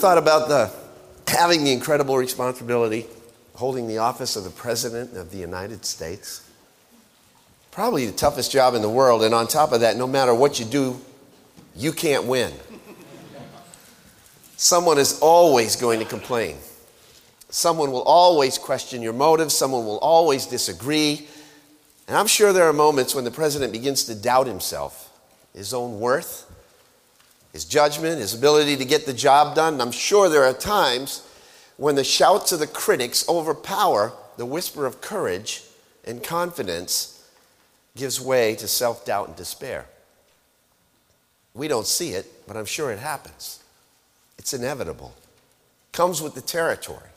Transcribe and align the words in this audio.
thought 0.00 0.16
about 0.16 0.48
the 0.48 0.70
having 1.30 1.62
the 1.62 1.72
incredible 1.72 2.16
responsibility 2.16 3.06
holding 3.54 3.86
the 3.86 3.98
office 3.98 4.34
of 4.34 4.44
the 4.44 4.50
President 4.50 5.14
of 5.14 5.30
the 5.30 5.36
United 5.36 5.84
States? 5.84 6.48
Probably 7.70 8.06
the 8.06 8.12
toughest 8.12 8.50
job 8.50 8.74
in 8.74 8.80
the 8.80 8.88
world, 8.88 9.22
and 9.22 9.34
on 9.34 9.46
top 9.46 9.72
of 9.72 9.80
that, 9.80 9.96
no 9.96 10.06
matter 10.06 10.34
what 10.34 10.58
you 10.58 10.64
do, 10.64 10.98
you 11.76 11.92
can't 11.92 12.24
win. 12.24 12.50
Someone 14.56 14.98
is 14.98 15.20
always 15.20 15.76
going 15.76 16.00
to 16.00 16.06
complain. 16.06 16.56
Someone 17.50 17.92
will 17.92 18.02
always 18.02 18.58
question 18.58 19.02
your 19.02 19.12
motives. 19.12 19.54
Someone 19.54 19.84
will 19.84 19.98
always 19.98 20.46
disagree. 20.46 21.28
And 22.08 22.16
I'm 22.16 22.26
sure 22.26 22.52
there 22.52 22.64
are 22.64 22.72
moments 22.72 23.14
when 23.14 23.24
the 23.24 23.30
president 23.30 23.72
begins 23.72 24.04
to 24.04 24.14
doubt 24.14 24.46
himself, 24.46 25.10
his 25.54 25.74
own 25.74 26.00
worth, 26.00 26.50
his 27.52 27.64
judgment, 27.64 28.18
his 28.18 28.34
ability 28.34 28.76
to 28.76 28.84
get 28.84 29.06
the 29.06 29.12
job 29.12 29.54
done. 29.54 29.74
And 29.74 29.82
I'm 29.82 29.92
sure 29.92 30.28
there 30.28 30.44
are 30.44 30.52
times 30.52 31.26
when 31.76 31.94
the 31.94 32.04
shouts 32.04 32.52
of 32.52 32.60
the 32.60 32.66
critics 32.66 33.28
overpower 33.28 34.12
the 34.36 34.46
whisper 34.46 34.86
of 34.86 35.00
courage 35.00 35.62
and 36.04 36.22
confidence 36.22 37.28
gives 37.96 38.20
way 38.20 38.54
to 38.56 38.68
self 38.68 39.04
doubt 39.04 39.28
and 39.28 39.36
despair. 39.36 39.86
We 41.54 41.68
don't 41.68 41.86
see 41.86 42.10
it, 42.10 42.46
but 42.46 42.56
I'm 42.56 42.64
sure 42.64 42.90
it 42.90 42.98
happens. 42.98 43.62
It's 44.38 44.54
inevitable. 44.54 45.14
Comes 45.92 46.22
with 46.22 46.34
the 46.34 46.40
territory. 46.40 47.08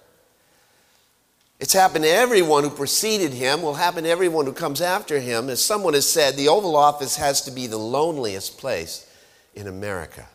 It's 1.60 1.74
happened 1.74 2.04
to 2.04 2.10
everyone 2.10 2.64
who 2.64 2.70
preceded 2.70 3.32
him, 3.32 3.62
will 3.62 3.76
happen 3.76 4.04
to 4.04 4.10
everyone 4.10 4.46
who 4.46 4.54
comes 4.54 4.82
after 4.82 5.20
him. 5.20 5.50
As 5.50 5.64
someone 5.64 5.94
has 5.94 6.10
said, 6.10 6.36
the 6.36 6.50
Oval 6.50 6.76
Office 6.76 7.16
has 7.16 7.42
to 7.44 7.52
be 7.52 7.68
the 7.68 7.78
loneliest 7.78 8.58
place 8.58 9.08
in 9.56 9.68
America. 9.68 10.28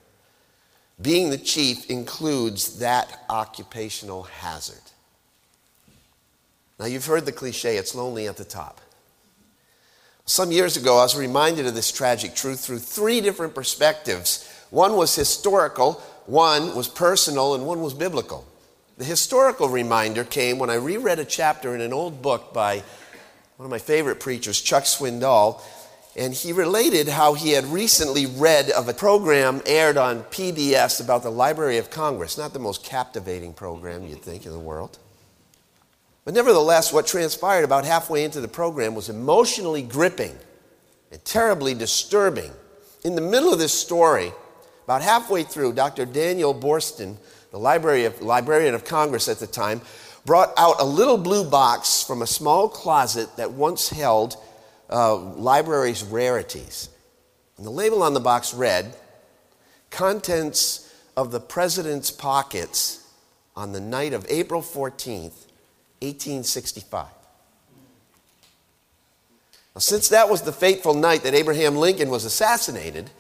Being 1.01 1.31
the 1.31 1.39
chief 1.39 1.89
includes 1.91 2.79
that 2.81 3.25
occupational 3.29 4.25
hazard. 4.25 4.83
Now, 6.79 6.87
you've 6.87 7.07
heard 7.07 7.27
the 7.27 7.33
cliche, 7.33 7.77
it's 7.77 7.95
lonely 7.95 8.27
at 8.29 8.37
the 8.37 8.45
top. 8.45 8.81
Some 10.27 10.53
years 10.53 10.77
ago, 10.77 10.99
I 10.99 11.03
was 11.03 11.17
reminded 11.17 11.67
of 11.67 11.75
this 11.75 11.91
tragic 11.91 12.35
truth 12.35 12.61
through 12.61 12.81
three 12.81 13.21
different 13.21 13.55
perspectives. 13.55 14.49
One 14.71 14.95
was 14.95 15.15
historical, 15.15 15.95
one 16.27 16.77
was 16.77 16.87
personal 16.87 17.55
and 17.55 17.67
one 17.67 17.81
was 17.81 17.95
biblical. 17.95 18.47
The 18.99 19.05
historical 19.05 19.69
reminder 19.69 20.25
came 20.25 20.59
when 20.59 20.71
I 20.71 20.75
reread 20.75 21.19
a 21.19 21.25
chapter 21.25 21.75
in 21.75 21.81
an 21.81 21.93
old 21.93 22.21
book 22.21 22.53
by 22.53 22.83
one 23.57 23.65
of 23.65 23.71
my 23.71 23.79
favorite 23.79 24.21
preachers, 24.21 24.61
Chuck 24.61 24.85
Swindoll, 24.85 25.61
and 26.19 26.35
he 26.35 26.53
related 26.53 27.07
how 27.07 27.35
he 27.35 27.53
had 27.53 27.65
recently 27.67 28.27
read 28.27 28.71
of 28.71 28.89
a 28.89 28.93
program 28.93 29.63
aired 29.65 29.97
on 29.97 30.25
PBS 30.25 31.01
about 31.01 31.23
the 31.23 31.31
Library 31.31 31.79
of 31.79 31.91
Congress. 31.91 32.37
Not 32.37 32.53
the 32.53 32.59
most 32.59 32.85
captivating 32.85 33.55
program 33.55 34.05
you'd 34.05 34.21
think 34.21 34.45
in 34.45 34.51
the 34.51 34.59
world. 34.59 34.99
But 36.25 36.35
nevertheless, 36.35 36.93
what 36.93 37.07
transpired 37.07 37.63
about 37.63 37.85
halfway 37.85 38.25
into 38.25 38.41
the 38.41 38.49
program 38.49 38.97
was 38.97 39.09
emotionally 39.09 39.81
gripping 39.81 40.37
and 41.13 41.25
terribly 41.25 41.73
disturbing. 41.73 42.51
In 43.05 43.15
the 43.15 43.21
middle 43.21 43.53
of 43.53 43.61
this 43.61 43.73
story, 43.73 44.33
about 44.85 45.03
halfway 45.03 45.45
through, 45.45 45.75
Dr. 45.75 46.05
Daniel 46.05 46.53
Boorstin, 46.53 47.17
the 47.53 47.59
of, 47.59 48.21
Librarian 48.21 48.75
of 48.75 48.85
Congress 48.85 49.29
at 49.29 49.39
the 49.39 49.47
time, 49.47 49.83
brought 50.27 50.53
out 50.59 50.81
a 50.81 50.85
little 50.85 51.17
blue 51.17 51.49
box 51.49 52.03
from 52.03 52.23
a 52.23 52.27
small 52.27 52.69
closet 52.69 53.37
that 53.37 53.53
once 53.53 53.89
held 53.89 54.37
uh, 54.91 55.17
library's 55.17 56.03
rarities. 56.03 56.89
And 57.57 57.67
the 57.67 57.71
label 57.71 58.03
on 58.03 58.15
the 58.15 58.21
box 58.21 58.55
read, 58.55 58.95
Contents 59.91 60.93
of 61.17 61.31
the 61.31 61.41
President's 61.41 62.11
Pockets 62.11 63.07
on 63.57 63.73
the 63.73 63.81
night 63.81 64.13
of 64.13 64.27
April 64.29 64.63
14th, 64.63 65.47
1865. 66.01 67.07
Now, 69.75 69.79
since 69.79 70.09
that 70.09 70.29
was 70.29 70.43
the 70.43 70.53
fateful 70.53 70.95
night 70.95 71.23
that 71.23 71.35
Abraham 71.35 71.77
Lincoln 71.77 72.11
was 72.11 72.25
assassinated, 72.25 73.11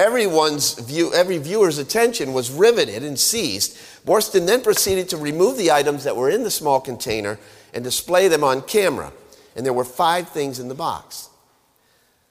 Everyone's 0.00 0.72
view, 0.74 1.12
every 1.12 1.36
viewer's 1.36 1.76
attention 1.76 2.32
was 2.32 2.50
riveted 2.50 3.02
and 3.02 3.18
seized. 3.18 3.76
Boorstin 4.06 4.46
then 4.46 4.62
proceeded 4.62 5.10
to 5.10 5.18
remove 5.18 5.58
the 5.58 5.72
items 5.72 6.04
that 6.04 6.16
were 6.16 6.30
in 6.30 6.42
the 6.42 6.50
small 6.50 6.80
container 6.80 7.38
and 7.74 7.84
display 7.84 8.26
them 8.26 8.42
on 8.42 8.62
camera. 8.62 9.12
And 9.56 9.66
there 9.66 9.72
were 9.72 9.84
five 9.84 10.28
things 10.28 10.58
in 10.58 10.68
the 10.68 10.74
box 10.74 11.28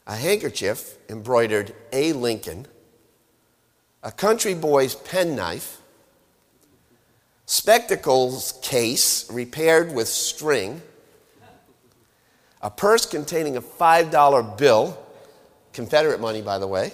a 0.07 0.15
handkerchief 0.15 0.97
embroidered 1.07 1.75
A. 1.93 2.13
Lincoln, 2.13 2.65
a 4.01 4.11
country 4.11 4.55
boy's 4.55 4.95
penknife, 4.95 5.81
spectacles 7.45 8.57
case 8.63 9.29
repaired 9.31 9.93
with 9.93 10.07
string, 10.07 10.81
a 12.61 12.71
purse 12.71 13.05
containing 13.05 13.55
a 13.55 13.61
$5 13.61 14.57
bill, 14.57 14.97
Confederate 15.73 16.19
money, 16.19 16.41
by 16.41 16.57
the 16.57 16.67
way 16.67 16.91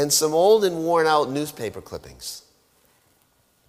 and 0.00 0.10
some 0.10 0.32
old 0.32 0.64
and 0.64 0.78
worn 0.78 1.06
out 1.06 1.30
newspaper 1.30 1.82
clippings. 1.82 2.42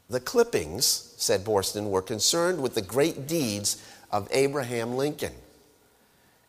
The 0.10 0.22
clippings, 0.22 1.11
said 1.22 1.44
Boorstin, 1.44 1.90
were 1.90 2.02
concerned 2.02 2.62
with 2.62 2.76
the 2.76 2.82
great 2.82 3.28
deeds 3.28 3.82
of 4.12 4.28
Abraham 4.32 4.96
Lincoln. 4.96 5.34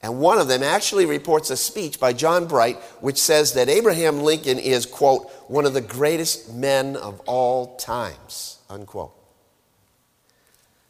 And 0.03 0.19
one 0.19 0.39
of 0.39 0.49
them 0.49 0.65
actually 0.65 1.07
reports 1.07 1.51
a 1.51 1.57
speech 1.57 2.01
by 2.01 2.13
John 2.13 2.47
Bright, 2.47 2.77
which 3.01 3.19
says 3.19 3.53
that 3.53 3.69
Abraham 3.69 4.21
Lincoln 4.23 4.59
is, 4.59 4.85
quote, 4.85 5.31
one 5.47 5.65
of 5.65 5.75
the 5.75 5.81
greatest 5.81 6.53
men 6.53 6.97
of 6.97 7.21
all 7.21 7.77
times, 7.77 8.59
unquote. 8.69 9.13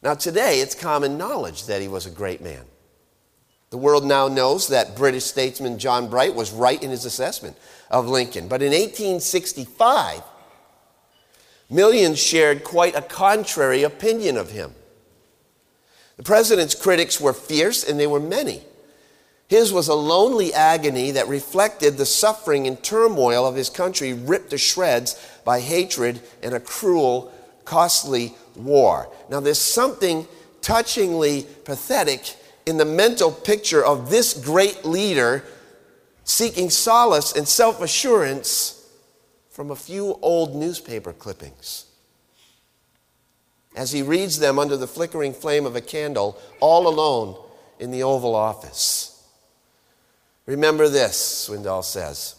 Now, 0.01 0.15
today, 0.15 0.59
it's 0.59 0.75
common 0.75 1.17
knowledge 1.17 1.67
that 1.67 1.81
he 1.81 1.87
was 1.87 2.05
a 2.05 2.11
great 2.11 2.41
man. 2.41 2.65
The 3.69 3.77
world 3.77 4.05
now 4.05 4.27
knows 4.27 4.67
that 4.67 4.95
British 4.95 5.25
statesman 5.25 5.79
John 5.79 6.09
Bright 6.09 6.35
was 6.35 6.51
right 6.51 6.81
in 6.81 6.89
his 6.89 7.05
assessment 7.05 7.57
of 7.89 8.07
Lincoln. 8.07 8.47
But 8.47 8.61
in 8.61 8.71
1865, 8.71 10.21
millions 11.73 12.19
shared 12.19 12.63
quite 12.63 12.95
a 12.95 13.01
contrary 13.01 13.83
opinion 13.83 14.37
of 14.37 14.51
him. 14.51 14.73
The 16.17 16.23
president's 16.23 16.75
critics 16.75 17.19
were 17.19 17.33
fierce 17.33 17.83
and 17.83 17.99
they 17.99 18.07
were 18.07 18.19
many. 18.19 18.61
His 19.47 19.73
was 19.73 19.87
a 19.87 19.93
lonely 19.93 20.53
agony 20.53 21.11
that 21.11 21.27
reflected 21.27 21.97
the 21.97 22.05
suffering 22.05 22.65
and 22.65 22.81
turmoil 22.81 23.45
of 23.45 23.55
his 23.55 23.69
country 23.69 24.13
ripped 24.13 24.51
to 24.51 24.57
shreds 24.57 25.19
by 25.43 25.59
hatred 25.59 26.21
and 26.41 26.53
a 26.53 26.59
cruel, 26.59 27.31
costly 27.65 28.35
war. 28.55 29.09
Now, 29.29 29.39
there's 29.39 29.59
something 29.59 30.27
touchingly 30.61 31.45
pathetic 31.65 32.35
in 32.65 32.77
the 32.77 32.85
mental 32.85 33.31
picture 33.31 33.83
of 33.83 34.09
this 34.09 34.33
great 34.33 34.85
leader 34.85 35.43
seeking 36.23 36.69
solace 36.69 37.33
and 37.33 37.47
self 37.47 37.81
assurance 37.81 38.82
from 39.53 39.69
a 39.69 39.75
few 39.75 40.17
old 40.23 40.55
newspaper 40.55 41.13
clippings. 41.13 41.85
As 43.75 43.91
he 43.91 44.01
reads 44.01 44.39
them 44.39 44.57
under 44.57 44.75
the 44.75 44.87
flickering 44.87 45.31
flame 45.31 45.67
of 45.67 45.75
a 45.75 45.81
candle, 45.81 46.39
all 46.59 46.87
alone 46.87 47.37
in 47.79 47.91
the 47.91 48.01
Oval 48.01 48.33
Office. 48.33 49.23
Remember 50.47 50.89
this, 50.89 51.47
Swindoll 51.47 51.83
says 51.83 52.35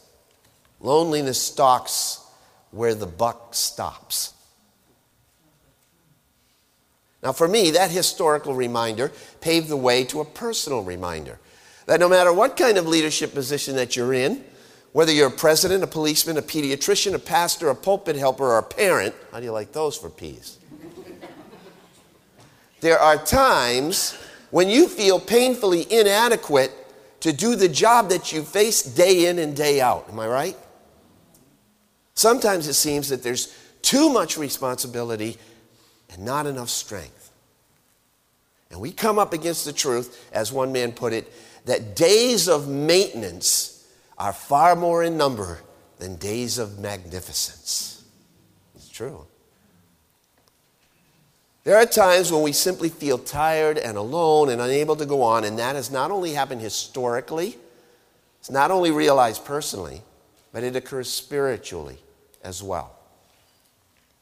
loneliness 0.81 1.41
stalks 1.41 2.21
where 2.73 2.95
the 2.95 3.07
buck 3.07 3.55
stops. 3.55 4.35
Now, 7.23 7.33
for 7.33 7.49
me, 7.49 7.71
that 7.71 7.91
historical 7.91 8.55
reminder 8.55 9.13
paved 9.41 9.69
the 9.69 9.77
way 9.77 10.05
to 10.05 10.21
a 10.21 10.25
personal 10.25 10.83
reminder 10.83 11.39
that 11.87 12.01
no 12.01 12.09
matter 12.09 12.33
what 12.33 12.57
kind 12.57 12.77
of 12.77 12.87
leadership 12.87 13.33
position 13.33 13.77
that 13.77 13.97
you're 13.97 14.13
in, 14.13 14.45
whether 14.95 15.11
you're 15.11 15.27
a 15.27 15.31
president, 15.31 15.83
a 15.83 15.89
policeman, 15.89 16.37
a 16.37 16.43
pediatrician, 16.43 17.15
a 17.15 17.19
pastor, 17.19 17.69
a 17.69 17.75
pulpit 17.75 18.15
helper, 18.15 18.45
or 18.45 18.59
a 18.59 18.63
parent, 18.63 19.13
how 19.33 19.41
do 19.41 19.45
you 19.45 19.51
like 19.51 19.73
those 19.73 19.97
for 19.97 20.09
peas? 20.09 20.57
there 22.81 23.01
are 23.01 23.17
times 23.17 24.17
when 24.53 24.69
you 24.69 24.87
feel 24.87 25.19
painfully 25.19 25.85
inadequate 25.93 26.71
to 27.19 27.33
do 27.33 27.57
the 27.57 27.69
job 27.69 28.09
that 28.11 28.33
you 28.33 28.45
face 28.45 28.83
day 28.83 29.27
in 29.27 29.41
and 29.41 29.57
day 29.57 29.81
out. 29.81 30.09
Am 30.09 30.21
I 30.21 30.29
right? 30.29 30.57
Sometimes 32.15 32.69
it 32.69 32.75
seems 32.75 33.09
that 33.09 33.25
there's 33.25 33.53
too 33.83 34.11
much 34.11 34.39
responsibility 34.39 35.39
and 36.13 36.25
not 36.25 36.47
enough 36.47 36.71
strength. 36.71 37.33
And 38.71 38.81
we 38.81 38.93
come 38.93 39.19
up 39.19 39.33
against 39.33 39.65
the 39.65 39.73
truth, 39.73 40.31
as 40.33 40.53
one 40.53 40.71
man 40.71 40.93
put 40.93 41.13
it, 41.13 41.33
that 41.65 41.97
days 41.97 42.49
of 42.49 42.69
maintenance 42.69 43.74
are 44.19 44.33
far 44.33 44.77
more 44.77 45.03
in 45.03 45.17
number 45.17 45.61
than 45.99 46.17
days 46.17 46.59
of 46.59 46.79
magnificence. 46.79 48.05
It's 48.75 48.89
true. 48.89 49.27
There 51.65 51.77
are 51.77 51.87
times 51.87 52.31
when 52.31 52.43
we 52.43 52.53
simply 52.53 52.91
feel 52.91 53.17
tired 53.17 53.79
and 53.79 53.97
alone 53.97 54.51
and 54.51 54.61
unable 54.61 54.97
to 54.97 55.07
go 55.07 55.23
on, 55.23 55.45
and 55.45 55.59
that 55.59 55.77
has 55.77 55.91
not 55.91 56.11
only 56.11 56.35
happened 56.35 56.61
historically, 56.61 57.57
it's 58.39 58.51
not 58.51 58.71
only 58.71 58.91
realized 58.91 59.47
personally, 59.47 60.03
but 60.53 60.63
it 60.63 60.77
occurs 60.77 61.09
spiritually 61.09 61.99
as 62.43 62.63
well. 62.63 62.95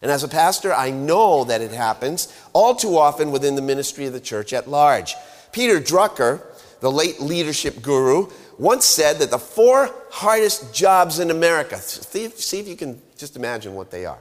And 0.01 0.11
as 0.11 0.23
a 0.23 0.29
pastor, 0.29 0.73
I 0.73 0.91
know 0.91 1.43
that 1.45 1.61
it 1.61 1.73
happens 1.73 2.33
all 2.53 2.75
too 2.75 2.97
often 2.97 3.33
within 3.33 3.57
the 3.57 3.63
ministry 3.63 4.07
of 4.07 4.13
the 4.13 4.21
church 4.21 4.53
at 4.53 4.69
large. 4.69 5.15
Peter 5.51 5.81
Drucker, 5.81 6.43
the 6.81 6.91
late 6.91 7.21
leadership 7.21 7.83
guru, 7.83 8.29
once 8.59 8.85
said 8.85 9.19
that 9.19 9.31
the 9.31 9.39
four 9.39 9.91
hardest 10.11 10.75
jobs 10.75 11.19
in 11.19 11.31
America, 11.31 11.79
see 11.79 12.25
if, 12.25 12.69
you 12.69 12.77
can 12.77 13.01
just 13.17 13.37
imagine 13.37 13.75
what 13.75 13.91
they 13.91 14.07
are. 14.07 14.21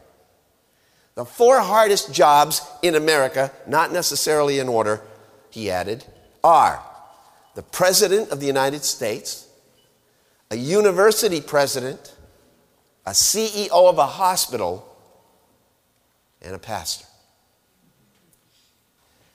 The 1.15 1.25
four 1.25 1.59
hardest 1.59 2.13
jobs 2.13 2.61
in 2.81 2.95
America, 2.95 3.51
not 3.67 3.91
necessarily 3.91 4.59
in 4.59 4.69
order, 4.69 5.01
he 5.49 5.69
added, 5.69 6.05
are 6.43 6.81
the 7.55 7.61
President 7.61 8.29
of 8.29 8.39
the 8.39 8.47
United 8.47 8.83
States, 8.83 9.47
a 10.49 10.55
university 10.55 11.41
president, 11.41 12.15
a 13.05 13.11
CEO 13.11 13.69
of 13.71 13.97
a 13.97 14.05
hospital, 14.05 14.87
and 16.41 16.55
a 16.55 16.59
pastor. 16.59 17.05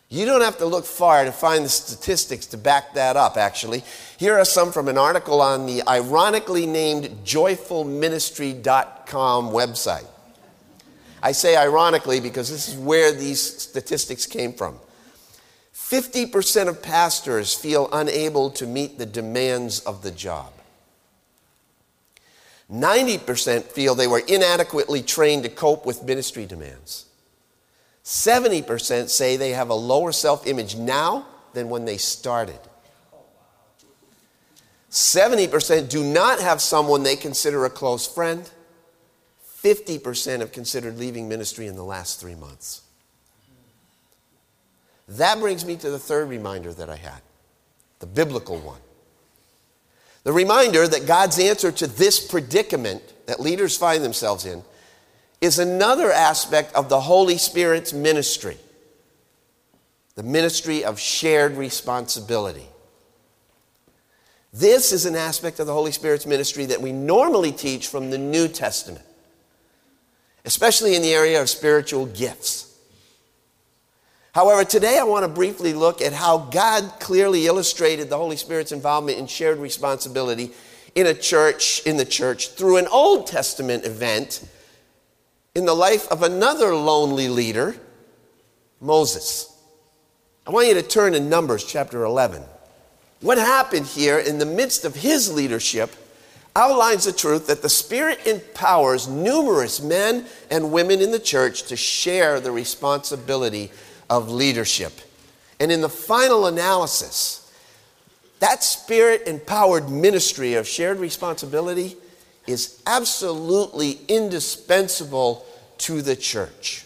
You 0.09 0.25
don't 0.25 0.43
have 0.43 0.59
to 0.59 0.67
look 0.67 0.85
far 0.85 1.25
to 1.25 1.33
find 1.33 1.65
the 1.65 1.69
statistics 1.69 2.47
to 2.47 2.57
back 2.57 2.95
that 2.95 3.17
up, 3.17 3.37
actually. 3.37 3.83
Here 4.19 4.39
are 4.39 4.45
some 4.45 4.71
from 4.71 4.87
an 4.87 4.99
article 4.99 5.41
on 5.41 5.67
the 5.67 5.83
ironically 5.89 6.65
named 6.67 7.07
joyfulministry.com 7.25 9.51
website. 9.51 10.07
I 11.23 11.33
say 11.33 11.57
ironically 11.57 12.21
because 12.21 12.51
this 12.51 12.69
is 12.69 12.77
where 12.77 13.11
these 13.11 13.41
statistics 13.41 14.27
came 14.27 14.53
from. 14.53 14.79
50% 15.75 16.69
of 16.69 16.83
pastors 16.83 17.55
feel 17.55 17.89
unable 17.93 18.51
to 18.51 18.67
meet 18.67 18.99
the 18.99 19.07
demands 19.07 19.81
of 19.81 20.03
the 20.03 20.13
job. 20.13 20.53
90% 22.71 23.65
feel 23.65 23.95
they 23.95 24.07
were 24.07 24.23
inadequately 24.27 25.03
trained 25.03 25.43
to 25.45 25.49
cope 25.49 25.87
with 25.87 26.03
ministry 26.03 26.45
demands. 26.47 27.07
70% 28.07 29.09
say 29.09 29.37
they 29.37 29.51
have 29.51 29.69
a 29.69 29.75
lower 29.75 30.13
self 30.13 30.47
image 30.47 30.77
now 30.77 31.27
than 31.55 31.69
when 31.69 31.87
they 31.87 31.97
started. 31.97 32.61
70% 34.93 35.91
do 35.91 36.05
not 36.05 36.39
have 36.39 36.63
someone 36.63 37.03
they 37.03 37.17
consider 37.17 37.65
a 37.65 37.71
close 37.71 38.07
friend. 38.07 38.49
50% 39.61 40.39
have 40.39 40.53
considered 40.53 40.97
leaving 40.97 41.29
ministry 41.29 41.67
in 41.67 41.75
the 41.75 41.83
last 41.83 42.21
three 42.21 42.37
months. 42.37 42.83
That 45.09 45.41
brings 45.41 45.65
me 45.65 45.75
to 45.75 45.91
the 45.91 45.99
third 45.99 46.29
reminder 46.29 46.73
that 46.73 46.89
I 46.89 46.97
had 46.97 47.21
the 47.99 48.07
biblical 48.07 48.59
one. 48.59 48.81
The 50.23 50.33
reminder 50.33 50.87
that 50.87 51.07
God's 51.07 51.41
answer 51.41 51.73
to 51.73 51.89
this 51.89 52.25
predicament 52.25 53.03
that 53.27 53.41
leaders 53.41 53.77
find 53.77 54.05
themselves 54.05 54.47
in 54.47 54.63
is 55.41 55.59
another 55.59 56.11
aspect 56.11 56.75
of 56.75 56.89
the 56.89 57.01
Holy 57.01 57.39
Spirit's 57.39 57.93
ministry 57.93 58.57
the 60.17 60.23
ministry 60.23 60.83
of 60.83 60.99
shared 60.99 61.57
responsibility. 61.57 62.67
This 64.53 64.93
is 64.93 65.05
an 65.05 65.15
aspect 65.15 65.61
of 65.61 65.67
the 65.67 65.75
Holy 65.75 65.93
Spirit's 65.93 66.25
ministry 66.25 66.65
that 66.67 66.81
we 66.81 66.91
normally 66.91 67.53
teach 67.53 67.89
from 67.89 68.11
the 68.11 68.17
New 68.17 68.49
Testament, 68.49 69.05
especially 70.47 70.97
in 70.97 71.03
the 71.03 71.13
area 71.13 71.41
of 71.41 71.51
spiritual 71.51 72.07
gifts. 72.07 72.75
However, 74.33 74.65
today 74.65 74.99
I 74.99 75.05
want 75.05 75.25
to 75.25 75.29
briefly 75.29 75.75
look 75.75 76.01
at 76.01 76.15
how 76.15 76.39
God 76.39 76.95
clearly 76.99 77.47
illustrated 77.47 78.09
the 78.09 78.17
Holy 78.17 78.37
Spirit's 78.37 78.73
involvement 78.73 79.19
in 79.19 79.27
shared 79.27 79.59
responsibility 79.59 80.53
in 80.95 81.07
a 81.07 81.15
church, 81.15 81.83
in 81.85 81.99
the 81.99 82.05
church, 82.07 82.49
through 82.53 82.79
an 82.79 82.87
Old 82.87 83.27
Testament 83.27 83.85
event 83.85 84.49
in 85.57 85.65
the 85.65 85.75
life 85.75 86.07
of 86.09 86.23
another 86.23 86.75
lonely 86.75 87.31
leader, 87.31 87.75
Moses. 88.79 89.59
I 90.47 90.51
want 90.51 90.69
you 90.69 90.75
to 90.75 90.83
turn 90.83 91.15
to 91.15 91.21
Numbers 91.21 91.65
chapter 91.65 92.05
11. 92.05 92.43
What 93.23 93.39
happened 93.39 93.87
here 93.87 94.19
in 94.19 94.37
the 94.37 94.45
midst 94.45 94.85
of 94.85 94.95
his 94.95 95.33
leadership 95.33 95.97
outlines 96.55 97.07
the 97.07 97.13
truth 97.13 97.47
that 97.47 97.63
the 97.63 97.71
Spirit 97.71 98.27
empowers 98.27 99.09
numerous 99.09 99.81
men 99.81 100.27
and 100.51 100.73
women 100.73 101.01
in 101.01 101.11
the 101.11 101.19
church 101.19 101.63
to 101.69 101.77
share 101.77 102.39
the 102.39 102.53
responsibility 102.53 103.73
of 104.11 104.31
leadership. 104.31 104.93
And 105.59 105.73
in 105.73 105.81
the 105.81 105.89
final 105.89 106.49
analysis, 106.49 107.51
that 108.41 108.63
spirit 108.63 109.23
empowered 109.27 109.89
ministry 109.89 110.53
of 110.53 110.69
shared 110.69 110.99
responsibility 110.99 111.97
is 112.47 112.83
absolutely 112.87 114.01
indispensable 114.07 115.46
to 115.79 116.03
the 116.03 116.17
church. 116.17 116.85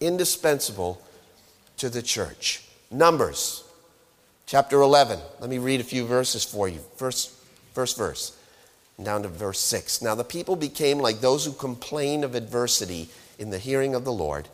Indispensable 0.00 1.00
to 1.78 1.88
the 1.88 2.02
church. 2.02 2.64
Numbers 2.90 3.64
chapter 4.46 4.80
11. 4.80 5.18
Let 5.40 5.50
me 5.50 5.58
read 5.58 5.80
a 5.80 5.84
few 5.84 6.06
verses 6.06 6.44
for 6.44 6.68
you. 6.68 6.80
First, 6.96 7.30
first 7.72 7.96
verse, 7.96 8.36
down 9.02 9.22
to 9.22 9.28
verse 9.28 9.60
6. 9.60 10.02
Now 10.02 10.14
the 10.14 10.24
people 10.24 10.56
became 10.56 10.98
like 10.98 11.20
those 11.20 11.44
who 11.44 11.52
complain 11.52 12.24
of 12.24 12.34
adversity 12.34 13.08
in 13.38 13.50
the 13.50 13.58
hearing 13.58 13.94
of 13.94 14.04
the 14.04 14.12
Lord 14.12 14.48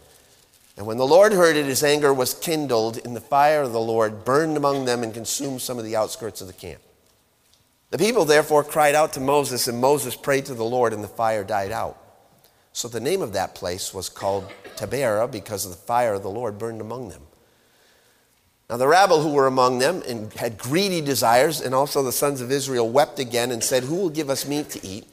and 0.77 0.87
when 0.87 0.97
the 0.97 1.07
Lord 1.07 1.33
heard 1.33 1.57
it, 1.57 1.67
his 1.67 1.85
anger 1.85 2.15
was 2.15 2.35
kindled, 2.35 3.05
and 3.05 3.15
the 3.15 3.21
fire 3.21 3.63
of 3.63 3.73
the 3.73 3.81
Lord 3.81 4.25
burned 4.25 4.57
among 4.57 4.85
them 4.85 5.03
and 5.03 5.13
consumed 5.13 5.61
some 5.61 5.79
of 5.79 5.85
the 5.85 5.97
outskirts 5.97 6.41
of 6.41 6.47
the 6.47 6.53
camp. 6.53 6.81
The 7.91 7.99
people 7.99 8.25
therefore 8.25 8.65
cried 8.65 8.95
out 8.95 9.13
to 9.15 9.21
Moses, 9.21 9.69
and 9.69 9.81
Moses 9.81 10.17
prayed 10.17 10.47
to 10.47 10.55
the 10.55 10.65
Lord, 10.65 10.95
and 10.95 11.05
the 11.05 11.09
fire 11.09 11.45
died 11.45 11.73
out. 11.73 11.99
So 12.73 12.89
the 12.89 13.01
name 13.01 13.23
of 13.23 13.33
that 13.35 13.55
place 13.55 13.93
was 13.93 14.09
called 14.09 14.51
Taberah, 14.77 15.31
because 15.31 15.69
the 15.69 15.77
fire 15.77 16.15
of 16.15 16.23
the 16.23 16.31
Lord 16.31 16.59
burned 16.59 16.81
among 16.81 17.11
them. 17.11 17.23
Now 18.71 18.79
the 18.79 18.89
rabble 18.89 19.21
who 19.21 19.33
were 19.33 19.47
among 19.47 19.81
them 19.81 20.03
and 20.09 20.33
had 20.33 20.57
greedy 20.57 21.03
desires, 21.03 21.61
and 21.61 21.75
also 21.75 22.03
the 22.03 22.13
sons 22.13 22.41
of 22.41 22.51
Israel 22.51 22.89
wept 22.89 23.19
again 23.19 23.51
and 23.51 23.63
said, 23.63 23.83
Who 23.85 23.97
will 23.97 24.11
give 24.11 24.31
us 24.31 24.49
meat 24.49 24.71
to 24.71 24.87
eat? 24.87 25.07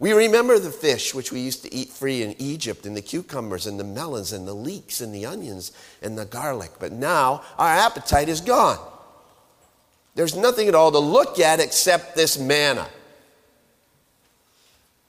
We 0.00 0.12
remember 0.12 0.58
the 0.58 0.72
fish 0.72 1.14
which 1.14 1.30
we 1.30 1.38
used 1.38 1.62
to 1.62 1.72
eat 1.72 1.90
free 1.90 2.24
in 2.24 2.34
Egypt, 2.40 2.84
and 2.86 2.96
the 2.96 3.02
cucumbers, 3.02 3.68
and 3.68 3.78
the 3.78 3.84
melons, 3.84 4.32
and 4.32 4.48
the 4.48 4.54
leeks, 4.54 5.00
and 5.00 5.14
the 5.14 5.24
onions, 5.24 5.70
and 6.02 6.18
the 6.18 6.24
garlic. 6.24 6.72
But 6.80 6.90
now 6.90 7.44
our 7.56 7.68
appetite 7.68 8.28
is 8.28 8.40
gone. 8.40 8.80
There's 10.16 10.34
nothing 10.34 10.66
at 10.66 10.74
all 10.74 10.90
to 10.90 10.98
look 10.98 11.38
at 11.38 11.60
except 11.60 12.16
this 12.16 12.36
manna. 12.36 12.88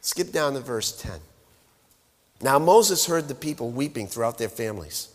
Skip 0.02 0.32
down 0.32 0.54
to 0.54 0.60
verse 0.60 0.92
10. 1.02 1.20
Now 2.42 2.60
Moses 2.60 3.06
heard 3.06 3.28
the 3.28 3.36
people 3.36 3.70
weeping 3.70 4.08
throughout 4.08 4.38
their 4.38 4.50
families, 4.50 5.10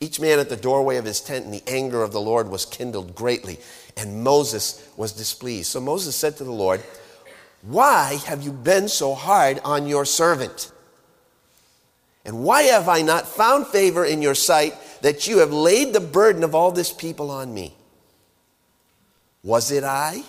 each 0.00 0.20
man 0.20 0.38
at 0.38 0.48
the 0.48 0.56
doorway 0.56 0.96
of 0.96 1.04
his 1.04 1.20
tent, 1.20 1.44
and 1.44 1.54
the 1.54 1.62
anger 1.66 2.02
of 2.02 2.12
the 2.12 2.20
Lord 2.20 2.48
was 2.48 2.64
kindled 2.66 3.14
greatly, 3.14 3.58
and 3.96 4.24
Moses 4.24 4.86
was 4.96 5.12
displeased. 5.12 5.68
So 5.68 5.80
Moses 5.80 6.16
said 6.16 6.36
to 6.38 6.44
the 6.44 6.52
Lord, 6.52 6.82
why 7.62 8.20
have 8.26 8.42
you 8.42 8.52
been 8.52 8.88
so 8.88 9.14
hard 9.14 9.60
on 9.64 9.86
your 9.86 10.04
servant? 10.04 10.70
And 12.24 12.42
why 12.42 12.62
have 12.62 12.88
I 12.88 13.02
not 13.02 13.26
found 13.26 13.68
favor 13.68 14.04
in 14.04 14.20
your 14.20 14.34
sight 14.34 14.74
that 15.02 15.26
you 15.26 15.38
have 15.38 15.52
laid 15.52 15.92
the 15.92 16.00
burden 16.00 16.42
of 16.42 16.54
all 16.54 16.72
this 16.72 16.92
people 16.92 17.30
on 17.30 17.54
me? 17.54 17.74
Was 19.42 19.70
it 19.70 19.84
I 19.84 20.22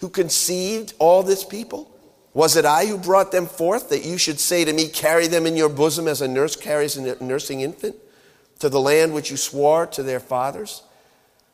who 0.00 0.08
conceived 0.08 0.94
all 0.98 1.24
this 1.24 1.44
people? 1.44 1.90
Was 2.38 2.54
it 2.54 2.64
I 2.64 2.86
who 2.86 2.98
brought 2.98 3.32
them 3.32 3.48
forth 3.48 3.88
that 3.88 4.04
you 4.04 4.16
should 4.16 4.38
say 4.38 4.64
to 4.64 4.72
me, 4.72 4.86
Carry 4.86 5.26
them 5.26 5.44
in 5.44 5.56
your 5.56 5.68
bosom 5.68 6.06
as 6.06 6.22
a 6.22 6.28
nurse 6.28 6.54
carries 6.54 6.96
a 6.96 7.20
nursing 7.20 7.62
infant 7.62 7.96
to 8.60 8.68
the 8.68 8.78
land 8.78 9.12
which 9.12 9.28
you 9.28 9.36
swore 9.36 9.86
to 9.88 10.04
their 10.04 10.20
fathers? 10.20 10.84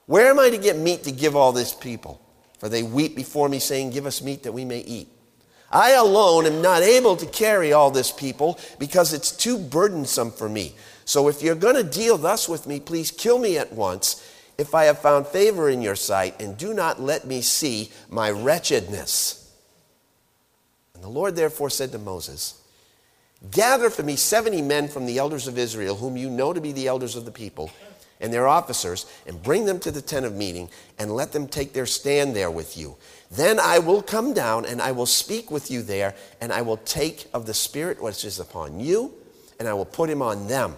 Where 0.04 0.28
am 0.28 0.38
I 0.38 0.50
to 0.50 0.58
get 0.58 0.76
meat 0.76 1.04
to 1.04 1.10
give 1.10 1.34
all 1.34 1.52
this 1.52 1.72
people? 1.72 2.20
For 2.58 2.68
they 2.68 2.82
weep 2.82 3.16
before 3.16 3.48
me, 3.48 3.60
saying, 3.60 3.92
Give 3.92 4.04
us 4.04 4.20
meat 4.20 4.42
that 4.42 4.52
we 4.52 4.66
may 4.66 4.80
eat. 4.80 5.08
I 5.70 5.92
alone 5.92 6.44
am 6.44 6.60
not 6.60 6.82
able 6.82 7.16
to 7.16 7.26
carry 7.28 7.72
all 7.72 7.90
this 7.90 8.12
people 8.12 8.60
because 8.78 9.14
it's 9.14 9.32
too 9.32 9.56
burdensome 9.56 10.32
for 10.32 10.50
me. 10.50 10.74
So 11.06 11.28
if 11.28 11.42
you're 11.42 11.54
going 11.54 11.76
to 11.76 11.98
deal 11.98 12.18
thus 12.18 12.46
with 12.46 12.66
me, 12.66 12.78
please 12.78 13.10
kill 13.10 13.38
me 13.38 13.56
at 13.56 13.72
once 13.72 14.22
if 14.58 14.74
I 14.74 14.84
have 14.84 14.98
found 14.98 15.28
favor 15.28 15.70
in 15.70 15.80
your 15.80 15.96
sight, 15.96 16.38
and 16.42 16.58
do 16.58 16.74
not 16.74 17.00
let 17.00 17.26
me 17.26 17.40
see 17.40 17.90
my 18.10 18.30
wretchedness. 18.30 19.43
The 21.04 21.10
Lord 21.10 21.36
therefore 21.36 21.68
said 21.68 21.92
to 21.92 21.98
Moses, 21.98 22.62
Gather 23.50 23.90
for 23.90 24.02
me 24.02 24.16
seventy 24.16 24.62
men 24.62 24.88
from 24.88 25.04
the 25.04 25.18
elders 25.18 25.46
of 25.46 25.58
Israel, 25.58 25.96
whom 25.96 26.16
you 26.16 26.30
know 26.30 26.54
to 26.54 26.62
be 26.62 26.72
the 26.72 26.88
elders 26.88 27.14
of 27.14 27.26
the 27.26 27.30
people 27.30 27.70
and 28.22 28.32
their 28.32 28.48
officers 28.48 29.04
and 29.26 29.42
bring 29.42 29.66
them 29.66 29.78
to 29.80 29.90
the 29.90 30.00
tent 30.00 30.24
of 30.24 30.34
meeting 30.34 30.70
and 30.98 31.14
let 31.14 31.32
them 31.32 31.46
take 31.46 31.74
their 31.74 31.84
stand 31.84 32.34
there 32.34 32.50
with 32.50 32.78
you. 32.78 32.96
Then 33.30 33.60
I 33.60 33.80
will 33.80 34.00
come 34.00 34.32
down 34.32 34.64
and 34.64 34.80
I 34.80 34.92
will 34.92 35.04
speak 35.04 35.50
with 35.50 35.70
you 35.70 35.82
there, 35.82 36.14
and 36.40 36.50
I 36.50 36.62
will 36.62 36.78
take 36.78 37.26
of 37.34 37.44
the 37.44 37.52
Spirit 37.52 38.02
which 38.02 38.24
is 38.24 38.40
upon 38.40 38.80
you, 38.80 39.12
and 39.58 39.68
I 39.68 39.74
will 39.74 39.84
put 39.84 40.08
him 40.08 40.22
on 40.22 40.46
them. 40.46 40.74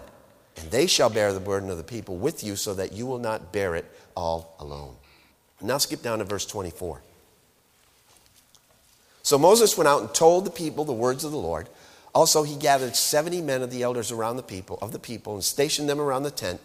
And 0.57 0.69
they 0.71 0.87
shall 0.87 1.09
bear 1.09 1.31
the 1.31 1.39
burden 1.39 1.69
of 1.69 1.77
the 1.77 1.85
people 1.85 2.17
with 2.17 2.43
you, 2.43 2.57
so 2.57 2.73
that 2.73 2.91
you 2.91 3.05
will 3.05 3.19
not 3.19 3.53
bear 3.53 3.75
it 3.75 3.85
all 4.13 4.57
alone. 4.59 4.97
Now 5.61 5.77
skip 5.77 6.01
down 6.01 6.19
to 6.19 6.25
verse 6.25 6.45
24. 6.45 7.01
So 9.27 9.37
Moses 9.37 9.77
went 9.77 9.89
out 9.89 9.99
and 9.99 10.13
told 10.13 10.45
the 10.45 10.51
people 10.51 10.85
the 10.85 10.93
words 10.93 11.25
of 11.25 11.31
the 11.31 11.37
Lord. 11.37 11.67
Also, 12.15 12.43
he 12.43 12.55
gathered 12.55 12.95
70 12.95 13.41
men 13.41 13.61
of 13.61 13.69
the 13.69 13.83
elders 13.83 14.09
around 14.09 14.37
the 14.37 14.41
people, 14.41 14.79
of 14.81 14.93
the 14.93 14.99
people, 14.99 15.33
and 15.33 15.43
stationed 15.43 15.89
them 15.89 15.99
around 15.99 16.23
the 16.23 16.31
tent. 16.31 16.61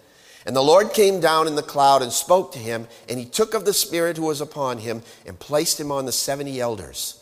And 0.47 0.55
the 0.55 0.63
Lord 0.63 0.93
came 0.93 1.19
down 1.19 1.49
in 1.49 1.57
the 1.57 1.63
cloud 1.65 2.03
and 2.03 2.13
spoke 2.13 2.53
to 2.53 2.61
him, 2.61 2.87
and 3.09 3.19
he 3.19 3.25
took 3.25 3.55
of 3.55 3.65
the 3.65 3.75
Spirit 3.75 4.17
who 4.17 4.27
was 4.27 4.41
upon 4.41 4.79
him 4.79 5.03
and 5.27 5.41
placed 5.41 5.81
him 5.81 5.91
on 5.91 6.07
the 6.07 6.13
70 6.13 6.61
elders. 6.61 7.21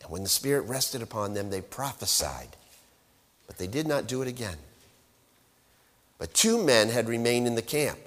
And 0.00 0.12
when 0.12 0.22
the 0.22 0.28
Spirit 0.28 0.68
rested 0.68 1.02
upon 1.02 1.34
them, 1.34 1.50
they 1.50 1.60
prophesied. 1.60 2.56
But 3.48 3.58
they 3.58 3.66
did 3.66 3.88
not 3.88 4.06
do 4.06 4.22
it 4.22 4.28
again. 4.28 4.58
But 6.18 6.34
two 6.34 6.62
men 6.62 6.88
had 6.88 7.08
remained 7.08 7.48
in 7.48 7.56
the 7.56 7.62
camp. 7.62 7.98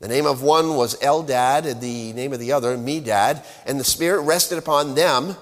The 0.00 0.08
name 0.08 0.24
of 0.24 0.40
one 0.40 0.74
was 0.74 0.98
Eldad, 1.00 1.66
and 1.66 1.82
the 1.82 2.14
name 2.14 2.32
of 2.32 2.40
the 2.40 2.52
other, 2.52 2.78
Medad, 2.78 3.44
and 3.66 3.78
the 3.78 3.84
Spirit 3.84 4.22
rested 4.22 4.56
upon 4.56 4.94
them 4.94 5.36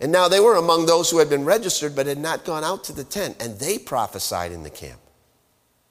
and 0.00 0.10
now 0.10 0.28
they 0.28 0.40
were 0.40 0.56
among 0.56 0.86
those 0.86 1.10
who 1.10 1.18
had 1.18 1.28
been 1.28 1.44
registered 1.44 1.94
but 1.94 2.06
had 2.06 2.18
not 2.18 2.44
gone 2.44 2.64
out 2.64 2.84
to 2.84 2.92
the 2.92 3.04
tent, 3.04 3.36
and 3.40 3.58
they 3.58 3.78
prophesied 3.78 4.52
in 4.52 4.62
the 4.62 4.70
camp. 4.70 4.98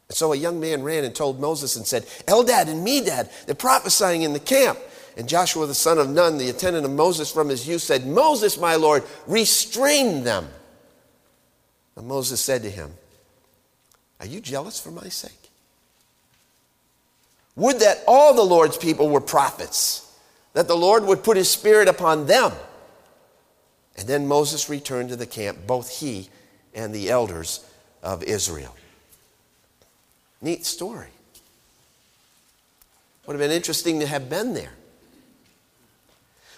And 0.07 0.17
so 0.17 0.33
a 0.33 0.35
young 0.35 0.59
man 0.59 0.81
ran 0.81 1.03
and 1.03 1.13
told 1.13 1.39
Moses 1.39 1.75
and 1.75 1.85
said, 1.85 2.05
Eldad 2.25 2.67
and 2.67 2.85
Medad, 2.85 3.29
they're 3.45 3.53
prophesying 3.53 4.23
in 4.23 4.33
the 4.33 4.39
camp. 4.39 4.79
And 5.15 5.29
Joshua 5.29 5.67
the 5.67 5.75
son 5.75 5.99
of 5.99 6.09
Nun, 6.09 6.37
the 6.37 6.49
attendant 6.49 6.85
of 6.85 6.91
Moses 6.91 7.31
from 7.31 7.49
his 7.49 7.67
youth, 7.67 7.81
said, 7.81 8.07
Moses, 8.07 8.57
my 8.59 8.75
Lord, 8.75 9.03
restrain 9.27 10.23
them. 10.23 10.47
And 11.95 12.07
Moses 12.07 12.41
said 12.41 12.63
to 12.63 12.69
him, 12.69 12.91
Are 14.19 14.25
you 14.25 14.39
jealous 14.39 14.79
for 14.79 14.91
my 14.91 15.09
sake? 15.09 15.31
Would 17.55 17.81
that 17.81 18.03
all 18.07 18.33
the 18.33 18.41
Lord's 18.41 18.77
people 18.77 19.09
were 19.09 19.21
prophets, 19.21 20.09
that 20.53 20.67
the 20.67 20.77
Lord 20.77 21.03
would 21.03 21.23
put 21.23 21.37
his 21.37 21.49
spirit 21.49 21.87
upon 21.87 22.25
them. 22.25 22.53
And 23.97 24.07
then 24.07 24.27
Moses 24.27 24.69
returned 24.69 25.09
to 25.09 25.15
the 25.15 25.25
camp, 25.25 25.67
both 25.67 25.99
he 25.99 26.29
and 26.73 26.93
the 26.93 27.09
elders 27.09 27.65
of 28.01 28.23
Israel. 28.23 28.75
Neat 30.41 30.65
story. 30.65 31.09
Would 33.25 33.33
have 33.33 33.41
been 33.41 33.55
interesting 33.55 33.99
to 33.99 34.07
have 34.07 34.29
been 34.29 34.53
there. 34.53 34.71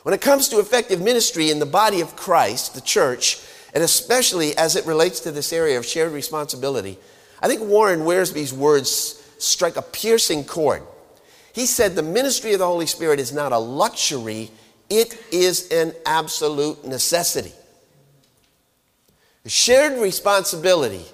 When 0.03 0.13
it 0.13 0.21
comes 0.21 0.47
to 0.49 0.59
effective 0.59 1.01
ministry 1.01 1.51
in 1.51 1.59
the 1.59 1.65
body 1.65 2.01
of 2.01 2.15
Christ, 2.15 2.73
the 2.73 2.81
church, 2.81 3.39
and 3.73 3.83
especially 3.83 4.57
as 4.57 4.75
it 4.75 4.85
relates 4.85 5.19
to 5.21 5.31
this 5.31 5.53
area 5.53 5.77
of 5.77 5.85
shared 5.85 6.11
responsibility, 6.11 6.97
I 7.41 7.47
think 7.47 7.61
Warren 7.61 8.01
Wiersbe's 8.01 8.53
words 8.53 9.21
strike 9.37 9.75
a 9.75 9.81
piercing 9.81 10.43
chord. 10.43 10.83
He 11.53 11.65
said 11.65 11.95
the 11.95 12.03
ministry 12.03 12.53
of 12.53 12.59
the 12.59 12.67
Holy 12.67 12.85
Spirit 12.85 13.19
is 13.19 13.33
not 13.33 13.51
a 13.51 13.57
luxury, 13.57 14.51
it 14.91 15.17
is 15.31 15.71
an 15.71 15.93
absolute 16.05 16.85
necessity. 16.85 17.53
Shared 19.47 19.99
responsibility, 19.99 21.05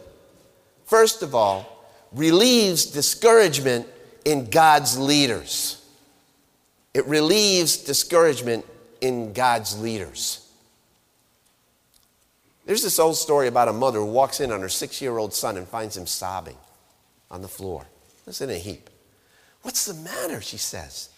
first 0.86 1.22
of 1.22 1.36
all, 1.36 1.86
relieves 2.12 2.88
discouragement 2.88 3.88
in 4.26 4.50
God's 4.50 4.98
leaders. 4.98 5.86
It 6.96 7.06
relieves 7.06 7.78
discouragement 7.78 8.66
in 9.00 9.32
God's 9.32 9.80
leaders. 9.80 10.44
There's 12.66 12.82
this 12.82 12.98
old 12.98 13.16
story 13.16 13.48
about 13.48 13.68
a 13.68 13.74
mother 13.74 14.00
who 14.00 14.08
walks 14.08 14.40
in 14.40 14.52
on 14.52 14.60
her 14.62 14.70
six 14.70 15.02
year 15.02 15.20
old 15.20 15.36
son 15.36 15.56
and 15.56 15.68
finds 15.68 15.96
him 15.96 16.08
sobbing 16.08 16.58
on 17.30 17.44
the 17.44 17.48
floor. 17.48 17.86
It's 18.26 18.42
in 18.42 18.50
a 18.50 18.58
heap. 18.58 18.90
What's 19.62 19.86
the 19.86 19.94
matter? 19.94 20.42
She 20.42 20.58
says. 20.58 21.10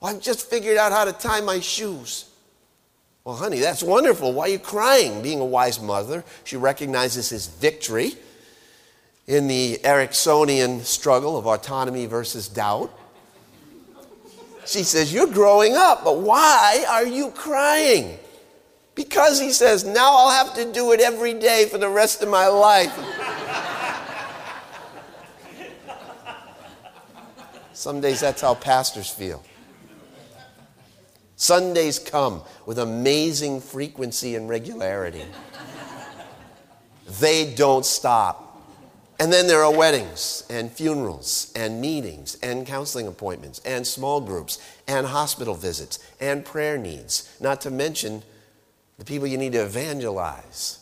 Well, 0.00 0.14
I've 0.14 0.20
just 0.20 0.48
figured 0.48 0.76
out 0.76 0.92
how 0.92 1.04
to 1.04 1.12
tie 1.12 1.40
my 1.40 1.60
shoes. 1.60 2.26
Well, 3.24 3.34
honey, 3.34 3.58
that's 3.58 3.82
wonderful. 3.82 4.32
Why 4.32 4.44
are 4.44 4.48
you 4.48 4.58
crying? 4.58 5.22
Being 5.22 5.40
a 5.40 5.44
wise 5.44 5.80
mother, 5.80 6.24
she 6.44 6.56
recognizes 6.56 7.28
his 7.28 7.46
victory 7.48 8.12
in 9.26 9.48
the 9.48 9.80
Eriksonian 9.82 10.82
struggle 10.82 11.36
of 11.36 11.46
autonomy 11.46 12.06
versus 12.06 12.48
doubt. 12.48 12.96
She 14.64 14.82
says, 14.84 15.12
You're 15.12 15.26
growing 15.26 15.74
up, 15.74 16.04
but 16.04 16.20
why 16.20 16.84
are 16.88 17.06
you 17.06 17.30
crying? 17.30 18.18
Because 18.94 19.40
he 19.40 19.50
says, 19.50 19.84
Now 19.84 20.16
I'll 20.16 20.30
have 20.30 20.54
to 20.54 20.72
do 20.72 20.92
it 20.92 21.00
every 21.00 21.34
day 21.34 21.66
for 21.70 21.78
the 21.78 21.88
rest 21.88 22.22
of 22.22 22.28
my 22.28 22.46
life. 22.46 22.96
Some 27.72 28.00
days 28.00 28.20
that's 28.20 28.40
how 28.40 28.54
pastors 28.54 29.10
feel. 29.10 29.42
Sundays 31.36 31.98
come 31.98 32.42
with 32.64 32.78
amazing 32.78 33.60
frequency 33.60 34.34
and 34.34 34.48
regularity. 34.48 35.24
they 37.20 37.54
don't 37.54 37.84
stop. 37.84 38.42
And 39.18 39.32
then 39.32 39.46
there 39.46 39.62
are 39.64 39.74
weddings 39.74 40.44
and 40.50 40.70
funerals 40.70 41.52
and 41.54 41.80
meetings 41.80 42.36
and 42.42 42.66
counseling 42.66 43.06
appointments 43.06 43.60
and 43.64 43.86
small 43.86 44.20
groups 44.20 44.58
and 44.86 45.06
hospital 45.06 45.54
visits 45.54 45.98
and 46.20 46.44
prayer 46.44 46.76
needs, 46.76 47.34
not 47.40 47.62
to 47.62 47.70
mention 47.70 48.22
the 48.98 49.04
people 49.04 49.26
you 49.26 49.38
need 49.38 49.52
to 49.52 49.62
evangelize. 49.62 50.80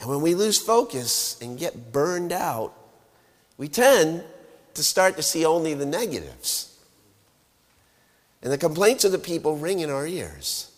And 0.00 0.08
when 0.08 0.20
we 0.20 0.34
lose 0.34 0.58
focus 0.58 1.40
and 1.40 1.58
get 1.58 1.92
burned 1.92 2.32
out, 2.32 2.74
we 3.56 3.68
tend 3.68 4.24
to 4.74 4.82
start 4.82 5.16
to 5.16 5.22
see 5.22 5.44
only 5.44 5.74
the 5.74 5.86
negatives. 5.86 6.71
And 8.42 8.52
the 8.52 8.58
complaints 8.58 9.04
of 9.04 9.12
the 9.12 9.18
people 9.18 9.56
ring 9.56 9.80
in 9.80 9.90
our 9.90 10.06
ears. 10.06 10.70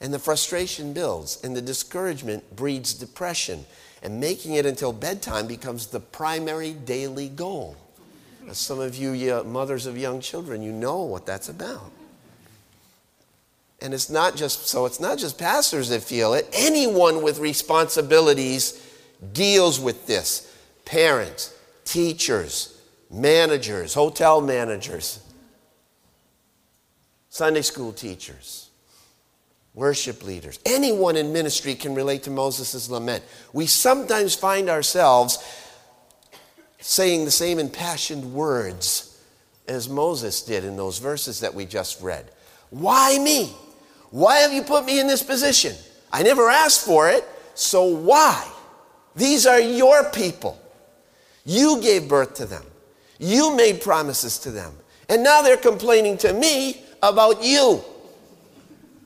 And 0.00 0.12
the 0.12 0.18
frustration 0.18 0.92
builds, 0.92 1.42
and 1.44 1.54
the 1.54 1.62
discouragement 1.62 2.56
breeds 2.56 2.94
depression. 2.94 3.64
And 4.02 4.18
making 4.18 4.54
it 4.54 4.66
until 4.66 4.92
bedtime 4.92 5.46
becomes 5.46 5.86
the 5.86 6.00
primary 6.00 6.72
daily 6.72 7.28
goal. 7.28 7.76
As 8.48 8.58
some 8.58 8.80
of 8.80 8.96
you 8.96 9.44
mothers 9.44 9.86
of 9.86 9.96
young 9.96 10.20
children, 10.20 10.62
you 10.62 10.72
know 10.72 11.02
what 11.02 11.24
that's 11.24 11.48
about. 11.48 11.92
And 13.80 13.94
it's 13.94 14.10
not 14.10 14.36
just 14.36 14.68
so 14.68 14.86
it's 14.86 15.00
not 15.00 15.18
just 15.18 15.38
pastors 15.38 15.88
that 15.90 16.02
feel 16.02 16.34
it. 16.34 16.48
Anyone 16.52 17.22
with 17.22 17.38
responsibilities 17.38 18.84
deals 19.32 19.78
with 19.78 20.06
this. 20.06 20.52
Parents, 20.84 21.54
teachers, 21.84 22.80
managers, 23.10 23.94
hotel 23.94 24.40
managers, 24.40 25.20
Sunday 27.32 27.62
school 27.62 27.94
teachers, 27.94 28.68
worship 29.72 30.22
leaders, 30.22 30.60
anyone 30.66 31.16
in 31.16 31.32
ministry 31.32 31.74
can 31.74 31.94
relate 31.94 32.24
to 32.24 32.30
Moses' 32.30 32.90
lament. 32.90 33.24
We 33.54 33.66
sometimes 33.66 34.34
find 34.34 34.68
ourselves 34.68 35.38
saying 36.80 37.24
the 37.24 37.30
same 37.30 37.58
impassioned 37.58 38.34
words 38.34 39.18
as 39.66 39.88
Moses 39.88 40.42
did 40.42 40.62
in 40.62 40.76
those 40.76 40.98
verses 40.98 41.40
that 41.40 41.54
we 41.54 41.64
just 41.64 42.02
read. 42.02 42.30
Why 42.68 43.18
me? 43.18 43.54
Why 44.10 44.40
have 44.40 44.52
you 44.52 44.62
put 44.62 44.84
me 44.84 45.00
in 45.00 45.06
this 45.06 45.22
position? 45.22 45.74
I 46.12 46.22
never 46.22 46.50
asked 46.50 46.84
for 46.84 47.08
it, 47.08 47.26
so 47.54 47.84
why? 47.84 48.46
These 49.16 49.46
are 49.46 49.58
your 49.58 50.04
people. 50.10 50.60
You 51.46 51.80
gave 51.80 52.10
birth 52.10 52.34
to 52.34 52.44
them. 52.44 52.66
You 53.18 53.56
made 53.56 53.80
promises 53.80 54.38
to 54.40 54.50
them. 54.50 54.74
And 55.08 55.24
now 55.24 55.40
they're 55.40 55.56
complaining 55.56 56.18
to 56.18 56.34
me 56.34 56.84
about 57.02 57.42
you. 57.42 57.82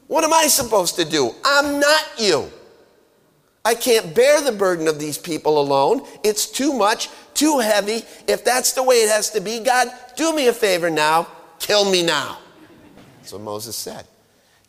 What 0.06 0.24
am 0.24 0.32
I 0.32 0.46
supposed 0.46 0.96
to 0.96 1.04
do? 1.04 1.32
I'm 1.44 1.80
not 1.80 2.04
you. 2.18 2.50
I 3.64 3.74
can't 3.74 4.14
bear 4.14 4.40
the 4.40 4.52
burden 4.52 4.86
of 4.86 5.00
these 5.00 5.18
people 5.18 5.60
alone. 5.60 6.06
It's 6.22 6.46
too 6.46 6.72
much, 6.72 7.08
too 7.34 7.58
heavy. 7.58 8.02
If 8.28 8.44
that's 8.44 8.74
the 8.74 8.82
way 8.82 8.96
it 8.96 9.08
has 9.08 9.30
to 9.30 9.40
be, 9.40 9.58
God, 9.58 9.88
do 10.16 10.32
me 10.34 10.46
a 10.46 10.52
favor 10.52 10.88
now. 10.88 11.26
Kill 11.58 11.90
me 11.90 12.04
now. 12.04 12.38
That's 13.18 13.32
what 13.32 13.42
Moses 13.42 13.74
said. 13.74 14.06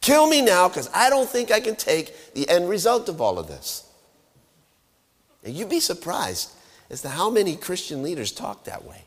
Kill 0.02 0.28
me 0.28 0.42
now 0.42 0.68
because 0.68 0.90
I 0.96 1.12
don't 1.12 1.30
think 1.30 1.52
I 1.52 1.60
can 1.60 1.76
take 1.76 2.34
the 2.34 2.50
end 2.50 2.68
result 2.70 3.08
of 3.08 3.22
all 3.22 3.38
of 3.38 3.48
this. 3.48 3.84
And 5.44 5.54
you'd 5.54 5.70
be 5.70 5.80
surprised 5.80 6.52
as 6.90 7.02
to 7.04 7.10
how 7.10 7.30
many 7.30 7.56
Christian 7.56 8.02
leaders 8.02 8.32
talk 8.32 8.64
that 8.64 8.84
way. 8.84 9.04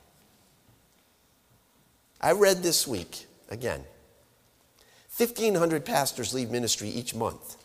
I 2.20 2.32
read 2.32 2.58
this 2.58 2.86
week, 2.86 3.26
again, 3.48 3.82
1,500 5.20 5.84
pastors 5.84 6.32
leave 6.34 6.50
ministry 6.50 6.88
each 6.88 7.14
month 7.14 7.56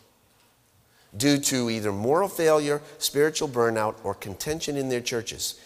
due 1.16 1.38
to 1.38 1.70
either 1.70 1.92
moral 1.92 2.28
failure, 2.28 2.82
spiritual 2.98 3.48
burnout, 3.48 3.96
or 4.04 4.14
contention 4.14 4.76
in 4.76 4.90
their 4.90 5.02
churches. 5.02 5.60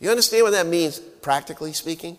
You 0.00 0.10
understand 0.10 0.44
what 0.44 0.50
that 0.50 0.66
means, 0.66 0.98
practically 0.98 1.72
speaking? 1.72 2.18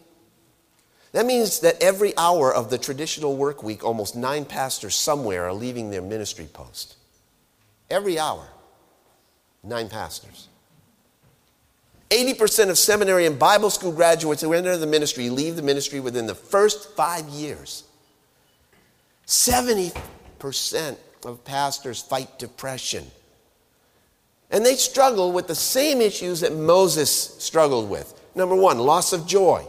That 1.11 1.25
means 1.25 1.59
that 1.59 1.81
every 1.81 2.15
hour 2.17 2.53
of 2.53 2.69
the 2.69 2.77
traditional 2.77 3.35
work 3.35 3.63
week, 3.63 3.83
almost 3.83 4.15
nine 4.15 4.45
pastors 4.45 4.95
somewhere 4.95 5.45
are 5.45 5.53
leaving 5.53 5.89
their 5.89 6.01
ministry 6.01 6.47
post. 6.51 6.95
Every 7.89 8.17
hour, 8.17 8.47
nine 9.63 9.89
pastors. 9.89 10.47
80% 12.09 12.69
of 12.69 12.77
seminary 12.77 13.25
and 13.25 13.37
Bible 13.39 13.69
school 13.69 13.91
graduates 13.91 14.41
who 14.41 14.53
enter 14.53 14.75
the 14.77 14.87
ministry 14.87 15.29
leave 15.29 15.55
the 15.55 15.61
ministry 15.61 15.99
within 15.99 16.27
the 16.27 16.35
first 16.35 16.95
five 16.95 17.27
years. 17.29 17.83
70% 19.31 20.97
of 21.23 21.45
pastors 21.45 22.01
fight 22.01 22.37
depression. 22.37 23.05
And 24.49 24.65
they 24.65 24.75
struggle 24.75 25.31
with 25.31 25.47
the 25.47 25.55
same 25.55 26.01
issues 26.01 26.41
that 26.41 26.53
Moses 26.53 27.37
struggled 27.41 27.89
with. 27.89 28.13
Number 28.35 28.55
one, 28.55 28.77
loss 28.77 29.13
of 29.13 29.25
joy. 29.25 29.65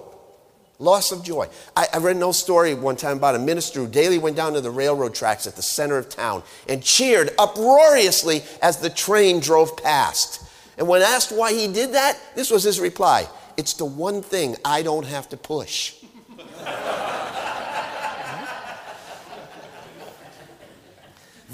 Loss 0.81 1.13
of 1.13 1.23
joy. 1.23 1.47
I, 1.77 1.87
I, 1.95 1.99
read 1.99 2.17
an 2.17 2.25
old 2.25 2.35
story 2.35 2.75
one 2.75 2.97
time 2.97 3.19
about 3.19 3.37
a 3.37 3.39
minister 3.39 3.79
who 3.79 3.87
daily 3.87 4.19
went 4.19 4.35
down 4.35 4.55
to 4.55 4.61
the 4.61 4.71
railroad 4.71 5.15
tracks 5.15 5.47
at 5.47 5.55
the 5.55 5.63
center 5.63 5.97
of 5.97 6.09
town 6.09 6.43
and 6.69 6.83
cheered 6.83 7.31
uproariously 7.39 8.43
as 8.61 8.79
the 8.79 8.91
train 8.91 9.39
drove 9.39 9.77
past. 9.77 10.45
And 10.77 10.89
when 10.89 11.03
asked 11.03 11.31
why 11.31 11.53
he 11.53 11.73
did 11.73 11.93
that, 11.93 12.19
this 12.35 12.51
was 12.51 12.65
his 12.65 12.81
reply 12.81 13.29
It's 13.57 13.75
the 13.75 13.85
one 13.85 14.23
thing 14.23 14.57
I 14.65 14.83
don't 14.83 15.07
have 15.07 15.29
to 15.29 15.37
push. 15.37 15.95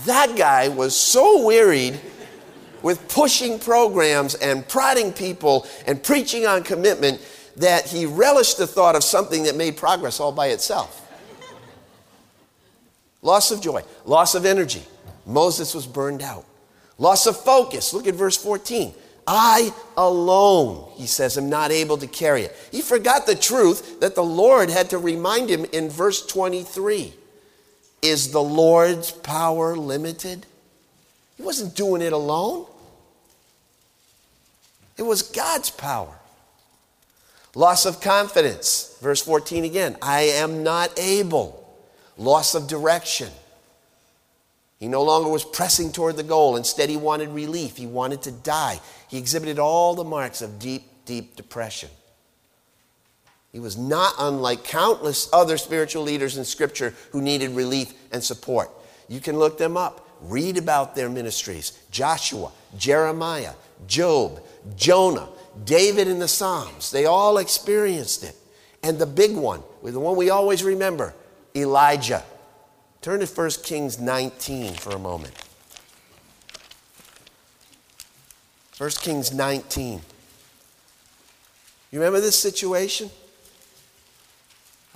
that 0.09 0.37
guy 0.37 0.69
was 0.69 0.97
so 0.97 1.45
wearied 1.45 2.00
with 2.83 3.09
pushing 3.09 3.59
programs 3.59 4.35
and 4.37 4.67
prodding 4.69 5.12
people 5.12 5.67
and 5.87 6.03
preaching 6.03 6.47
on 6.47 6.62
commitment 6.62 7.21
that 7.57 7.87
he 7.87 8.07
relished 8.07 8.59
the 8.59 8.67
thought 8.67 8.95
of 8.95 9.03
something 9.03 9.45
that 9.45 9.57
made 9.57 9.77
progress 9.77 10.21
all 10.21 10.33
by 10.33 10.49
itself. 10.49 11.05
Loss 13.21 13.50
of 13.50 13.61
joy, 13.61 13.83
loss 14.05 14.35
of 14.35 14.47
energy. 14.47 14.83
Moses 15.27 15.75
was 15.75 15.87
burned 15.87 16.23
out. 16.23 16.47
Loss 16.99 17.27
of 17.27 17.37
focus. 17.37 17.93
Look 17.93 18.07
at 18.07 18.15
verse 18.15 18.37
14. 18.37 18.95
I 19.27 19.75
alone, 19.97 20.91
he 20.95 21.07
says, 21.07 21.37
am 21.37 21.50
not 21.50 21.71
able 21.71 21.99
to 21.99 22.07
carry 22.07 22.43
it. 22.43 22.57
He 22.73 22.81
forgot 22.81 23.27
the 23.27 23.35
truth 23.35 24.00
that 24.00 24.15
the 24.15 24.25
Lord 24.25 24.71
had 24.71 24.91
to 24.91 24.99
remind 24.99 25.50
him 25.50 25.67
in 25.67 25.91
verse 25.91 26.25
23. 26.25 27.12
Is 28.02 28.33
the 28.33 28.43
Lord's 28.43 29.11
power 29.11 29.76
limited? 29.76 30.47
He 31.37 31.43
wasn't 31.43 31.75
doing 31.75 32.02
it 32.02 32.12
alone. 32.12 32.67
It 34.97 35.02
was 35.02 35.23
God's 35.23 35.71
power. 35.71 36.14
Loss 37.55 37.87
of 37.87 38.00
confidence. 38.00 38.97
Verse 39.00 39.23
14 39.23 39.64
again. 39.64 39.97
I 40.02 40.23
am 40.23 40.62
not 40.62 40.99
able. 40.99 41.64
Loss 42.17 42.55
of 42.55 42.67
direction. 42.67 43.31
He 44.78 44.87
no 44.87 45.02
longer 45.02 45.28
was 45.28 45.45
pressing 45.45 45.90
toward 45.90 46.17
the 46.17 46.23
goal. 46.23 46.57
Instead, 46.57 46.88
he 46.88 46.97
wanted 46.97 47.31
relief. 47.31 47.76
He 47.76 47.87
wanted 47.87 48.23
to 48.23 48.31
die. 48.31 48.81
He 49.09 49.19
exhibited 49.19 49.59
all 49.59 49.95
the 49.95 50.05
marks 50.05 50.40
of 50.40 50.59
deep, 50.59 50.85
deep 51.05 51.35
depression. 51.35 51.90
He 53.52 53.61
was 53.61 53.76
not 53.76 54.14
unlike 54.19 54.64
countless 54.64 55.28
other 55.33 55.57
spiritual 55.57 56.02
leaders 56.02 56.37
in 56.37 56.45
Scripture 56.45 56.95
who 57.12 57.23
needed 57.23 57.50
relief 57.50 57.95
and 58.12 58.23
support. 58.23 58.71
You 59.09 59.21
can 59.21 59.38
look 59.38 59.59
them 59.59 59.76
up, 59.76 60.07
read 60.21 60.59
about 60.59 60.95
their 60.95 61.09
ministries 61.09 61.73
Joshua, 61.90 62.52
Jeremiah, 62.76 63.55
Job, 63.87 64.43
Jonah, 64.76 65.28
David 65.64 66.09
in 66.09 66.19
the 66.19 66.28
Psalms, 66.28 66.90
they 66.90 67.07
all 67.07 67.38
experienced 67.38 68.23
it. 68.25 68.37
And 68.83 68.99
the 68.99 69.07
big 69.07 69.35
one, 69.35 69.62
the 69.83 69.99
one 69.99 70.17
we 70.17 70.31
always 70.31 70.62
remember, 70.62 71.14
Elijah. 71.55 72.23
Turn 73.00 73.21
to 73.21 73.26
1 73.26 73.50
Kings 73.62 73.99
19 73.99 74.75
for 74.75 74.90
a 74.90 74.99
moment. 74.99 75.35
1 78.76 78.90
Kings 78.90 79.33
19. 79.33 80.00
You 81.90 81.99
remember 81.99 82.21
this 82.21 82.38
situation? 82.38 83.11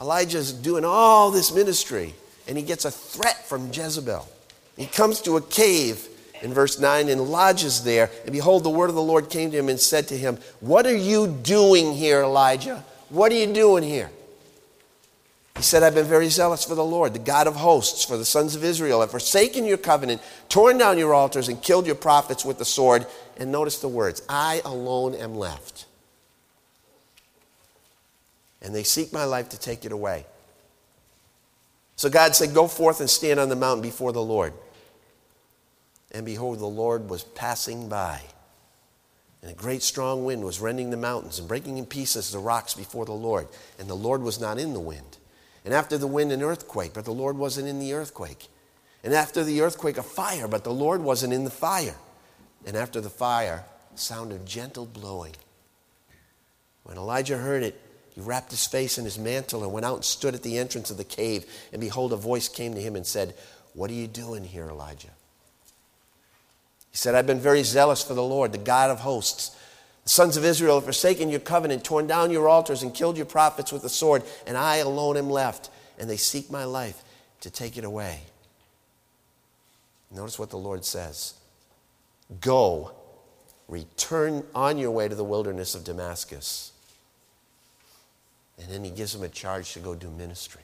Elijah's 0.00 0.52
doing 0.52 0.84
all 0.84 1.30
this 1.30 1.54
ministry, 1.54 2.14
and 2.48 2.56
he 2.56 2.64
gets 2.64 2.84
a 2.84 2.90
threat 2.90 3.46
from 3.46 3.72
Jezebel. 3.72 4.28
He 4.76 4.86
comes 4.86 5.20
to 5.22 5.36
a 5.36 5.42
cave 5.42 6.08
in 6.42 6.52
verse 6.52 6.78
9 6.78 7.08
and 7.08 7.20
lodges 7.20 7.84
there. 7.84 8.10
And 8.24 8.32
behold, 8.32 8.64
the 8.64 8.70
word 8.70 8.88
of 8.88 8.96
the 8.96 9.02
Lord 9.02 9.30
came 9.30 9.50
to 9.50 9.56
him 9.56 9.68
and 9.68 9.78
said 9.78 10.08
to 10.08 10.16
him, 10.16 10.38
What 10.60 10.86
are 10.86 10.96
you 10.96 11.26
doing 11.26 11.92
here, 11.92 12.22
Elijah? 12.22 12.84
What 13.08 13.32
are 13.32 13.36
you 13.36 13.52
doing 13.52 13.84
here? 13.84 14.10
He 15.56 15.62
said, 15.62 15.82
I've 15.82 15.94
been 15.94 16.06
very 16.06 16.30
zealous 16.30 16.64
for 16.64 16.74
the 16.74 16.84
Lord, 16.84 17.12
the 17.12 17.18
God 17.18 17.46
of 17.46 17.56
hosts, 17.56 18.04
for 18.04 18.16
the 18.16 18.24
sons 18.24 18.56
of 18.56 18.64
Israel, 18.64 19.00
have 19.02 19.10
forsaken 19.10 19.66
your 19.66 19.76
covenant, 19.76 20.22
torn 20.48 20.78
down 20.78 20.98
your 20.98 21.12
altars, 21.12 21.48
and 21.48 21.62
killed 21.62 21.86
your 21.86 21.94
prophets 21.94 22.44
with 22.44 22.58
the 22.58 22.64
sword. 22.64 23.06
And 23.36 23.52
notice 23.52 23.78
the 23.78 23.88
words 23.88 24.22
I 24.28 24.62
alone 24.64 25.14
am 25.14 25.36
left. 25.36 25.86
And 28.62 28.74
they 28.74 28.84
seek 28.84 29.12
my 29.12 29.24
life 29.24 29.48
to 29.50 29.58
take 29.58 29.84
it 29.84 29.92
away. 29.92 30.24
So 31.96 32.08
God 32.08 32.34
said, 32.34 32.54
Go 32.54 32.68
forth 32.68 33.00
and 33.00 33.10
stand 33.10 33.38
on 33.38 33.48
the 33.48 33.56
mountain 33.56 33.82
before 33.82 34.12
the 34.12 34.22
Lord. 34.22 34.52
And 36.12 36.24
behold, 36.24 36.58
the 36.58 36.66
Lord 36.66 37.08
was 37.08 37.24
passing 37.24 37.88
by. 37.88 38.20
And 39.42 39.50
a 39.50 39.54
great 39.54 39.82
strong 39.82 40.24
wind 40.24 40.44
was 40.44 40.60
rending 40.60 40.90
the 40.90 40.96
mountains 40.96 41.38
and 41.38 41.48
breaking 41.48 41.78
in 41.78 41.86
pieces 41.86 42.30
the 42.30 42.38
rocks 42.38 42.74
before 42.74 43.04
the 43.04 43.12
Lord. 43.12 43.48
And 43.78 43.88
the 43.88 43.94
Lord 43.94 44.22
was 44.22 44.40
not 44.40 44.58
in 44.58 44.72
the 44.72 44.80
wind. 44.80 45.18
And 45.64 45.74
after 45.74 45.98
the 45.98 46.06
wind, 46.06 46.30
an 46.30 46.42
earthquake, 46.42 46.92
but 46.94 47.04
the 47.04 47.12
Lord 47.12 47.36
wasn't 47.36 47.68
in 47.68 47.80
the 47.80 47.92
earthquake. 47.92 48.48
And 49.02 49.12
after 49.12 49.42
the 49.42 49.60
earthquake, 49.60 49.98
a 49.98 50.02
fire, 50.02 50.46
but 50.46 50.62
the 50.62 50.72
Lord 50.72 51.02
wasn't 51.02 51.32
in 51.32 51.44
the 51.44 51.50
fire. 51.50 51.96
And 52.64 52.76
after 52.76 53.00
the 53.00 53.10
fire, 53.10 53.64
sound 53.96 54.32
of 54.32 54.44
gentle 54.44 54.86
blowing. 54.86 55.34
When 56.84 56.96
Elijah 56.96 57.38
heard 57.38 57.62
it, 57.62 57.80
he 58.14 58.20
wrapped 58.20 58.50
his 58.50 58.66
face 58.66 58.98
in 58.98 59.04
his 59.04 59.18
mantle 59.18 59.62
and 59.62 59.72
went 59.72 59.86
out 59.86 59.96
and 59.96 60.04
stood 60.04 60.34
at 60.34 60.42
the 60.42 60.58
entrance 60.58 60.90
of 60.90 60.98
the 60.98 61.04
cave. 61.04 61.46
And 61.72 61.80
behold, 61.80 62.12
a 62.12 62.16
voice 62.16 62.48
came 62.48 62.74
to 62.74 62.80
him 62.80 62.94
and 62.94 63.06
said, 63.06 63.34
What 63.72 63.90
are 63.90 63.94
you 63.94 64.06
doing 64.06 64.44
here, 64.44 64.68
Elijah? 64.68 65.08
He 66.90 66.98
said, 66.98 67.14
I've 67.14 67.26
been 67.26 67.40
very 67.40 67.62
zealous 67.62 68.02
for 68.02 68.12
the 68.12 68.22
Lord, 68.22 68.52
the 68.52 68.58
God 68.58 68.90
of 68.90 69.00
hosts. 69.00 69.56
The 70.04 70.10
sons 70.10 70.36
of 70.36 70.44
Israel 70.44 70.74
have 70.74 70.84
forsaken 70.84 71.30
your 71.30 71.40
covenant, 71.40 71.84
torn 71.84 72.06
down 72.06 72.30
your 72.30 72.48
altars, 72.48 72.82
and 72.82 72.94
killed 72.94 73.16
your 73.16 73.24
prophets 73.24 73.72
with 73.72 73.82
the 73.82 73.88
sword, 73.88 74.24
and 74.46 74.58
I 74.58 74.76
alone 74.76 75.16
am 75.16 75.30
left, 75.30 75.70
and 75.98 76.10
they 76.10 76.16
seek 76.18 76.50
my 76.50 76.64
life 76.64 77.02
to 77.40 77.50
take 77.50 77.78
it 77.78 77.84
away. 77.84 78.20
Notice 80.10 80.38
what 80.38 80.50
the 80.50 80.58
Lord 80.58 80.84
says 80.84 81.34
Go, 82.42 82.92
return 83.68 84.44
on 84.54 84.76
your 84.76 84.90
way 84.90 85.08
to 85.08 85.14
the 85.14 85.24
wilderness 85.24 85.74
of 85.74 85.84
Damascus. 85.84 86.71
And 88.62 88.70
then 88.70 88.84
he 88.84 88.90
gives 88.90 89.12
them 89.12 89.22
a 89.22 89.28
charge 89.28 89.72
to 89.72 89.80
go 89.80 89.94
do 89.94 90.10
ministry. 90.10 90.62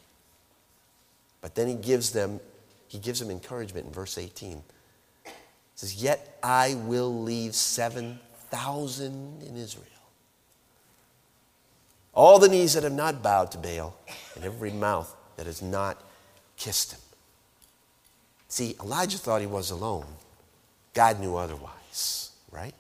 But 1.41 1.55
then 1.55 1.69
he 1.69 1.75
gives 1.75 2.11
them, 2.11 2.41
he 2.87 2.99
gives 2.99 3.21
them 3.21 3.31
encouragement 3.31 3.87
in 3.87 3.93
verse 3.93 4.19
18 4.19 4.63
says, 5.79 6.03
Yet 6.03 6.37
I 6.43 6.75
will 6.75 7.23
leave 7.23 7.55
7,000 7.55 9.43
in 9.43 9.57
Israel. 9.57 9.87
All 12.13 12.41
the 12.41 12.49
knees 12.49 12.75
that 12.75 12.83
have 12.83 12.93
not 12.93 13.23
bowed 13.23 13.53
to 13.53 13.59
Baal, 13.59 13.97
and 14.35 14.45
every 14.45 14.73
mouth 14.73 15.15
that 15.37 15.47
has 15.47 15.63
not 15.63 16.03
kissed 16.57 16.93
him. 16.93 17.01
See, 18.49 18.75
Elijah 18.83 19.19
thought 19.19 19.41
he 19.41 19.47
was 19.47 19.71
alone. 19.71 20.07
God 20.95 21.21
knew 21.21 21.37
otherwise, 21.37 22.33
right? 22.51 22.75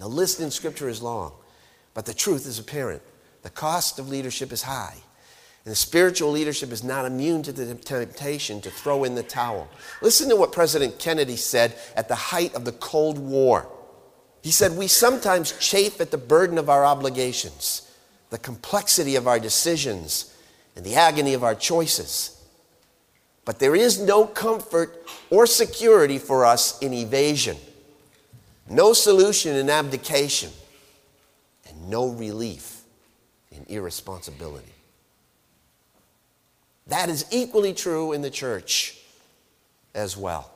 Now, 0.00 0.08
list 0.08 0.40
in 0.40 0.50
Scripture 0.50 0.88
is 0.88 1.00
long, 1.00 1.32
but 1.96 2.04
the 2.04 2.12
truth 2.12 2.46
is 2.46 2.58
apparent. 2.58 3.00
The 3.40 3.48
cost 3.48 3.98
of 3.98 4.10
leadership 4.10 4.52
is 4.52 4.64
high. 4.64 4.96
And 5.64 5.72
the 5.72 5.76
spiritual 5.76 6.30
leadership 6.30 6.70
is 6.70 6.84
not 6.84 7.06
immune 7.06 7.42
to 7.44 7.52
the 7.52 7.74
temptation 7.74 8.60
to 8.60 8.70
throw 8.70 9.04
in 9.04 9.14
the 9.14 9.22
towel. 9.22 9.66
Listen 10.02 10.28
to 10.28 10.36
what 10.36 10.52
President 10.52 10.98
Kennedy 10.98 11.36
said 11.36 11.74
at 11.96 12.08
the 12.08 12.14
height 12.14 12.54
of 12.54 12.66
the 12.66 12.72
Cold 12.72 13.18
War. 13.18 13.66
He 14.42 14.50
said, 14.50 14.76
We 14.76 14.88
sometimes 14.88 15.58
chafe 15.58 15.98
at 15.98 16.10
the 16.10 16.18
burden 16.18 16.58
of 16.58 16.68
our 16.68 16.84
obligations, 16.84 17.90
the 18.28 18.36
complexity 18.36 19.16
of 19.16 19.26
our 19.26 19.40
decisions, 19.40 20.36
and 20.76 20.84
the 20.84 20.96
agony 20.96 21.32
of 21.32 21.42
our 21.42 21.54
choices. 21.54 22.46
But 23.46 23.58
there 23.58 23.74
is 23.74 23.98
no 23.98 24.26
comfort 24.26 25.08
or 25.30 25.46
security 25.46 26.18
for 26.18 26.44
us 26.44 26.78
in 26.80 26.92
evasion, 26.92 27.56
no 28.68 28.92
solution 28.92 29.56
in 29.56 29.70
abdication, 29.70 30.50
no 31.86 32.08
relief 32.08 32.82
in 33.50 33.64
irresponsibility. 33.68 34.72
That 36.86 37.08
is 37.08 37.24
equally 37.30 37.72
true 37.72 38.12
in 38.12 38.22
the 38.22 38.30
church 38.30 38.98
as 39.94 40.16
well. 40.16 40.50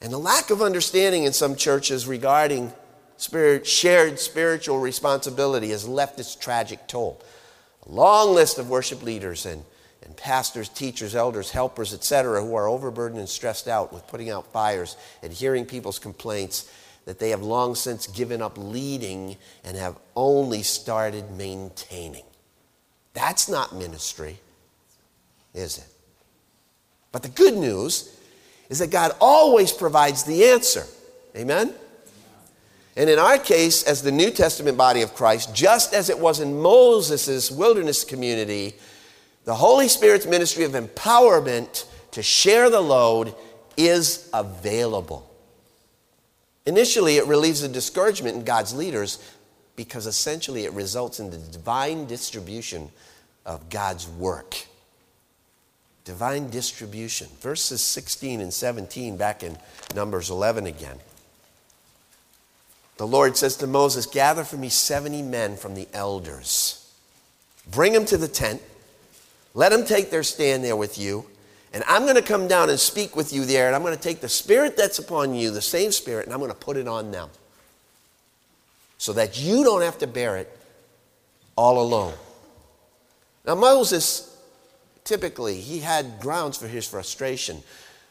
And 0.00 0.12
the 0.12 0.18
lack 0.18 0.50
of 0.50 0.62
understanding 0.62 1.24
in 1.24 1.32
some 1.32 1.54
churches 1.54 2.06
regarding 2.06 2.72
spirit, 3.18 3.66
shared 3.66 4.18
spiritual 4.18 4.78
responsibility 4.78 5.70
has 5.70 5.86
left 5.86 6.18
its 6.18 6.34
tragic 6.34 6.86
toll. 6.88 7.22
A 7.86 7.92
long 7.92 8.34
list 8.34 8.58
of 8.58 8.70
worship 8.70 9.02
leaders 9.02 9.44
and, 9.44 9.62
and 10.02 10.16
pastors, 10.16 10.70
teachers, 10.70 11.14
elders, 11.14 11.50
helpers, 11.50 11.92
etc., 11.92 12.42
who 12.42 12.54
are 12.54 12.66
overburdened 12.66 13.20
and 13.20 13.28
stressed 13.28 13.68
out 13.68 13.92
with 13.92 14.06
putting 14.06 14.30
out 14.30 14.50
fires 14.52 14.96
and 15.22 15.32
hearing 15.32 15.66
people's 15.66 15.98
complaints 15.98 16.70
that 17.10 17.18
they 17.18 17.30
have 17.30 17.42
long 17.42 17.74
since 17.74 18.06
given 18.06 18.40
up 18.40 18.56
leading 18.56 19.36
and 19.64 19.76
have 19.76 19.98
only 20.14 20.62
started 20.62 21.28
maintaining. 21.32 22.22
That's 23.14 23.48
not 23.48 23.74
ministry, 23.74 24.38
is 25.52 25.78
it? 25.78 25.88
But 27.10 27.24
the 27.24 27.28
good 27.28 27.54
news 27.54 28.16
is 28.68 28.78
that 28.78 28.92
God 28.92 29.10
always 29.20 29.72
provides 29.72 30.22
the 30.22 30.44
answer. 30.50 30.86
Amen? 31.34 31.74
And 32.94 33.10
in 33.10 33.18
our 33.18 33.38
case, 33.38 33.82
as 33.82 34.02
the 34.02 34.12
New 34.12 34.30
Testament 34.30 34.78
body 34.78 35.02
of 35.02 35.12
Christ, 35.12 35.52
just 35.52 35.92
as 35.92 36.10
it 36.10 36.18
was 36.20 36.38
in 36.38 36.60
Moses' 36.60 37.50
wilderness 37.50 38.04
community, 38.04 38.74
the 39.46 39.56
Holy 39.56 39.88
Spirit's 39.88 40.26
ministry 40.26 40.62
of 40.62 40.74
empowerment 40.74 41.86
to 42.12 42.22
share 42.22 42.70
the 42.70 42.80
load 42.80 43.34
is 43.76 44.30
available. 44.32 45.28
Initially, 46.66 47.16
it 47.16 47.26
relieves 47.26 47.62
the 47.62 47.68
discouragement 47.68 48.36
in 48.36 48.44
God's 48.44 48.74
leaders 48.74 49.18
because 49.76 50.06
essentially 50.06 50.64
it 50.64 50.72
results 50.72 51.20
in 51.20 51.30
the 51.30 51.38
divine 51.38 52.06
distribution 52.06 52.90
of 53.46 53.70
God's 53.70 54.06
work. 54.06 54.66
Divine 56.04 56.50
distribution. 56.50 57.28
Verses 57.40 57.80
16 57.80 58.40
and 58.40 58.52
17 58.52 59.16
back 59.16 59.42
in 59.42 59.56
Numbers 59.94 60.30
11 60.30 60.66
again. 60.66 60.98
The 62.96 63.06
Lord 63.06 63.36
says 63.36 63.56
to 63.56 63.66
Moses, 63.66 64.04
Gather 64.04 64.44
for 64.44 64.58
me 64.58 64.68
70 64.68 65.22
men 65.22 65.56
from 65.56 65.74
the 65.74 65.88
elders. 65.94 66.92
Bring 67.70 67.94
them 67.94 68.04
to 68.06 68.18
the 68.18 68.28
tent. 68.28 68.60
Let 69.54 69.70
them 69.70 69.86
take 69.86 70.10
their 70.10 70.22
stand 70.22 70.62
there 70.62 70.76
with 70.76 70.98
you. 70.98 71.26
And 71.72 71.84
I'm 71.86 72.02
going 72.02 72.16
to 72.16 72.22
come 72.22 72.48
down 72.48 72.68
and 72.68 72.78
speak 72.78 73.14
with 73.14 73.32
you 73.32 73.44
there. 73.44 73.66
And 73.66 73.76
I'm 73.76 73.82
going 73.82 73.96
to 73.96 74.02
take 74.02 74.20
the 74.20 74.28
spirit 74.28 74.76
that's 74.76 74.98
upon 74.98 75.34
you, 75.34 75.50
the 75.50 75.62
same 75.62 75.92
spirit, 75.92 76.26
and 76.26 76.34
I'm 76.34 76.40
going 76.40 76.50
to 76.50 76.56
put 76.56 76.76
it 76.76 76.88
on 76.88 77.10
them. 77.10 77.28
So 78.98 79.12
that 79.14 79.40
you 79.40 79.64
don't 79.64 79.82
have 79.82 79.98
to 79.98 80.06
bear 80.06 80.36
it 80.36 80.58
all 81.56 81.80
alone. 81.80 82.14
Now, 83.46 83.54
Moses, 83.54 84.36
typically, 85.04 85.60
he 85.60 85.78
had 85.78 86.20
grounds 86.20 86.58
for 86.58 86.66
his 86.68 86.86
frustration 86.86 87.62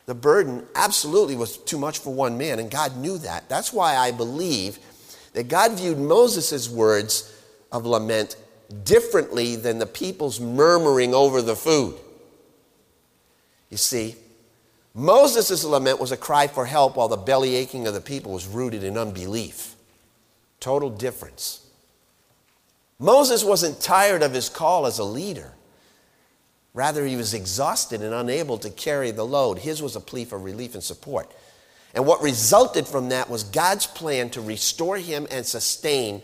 the 0.10 0.16
burden 0.16 0.66
absolutely 0.74 1.36
was 1.36 1.58
too 1.58 1.78
much 1.78 2.00
for 2.00 2.12
one 2.12 2.36
man, 2.36 2.58
and 2.58 2.72
God 2.72 2.98
knew 2.98 3.20
that. 3.20 3.48
That's 3.48 3.72
why 3.72 3.96
I 3.96 4.10
believe 4.12 4.80
that 5.34 5.48
God 5.48 5.74
viewed 5.74 6.00
Moses' 6.00 6.68
words 6.68 7.32
of 7.72 7.86
lament 7.86 8.36
differently 8.84 9.56
than 9.56 9.78
the 9.78 9.86
people's 9.86 10.40
murmuring 10.40 11.14
over 11.14 11.44
the 11.44 11.56
food. 11.56 11.96
You 13.70 13.78
see, 13.78 14.16
Moses' 14.94 15.64
lament 15.64 16.00
was 16.00 16.12
a 16.12 16.18
cry 16.18 16.48
for 16.48 16.66
help 16.66 16.96
while 16.96 17.08
the 17.08 17.18
belly 17.18 17.56
aching 17.56 17.88
of 17.88 17.94
the 17.94 18.02
people 18.02 18.34
was 18.34 18.48
rooted 18.48 18.84
in 18.84 18.98
unbelief. 18.98 19.76
Total 20.60 20.90
difference. 20.90 21.66
Moses 23.00 23.44
wasn't 23.44 23.80
tired 23.80 24.24
of 24.24 24.34
his 24.34 24.50
call 24.50 24.86
as 24.86 25.00
a 25.00 25.04
leader. 25.04 25.54
Rather, 26.74 27.06
he 27.06 27.16
was 27.16 27.34
exhausted 27.34 28.02
and 28.02 28.14
unable 28.14 28.58
to 28.58 28.70
carry 28.70 29.12
the 29.12 29.26
load. 29.26 29.60
His 29.60 29.82
was 29.82 29.96
a 29.96 30.02
plea 30.02 30.26
for 30.26 30.38
relief 30.38 30.74
and 30.74 30.84
support. 30.84 31.32
And 31.94 32.06
what 32.06 32.22
resulted 32.22 32.88
from 32.88 33.10
that 33.10 33.30
was 33.30 33.44
God's 33.44 33.88
plan 33.88 34.30
to 34.32 34.42
restore 34.42 34.98
him 34.98 35.28
and 35.32 35.46
sustain 35.46 36.22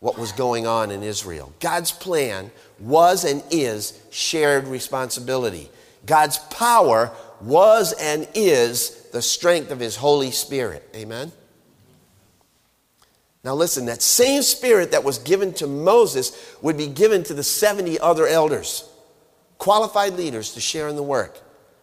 what 0.00 0.18
was 0.18 0.32
going 0.32 0.66
on 0.66 0.90
in 0.90 1.02
Israel. 1.02 1.52
God's 1.60 1.90
plan 1.90 2.50
was 2.78 3.24
and 3.24 3.42
is 3.50 4.00
shared 4.10 4.68
responsibility. 4.68 5.70
God's 6.06 6.38
power 6.38 7.10
was 7.40 7.92
and 7.92 8.28
is 8.34 9.08
the 9.12 9.22
strength 9.22 9.70
of 9.70 9.80
his 9.80 9.96
Holy 9.96 10.30
Spirit. 10.30 10.88
Amen? 10.94 11.32
Now, 13.44 13.54
listen, 13.54 13.86
that 13.86 14.00
same 14.00 14.42
spirit 14.42 14.92
that 14.92 15.04
was 15.04 15.18
given 15.18 15.52
to 15.54 15.66
Moses 15.66 16.56
would 16.62 16.78
be 16.78 16.86
given 16.86 17.22
to 17.24 17.34
the 17.34 17.42
70 17.42 17.98
other 18.00 18.26
elders 18.26 18.88
qualified 19.58 20.14
leaders 20.14 20.54
to 20.54 20.60
share 20.60 20.88
in 20.88 20.96
the 20.96 21.02
work, 21.02 21.38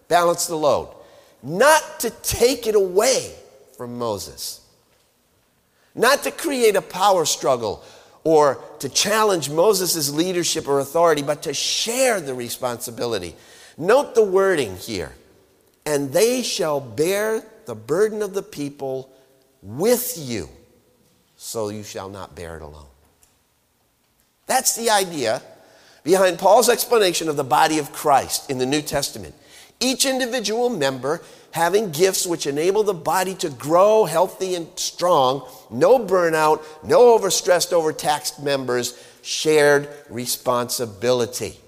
balance 0.07 0.45
the 0.45 0.55
load, 0.55 0.93
not 1.41 1.99
to 1.99 2.09
take 2.21 2.67
it 2.67 2.75
away 2.75 3.33
from 3.77 3.97
Moses, 3.97 4.61
not 5.95 6.23
to 6.23 6.31
create 6.31 6.75
a 6.75 6.81
power 6.81 7.25
struggle 7.25 7.83
or 8.23 8.63
to 8.79 8.89
challenge 8.89 9.49
Moses' 9.49 10.11
leadership 10.11 10.67
or 10.67 10.79
authority, 10.79 11.23
but 11.23 11.41
to 11.43 11.53
share 11.53 12.21
the 12.21 12.35
responsibility. 12.35 13.35
Note 13.77 14.15
the 14.15 14.23
wording 14.23 14.75
here 14.77 15.13
and 15.85 16.11
they 16.11 16.43
shall 16.43 16.79
bear 16.79 17.43
the 17.65 17.75
burden 17.75 18.21
of 18.21 18.33
the 18.33 18.43
people 18.43 19.11
with 19.61 20.15
you, 20.17 20.49
so 21.37 21.69
you 21.69 21.83
shall 21.83 22.09
not 22.09 22.35
bear 22.35 22.57
it 22.57 22.61
alone. 22.61 22.85
That's 24.47 24.75
the 24.75 24.89
idea 24.89 25.41
behind 26.03 26.39
Paul's 26.39 26.69
explanation 26.69 27.29
of 27.29 27.37
the 27.37 27.43
body 27.43 27.77
of 27.77 27.93
Christ 27.93 28.49
in 28.49 28.57
the 28.57 28.65
New 28.65 28.81
Testament. 28.81 29.35
Each 29.79 30.05
individual 30.05 30.69
member 30.69 31.21
having 31.51 31.91
gifts 31.91 32.25
which 32.25 32.47
enable 32.47 32.83
the 32.83 32.93
body 32.93 33.35
to 33.35 33.49
grow 33.49 34.05
healthy 34.05 34.55
and 34.55 34.67
strong, 34.77 35.47
no 35.69 35.99
burnout, 35.99 36.63
no 36.83 37.17
overstressed, 37.17 37.73
overtaxed 37.73 38.41
members, 38.41 39.01
shared 39.21 39.89
responsibility. 40.09 41.59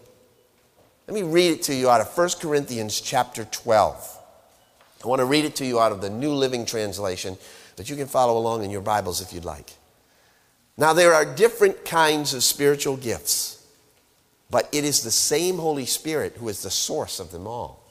Let 1.08 1.14
me 1.14 1.24
read 1.24 1.52
it 1.52 1.64
to 1.64 1.76
you 1.76 1.90
out 1.90 2.02
of 2.02 2.18
1 2.18 2.30
Corinthians 2.40 3.00
chapter 3.02 3.46
12. 3.46 4.20
I 5.04 5.08
want 5.08 5.20
to 5.20 5.26
read 5.26 5.46
it 5.46 5.56
to 5.58 5.66
you 5.66 5.80
out 5.80 5.92
of 5.92 6.02
the 6.02 6.10
New 6.10 6.34
Living 6.34 6.66
Translation, 6.66 7.38
but 7.76 7.90
you 7.90 7.96
can 7.96 8.08
follow 8.08 8.38
along 8.38 8.64
in 8.64 8.72
your 8.72 8.82
Bibles 8.82 9.22
if 9.22 9.34
you'd 9.34 9.44
like. 9.44 9.74
Now, 10.78 10.94
there 10.94 11.14
are 11.14 11.26
different 11.26 11.86
kinds 11.86 12.34
of 12.34 12.44
spiritual 12.44 12.98
gifts 12.98 13.54
but 14.54 14.70
it 14.72 14.84
is 14.84 15.02
the 15.02 15.10
same 15.10 15.58
Holy 15.58 15.88
Spirit 15.88 16.36
who 16.38 16.48
is 16.48 16.62
the 16.62 16.70
source 16.70 17.20
of 17.20 17.32
them 17.32 17.48
all. 17.48 17.84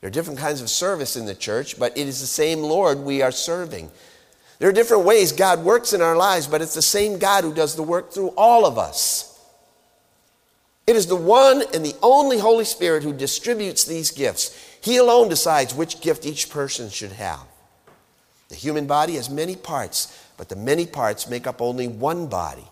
There 0.00 0.08
are 0.08 0.10
different 0.10 0.38
kinds 0.38 0.60
of 0.60 0.68
service 0.68 1.16
in 1.16 1.24
the 1.24 1.34
church, 1.34 1.78
but 1.78 1.96
it 1.96 2.06
is 2.06 2.20
the 2.20 2.26
same 2.26 2.60
Lord 2.60 2.98
we 2.98 3.22
are 3.22 3.32
serving. 3.32 3.90
There 4.58 4.68
are 4.68 4.74
different 4.74 5.06
ways 5.06 5.32
God 5.32 5.60
works 5.60 5.94
in 5.94 6.02
our 6.02 6.18
lives, 6.18 6.46
but 6.46 6.60
it's 6.60 6.74
the 6.74 6.82
same 6.82 7.18
God 7.18 7.44
who 7.44 7.54
does 7.54 7.76
the 7.76 7.82
work 7.82 8.12
through 8.12 8.34
all 8.36 8.66
of 8.66 8.76
us. 8.76 9.21
It 10.86 10.96
is 10.96 11.06
the 11.06 11.16
one 11.16 11.62
and 11.72 11.84
the 11.84 11.94
only 12.02 12.38
Holy 12.38 12.64
Spirit 12.64 13.02
who 13.02 13.12
distributes 13.12 13.84
these 13.84 14.10
gifts. 14.10 14.58
He 14.80 14.96
alone 14.96 15.28
decides 15.28 15.74
which 15.74 16.00
gift 16.00 16.26
each 16.26 16.50
person 16.50 16.90
should 16.90 17.12
have. 17.12 17.46
The 18.48 18.56
human 18.56 18.86
body 18.86 19.14
has 19.14 19.30
many 19.30 19.56
parts, 19.56 20.26
but 20.36 20.48
the 20.48 20.56
many 20.56 20.86
parts 20.86 21.28
make 21.28 21.46
up 21.46 21.62
only 21.62 21.86
one 21.86 22.26
body. 22.26 22.66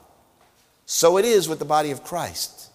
So 0.86 1.18
it 1.18 1.24
is 1.24 1.48
with 1.48 1.60
the 1.60 1.64
body 1.64 1.92
of 1.92 2.02
Christ. 2.02 2.70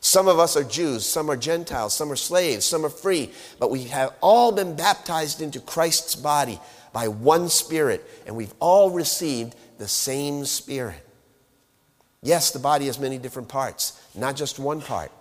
Some 0.00 0.28
of 0.28 0.38
us 0.38 0.56
are 0.56 0.64
Jews, 0.64 1.06
some 1.06 1.30
are 1.30 1.36
Gentiles, 1.36 1.94
some 1.94 2.10
are 2.10 2.16
slaves, 2.16 2.64
some 2.64 2.84
are 2.84 2.90
free, 2.90 3.30
but 3.58 3.70
we 3.70 3.84
have 3.84 4.14
all 4.20 4.50
been 4.50 4.76
baptized 4.76 5.40
into 5.40 5.60
Christ's 5.60 6.14
body 6.14 6.58
by 6.92 7.08
one 7.08 7.48
Spirit, 7.48 8.04
and 8.26 8.34
we've 8.34 8.54
all 8.60 8.90
received 8.90 9.54
the 9.78 9.88
same 9.88 10.44
Spirit. 10.44 11.03
Yes, 12.24 12.50
the 12.50 12.58
body 12.58 12.86
has 12.86 12.98
many 12.98 13.18
different 13.18 13.48
parts, 13.48 14.00
not 14.14 14.34
just 14.34 14.58
one 14.58 14.80
part. 14.80 15.12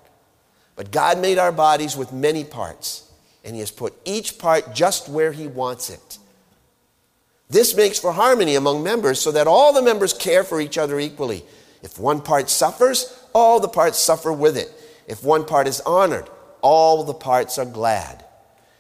But 0.78 0.90
God 0.90 1.20
made 1.20 1.38
our 1.38 1.52
bodies 1.52 1.98
with 1.98 2.14
many 2.14 2.46
parts, 2.46 3.12
and 3.44 3.54
He 3.54 3.60
has 3.60 3.72
put 3.72 3.94
each 4.06 4.40
part 4.40 4.74
just 4.74 5.10
where 5.10 5.34
He 5.34 5.46
wants 5.46 5.90
it. 5.90 6.18
This 7.50 7.76
makes 7.76 8.00
for 8.00 8.14
harmony 8.14 8.56
among 8.56 8.84
members 8.84 9.20
so 9.20 9.34
that 9.34 9.48
all 9.48 9.74
the 9.74 9.82
members 9.82 10.14
care 10.14 10.46
for 10.46 10.62
each 10.62 10.78
other 10.78 10.98
equally. 10.98 11.44
If 11.84 12.00
one 12.00 12.22
part 12.22 12.50
suffers, 12.50 13.22
all 13.34 13.60
the 13.60 13.68
parts 13.68 14.00
suffer 14.00 14.32
with 14.32 14.56
it. 14.56 14.72
If 15.06 15.26
one 15.26 15.44
part 15.44 15.68
is 15.68 15.82
honored, 15.82 16.30
all 16.62 17.04
the 17.04 17.14
parts 17.14 17.58
are 17.58 17.66
glad. 17.66 18.24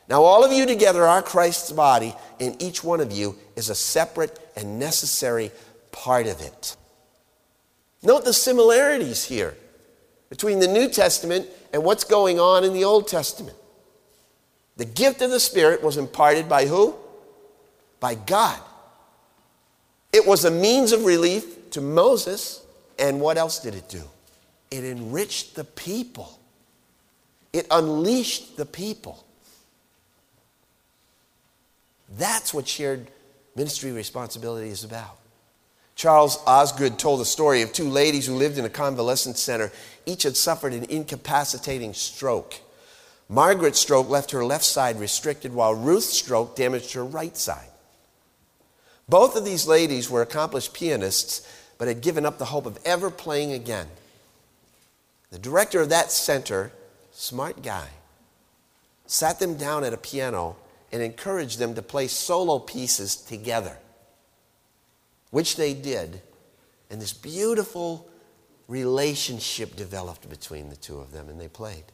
Now, 0.07 0.23
all 0.23 0.45
of 0.45 0.53
you 0.53 0.65
together 0.65 1.03
are 1.03 1.21
Christ's 1.21 1.73
body, 1.73 2.15
and 2.39 2.61
each 2.63 2.85
one 2.85 3.01
of 3.01 3.11
you 3.11 3.37
is 3.57 3.69
a 3.69 3.75
separate 3.75 4.39
and 4.55 4.79
necessary 4.79 5.51
part 5.91 6.25
of 6.27 6.39
it. 6.39 6.77
Note 8.03 8.25
the 8.25 8.33
similarities 8.33 9.23
here 9.23 9.55
between 10.29 10.59
the 10.59 10.67
New 10.67 10.89
Testament 10.89 11.47
and 11.71 11.83
what's 11.83 12.03
going 12.03 12.39
on 12.39 12.63
in 12.63 12.73
the 12.73 12.83
Old 12.83 13.07
Testament. 13.07 13.55
The 14.75 14.85
gift 14.85 15.21
of 15.21 15.31
the 15.31 15.39
Spirit 15.39 15.81
was 15.81 15.97
imparted 15.97 16.49
by 16.49 16.65
who? 16.65 16.95
By 17.99 18.15
God. 18.15 18.59
It 20.11 20.27
was 20.27 20.43
a 20.45 20.51
means 20.51 20.91
of 20.91 21.05
relief 21.05 21.71
to 21.71 21.81
Moses 21.81 22.63
and 22.99 23.19
what 23.19 23.37
else 23.37 23.59
did 23.59 23.75
it 23.75 23.89
do? 23.89 24.03
It 24.69 24.83
enriched 24.83 25.55
the 25.55 25.63
people, 25.63 26.39
it 27.51 27.67
unleashed 27.71 28.57
the 28.57 28.65
people. 28.65 29.23
That's 32.17 32.53
what 32.53 32.67
shared 32.67 33.07
ministry 33.55 33.91
responsibility 33.91 34.69
is 34.69 34.83
about. 34.83 35.17
Charles 35.95 36.39
Osgood 36.47 36.97
told 36.97 37.19
the 37.19 37.25
story 37.25 37.61
of 37.61 37.71
two 37.71 37.89
ladies 37.89 38.25
who 38.25 38.35
lived 38.35 38.57
in 38.57 38.65
a 38.65 38.69
convalescent 38.69 39.37
center. 39.37 39.71
Each 40.05 40.23
had 40.23 40.35
suffered 40.35 40.73
an 40.73 40.85
incapacitating 40.85 41.93
stroke. 41.93 42.55
Margaret's 43.29 43.79
stroke 43.79 44.09
left 44.09 44.31
her 44.31 44.43
left 44.43 44.65
side 44.65 44.99
restricted, 44.99 45.53
while 45.53 45.73
Ruth's 45.73 46.09
stroke 46.13 46.55
damaged 46.55 46.93
her 46.93 47.05
right 47.05 47.37
side. 47.37 47.69
Both 49.07 49.35
of 49.35 49.45
these 49.45 49.67
ladies 49.67 50.09
were 50.09 50.21
accomplished 50.21 50.73
pianists 50.73 51.47
but 51.77 51.87
had 51.87 52.01
given 52.01 52.25
up 52.25 52.37
the 52.37 52.45
hope 52.45 52.65
of 52.65 52.79
ever 52.85 53.09
playing 53.09 53.51
again. 53.51 53.87
The 55.31 55.39
director 55.39 55.81
of 55.81 55.89
that 55.89 56.11
center, 56.11 56.71
smart 57.11 57.61
guy, 57.61 57.87
sat 59.05 59.39
them 59.39 59.57
down 59.57 59.83
at 59.83 59.93
a 59.93 59.97
piano 59.97 60.55
and 60.91 61.01
encouraged 61.01 61.59
them 61.59 61.75
to 61.75 61.81
play 61.81 62.07
solo 62.07 62.59
pieces 62.59 63.15
together, 63.15 63.77
which 65.33 65.55
they 65.55 65.73
did. 65.73 66.21
And 66.91 67.01
this 67.01 67.11
beautiful 67.11 68.07
relationship 68.67 69.75
developed 69.75 70.29
between 70.29 70.69
the 70.69 70.75
two 70.75 70.99
of 70.99 71.11
them, 71.11 71.27
and 71.27 71.41
they 71.41 71.47
played. 71.47 71.85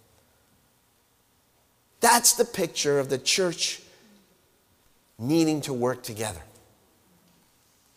That's 2.01 2.33
the 2.33 2.43
picture 2.43 2.99
of 2.99 3.09
the 3.09 3.17
church 3.17 3.81
needing 5.17 5.61
to 5.61 5.73
work 5.73 6.03
together. 6.03 6.41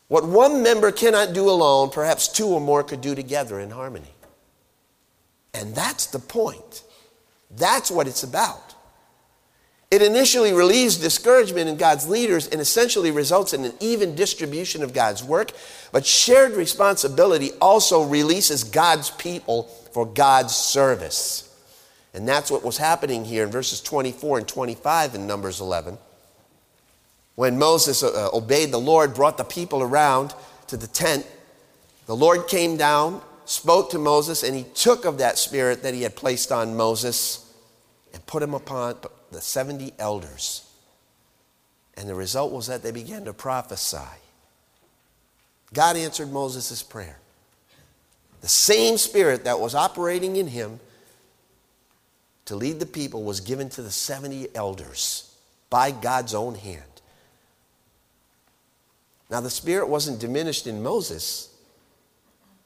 What 0.07 0.25
one 0.25 0.63
member 0.63 0.93
cannot 0.93 1.33
do 1.33 1.51
alone, 1.51 1.91
perhaps 1.91 2.29
two 2.29 2.47
or 2.47 2.61
more 2.61 2.85
could 2.85 3.01
do 3.01 3.17
together 3.17 3.59
in 3.59 3.71
harmony. 3.71 4.15
And 5.55 5.75
that's 5.75 6.07
the 6.07 6.21
point. 6.21 6.85
That's 7.51 7.91
what 7.91 8.07
it's 8.07 8.23
about. 8.23 8.72
It 9.93 10.01
initially 10.01 10.55
relieves 10.55 10.97
discouragement 10.97 11.69
in 11.69 11.77
God's 11.77 12.09
leaders 12.09 12.49
and 12.49 12.63
essentially 12.63 13.11
results 13.11 13.53
in 13.53 13.67
an 13.67 13.75
even 13.79 14.15
distribution 14.15 14.83
of 14.83 14.95
God's 14.95 15.23
work. 15.23 15.53
But 15.93 16.07
shared 16.07 16.53
responsibility 16.53 17.51
also 17.61 18.03
releases 18.03 18.65
God's 18.65 19.11
people 19.11 19.65
for 19.93 20.07
God's 20.07 20.57
service. 20.57 21.55
And 22.15 22.27
that's 22.27 22.51
what 22.51 22.65
was 22.65 22.79
happening 22.79 23.27
here 23.27 23.45
in 23.45 23.51
verses 23.51 23.83
24 23.83 24.39
and 24.39 24.49
25 24.49 25.15
in 25.15 25.27
Numbers 25.27 25.61
11. 25.61 25.99
When 27.35 27.59
Moses 27.59 28.03
uh, 28.03 28.09
uh, 28.33 28.35
obeyed 28.35 28.71
the 28.73 28.81
Lord, 28.81 29.13
brought 29.13 29.37
the 29.37 29.45
people 29.45 29.83
around 29.83 30.35
to 30.69 30.79
the 30.79 30.87
tent, 30.87 31.27
the 32.07 32.17
Lord 32.17 32.49
came 32.49 32.79
down, 32.79 33.21
spoke 33.45 33.91
to 33.91 33.99
Moses, 33.99 34.43
and 34.43 34.57
he 34.57 34.65
took 34.73 35.05
of 35.05 35.19
that 35.19 35.37
spirit 35.37 35.83
that 35.83 35.93
he 35.93 36.01
had 36.01 36.17
placed 36.17 36.51
on 36.51 36.79
Moses 36.79 37.53
and 38.15 38.25
put 38.25 38.43
him 38.43 38.55
upon 38.55 38.97
the 39.33 39.41
70 39.41 39.95
elders. 39.99 40.69
And 41.97 42.09
the 42.09 42.15
result 42.15 42.53
was 42.53 42.69
that 42.69 42.83
they 42.83 42.93
began 42.93 43.25
to 43.25 43.33
prophesy. 43.33 43.99
God 45.73 45.97
answered 45.97 46.31
Moses' 46.31 46.83
prayer. 46.83 47.19
The 48.41 48.49
same 48.49 48.99
spirit 48.99 49.45
that 49.45 49.61
was 49.61 49.75
operating 49.75 50.37
in 50.37 50.49
him 50.49 50.81
to 52.47 52.57
lead 52.57 52.81
the 52.81 52.87
people 52.87 53.23
was 53.23 53.41
given 53.41 53.69
to 53.71 53.83
the 53.83 53.91
70 53.91 54.49
elders 54.55 55.35
by 55.71 55.91
God's 55.91 56.35
own 56.35 56.55
hand. 56.55 56.83
Now, 59.31 59.41
the 59.41 59.49
spirit 59.49 59.89
wasn't 59.89 60.19
diminished 60.21 60.67
in 60.67 60.83
Moses, 60.83 61.49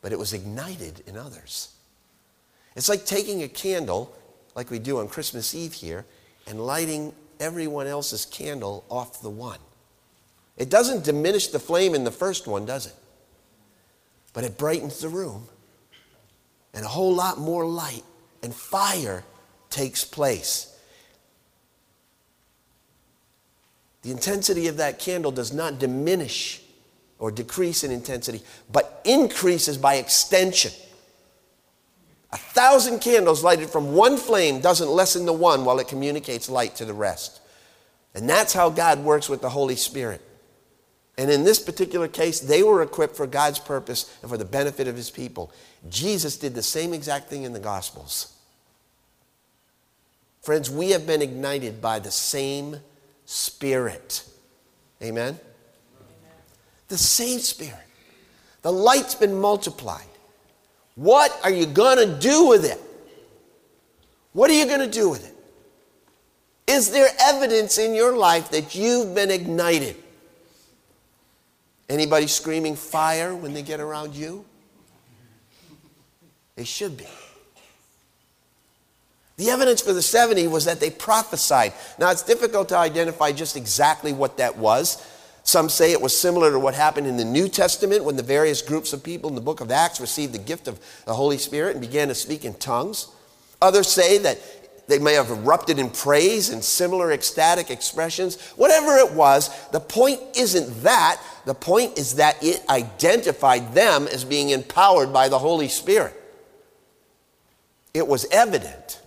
but 0.00 0.12
it 0.12 0.18
was 0.18 0.32
ignited 0.32 1.04
in 1.06 1.16
others. 1.16 1.72
It's 2.74 2.88
like 2.88 3.06
taking 3.06 3.42
a 3.42 3.48
candle, 3.48 4.14
like 4.56 4.70
we 4.70 4.78
do 4.78 4.98
on 4.98 5.08
Christmas 5.08 5.54
Eve 5.54 5.74
here, 5.74 6.04
and 6.46 6.60
lighting 6.60 7.12
everyone 7.40 7.86
else's 7.86 8.24
candle 8.24 8.84
off 8.88 9.20
the 9.20 9.30
one. 9.30 9.58
It 10.56 10.70
doesn't 10.70 11.04
diminish 11.04 11.48
the 11.48 11.58
flame 11.58 11.94
in 11.94 12.04
the 12.04 12.10
first 12.10 12.46
one, 12.46 12.64
does 12.64 12.86
it? 12.86 12.94
But 14.32 14.44
it 14.44 14.56
brightens 14.56 15.00
the 15.00 15.08
room. 15.08 15.48
And 16.72 16.84
a 16.84 16.88
whole 16.88 17.14
lot 17.14 17.38
more 17.38 17.66
light 17.66 18.04
and 18.42 18.54
fire 18.54 19.24
takes 19.70 20.04
place. 20.04 20.72
The 24.02 24.10
intensity 24.10 24.68
of 24.68 24.76
that 24.76 24.98
candle 24.98 25.32
does 25.32 25.52
not 25.52 25.78
diminish 25.78 26.62
or 27.18 27.30
decrease 27.30 27.82
in 27.82 27.90
intensity, 27.90 28.42
but 28.70 29.00
increases 29.04 29.78
by 29.78 29.96
extension. 29.96 30.72
A 32.36 32.38
thousand 32.38 32.98
candles 32.98 33.42
lighted 33.42 33.70
from 33.70 33.94
one 33.94 34.18
flame 34.18 34.60
doesn't 34.60 34.90
lessen 34.90 35.24
the 35.24 35.32
one 35.32 35.64
while 35.64 35.78
it 35.78 35.88
communicates 35.88 36.50
light 36.50 36.76
to 36.76 36.84
the 36.84 36.92
rest. 36.92 37.40
And 38.14 38.28
that's 38.28 38.52
how 38.52 38.68
God 38.68 38.98
works 38.98 39.30
with 39.30 39.40
the 39.40 39.48
Holy 39.48 39.74
Spirit. 39.74 40.20
And 41.16 41.30
in 41.30 41.44
this 41.44 41.58
particular 41.58 42.08
case, 42.08 42.40
they 42.40 42.62
were 42.62 42.82
equipped 42.82 43.16
for 43.16 43.26
God's 43.26 43.58
purpose 43.58 44.14
and 44.20 44.30
for 44.30 44.36
the 44.36 44.44
benefit 44.44 44.86
of 44.86 44.96
his 44.96 45.08
people. 45.08 45.50
Jesus 45.88 46.36
did 46.36 46.54
the 46.54 46.62
same 46.62 46.92
exact 46.92 47.30
thing 47.30 47.44
in 47.44 47.54
the 47.54 47.58
Gospels. 47.58 48.34
Friends, 50.42 50.68
we 50.68 50.90
have 50.90 51.06
been 51.06 51.22
ignited 51.22 51.80
by 51.80 52.00
the 52.00 52.10
same 52.10 52.76
Spirit. 53.24 54.28
Amen? 55.02 55.28
Amen? 55.28 55.40
The 56.88 56.98
same 56.98 57.38
Spirit. 57.38 57.80
The 58.60 58.72
light's 58.72 59.14
been 59.14 59.40
multiplied. 59.40 60.04
What 60.96 61.38
are 61.44 61.50
you 61.50 61.66
going 61.66 61.98
to 61.98 62.18
do 62.18 62.48
with 62.48 62.64
it? 62.64 62.80
What 64.32 64.50
are 64.50 64.54
you 64.54 64.66
going 64.66 64.80
to 64.80 64.90
do 64.90 65.08
with 65.08 65.26
it? 65.26 65.34
Is 66.66 66.90
there 66.90 67.08
evidence 67.20 67.78
in 67.78 67.94
your 67.94 68.16
life 68.16 68.50
that 68.50 68.74
you've 68.74 69.14
been 69.14 69.30
ignited? 69.30 69.96
Anybody 71.88 72.26
screaming 72.26 72.74
fire 72.74 73.34
when 73.34 73.54
they 73.54 73.62
get 73.62 73.78
around 73.78 74.14
you? 74.14 74.44
They 76.56 76.64
should 76.64 76.96
be. 76.96 77.06
The 79.36 79.50
evidence 79.50 79.82
for 79.82 79.92
the 79.92 80.02
70 80.02 80.48
was 80.48 80.64
that 80.64 80.80
they 80.80 80.90
prophesied. 80.90 81.74
Now, 81.98 82.10
it's 82.10 82.22
difficult 82.22 82.70
to 82.70 82.76
identify 82.78 83.32
just 83.32 83.56
exactly 83.56 84.12
what 84.12 84.38
that 84.38 84.56
was. 84.56 85.06
Some 85.46 85.68
say 85.68 85.92
it 85.92 86.02
was 86.02 86.18
similar 86.18 86.50
to 86.50 86.58
what 86.58 86.74
happened 86.74 87.06
in 87.06 87.16
the 87.16 87.24
New 87.24 87.48
Testament 87.48 88.02
when 88.02 88.16
the 88.16 88.22
various 88.24 88.60
groups 88.62 88.92
of 88.92 89.04
people 89.04 89.30
in 89.30 89.36
the 89.36 89.40
book 89.40 89.60
of 89.60 89.70
Acts 89.70 90.00
received 90.00 90.34
the 90.34 90.38
gift 90.38 90.66
of 90.66 90.80
the 91.04 91.14
Holy 91.14 91.38
Spirit 91.38 91.76
and 91.76 91.80
began 91.80 92.08
to 92.08 92.16
speak 92.16 92.44
in 92.44 92.52
tongues. 92.54 93.06
Others 93.62 93.86
say 93.86 94.18
that 94.18 94.40
they 94.88 94.98
may 94.98 95.14
have 95.14 95.30
erupted 95.30 95.78
in 95.78 95.90
praise 95.90 96.50
and 96.50 96.64
similar 96.64 97.12
ecstatic 97.12 97.70
expressions. 97.70 98.40
Whatever 98.56 98.96
it 98.96 99.12
was, 99.12 99.68
the 99.70 99.78
point 99.78 100.20
isn't 100.36 100.82
that. 100.82 101.22
The 101.44 101.54
point 101.54 101.96
is 101.96 102.16
that 102.16 102.42
it 102.42 102.68
identified 102.68 103.72
them 103.72 104.08
as 104.08 104.24
being 104.24 104.50
empowered 104.50 105.12
by 105.12 105.28
the 105.28 105.38
Holy 105.38 105.68
Spirit. 105.68 106.20
It 107.94 108.08
was 108.08 108.26
evident 108.32 109.00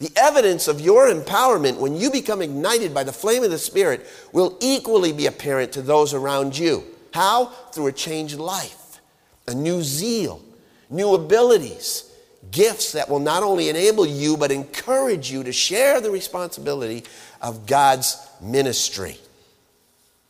the 0.00 0.10
evidence 0.16 0.66
of 0.66 0.80
your 0.80 1.08
empowerment 1.08 1.76
when 1.76 1.94
you 1.94 2.10
become 2.10 2.40
ignited 2.40 2.92
by 2.92 3.04
the 3.04 3.12
flame 3.12 3.44
of 3.44 3.50
the 3.50 3.58
Spirit 3.58 4.06
will 4.32 4.56
equally 4.60 5.12
be 5.12 5.26
apparent 5.26 5.72
to 5.72 5.82
those 5.82 6.14
around 6.14 6.58
you. 6.58 6.82
How? 7.12 7.46
Through 7.72 7.88
a 7.88 7.92
changed 7.92 8.38
life, 8.38 8.98
a 9.46 9.54
new 9.54 9.82
zeal, 9.82 10.42
new 10.88 11.14
abilities, 11.14 12.10
gifts 12.50 12.92
that 12.92 13.10
will 13.10 13.18
not 13.20 13.42
only 13.42 13.68
enable 13.68 14.06
you 14.06 14.38
but 14.38 14.50
encourage 14.50 15.30
you 15.30 15.44
to 15.44 15.52
share 15.52 16.00
the 16.00 16.10
responsibility 16.10 17.04
of 17.42 17.66
God's 17.66 18.16
ministry. 18.40 19.18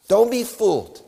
Don't 0.09 0.33
be 0.33 0.43
fooled. 0.43 1.01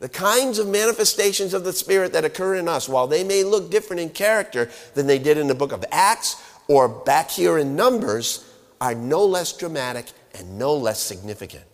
The 0.00 0.10
kinds 0.10 0.58
of 0.58 0.66
manifestations 0.66 1.54
of 1.54 1.64
the 1.64 1.72
Spirit 1.72 2.12
that 2.12 2.24
occur 2.24 2.54
in 2.54 2.68
us, 2.68 2.88
while 2.88 3.06
they 3.06 3.24
may 3.24 3.44
look 3.44 3.70
different 3.70 4.00
in 4.00 4.10
character 4.10 4.70
than 4.94 5.06
they 5.06 5.18
did 5.18 5.38
in 5.38 5.46
the 5.46 5.54
book 5.54 5.72
of 5.72 5.84
Acts 5.90 6.36
or 6.70 6.88
back 6.88 7.32
here 7.32 7.58
in 7.58 7.74
Numbers 7.74 8.48
are 8.80 8.94
no 8.94 9.24
less 9.24 9.52
dramatic 9.52 10.06
and 10.38 10.56
no 10.56 10.76
less 10.76 11.00
significant. 11.02 11.64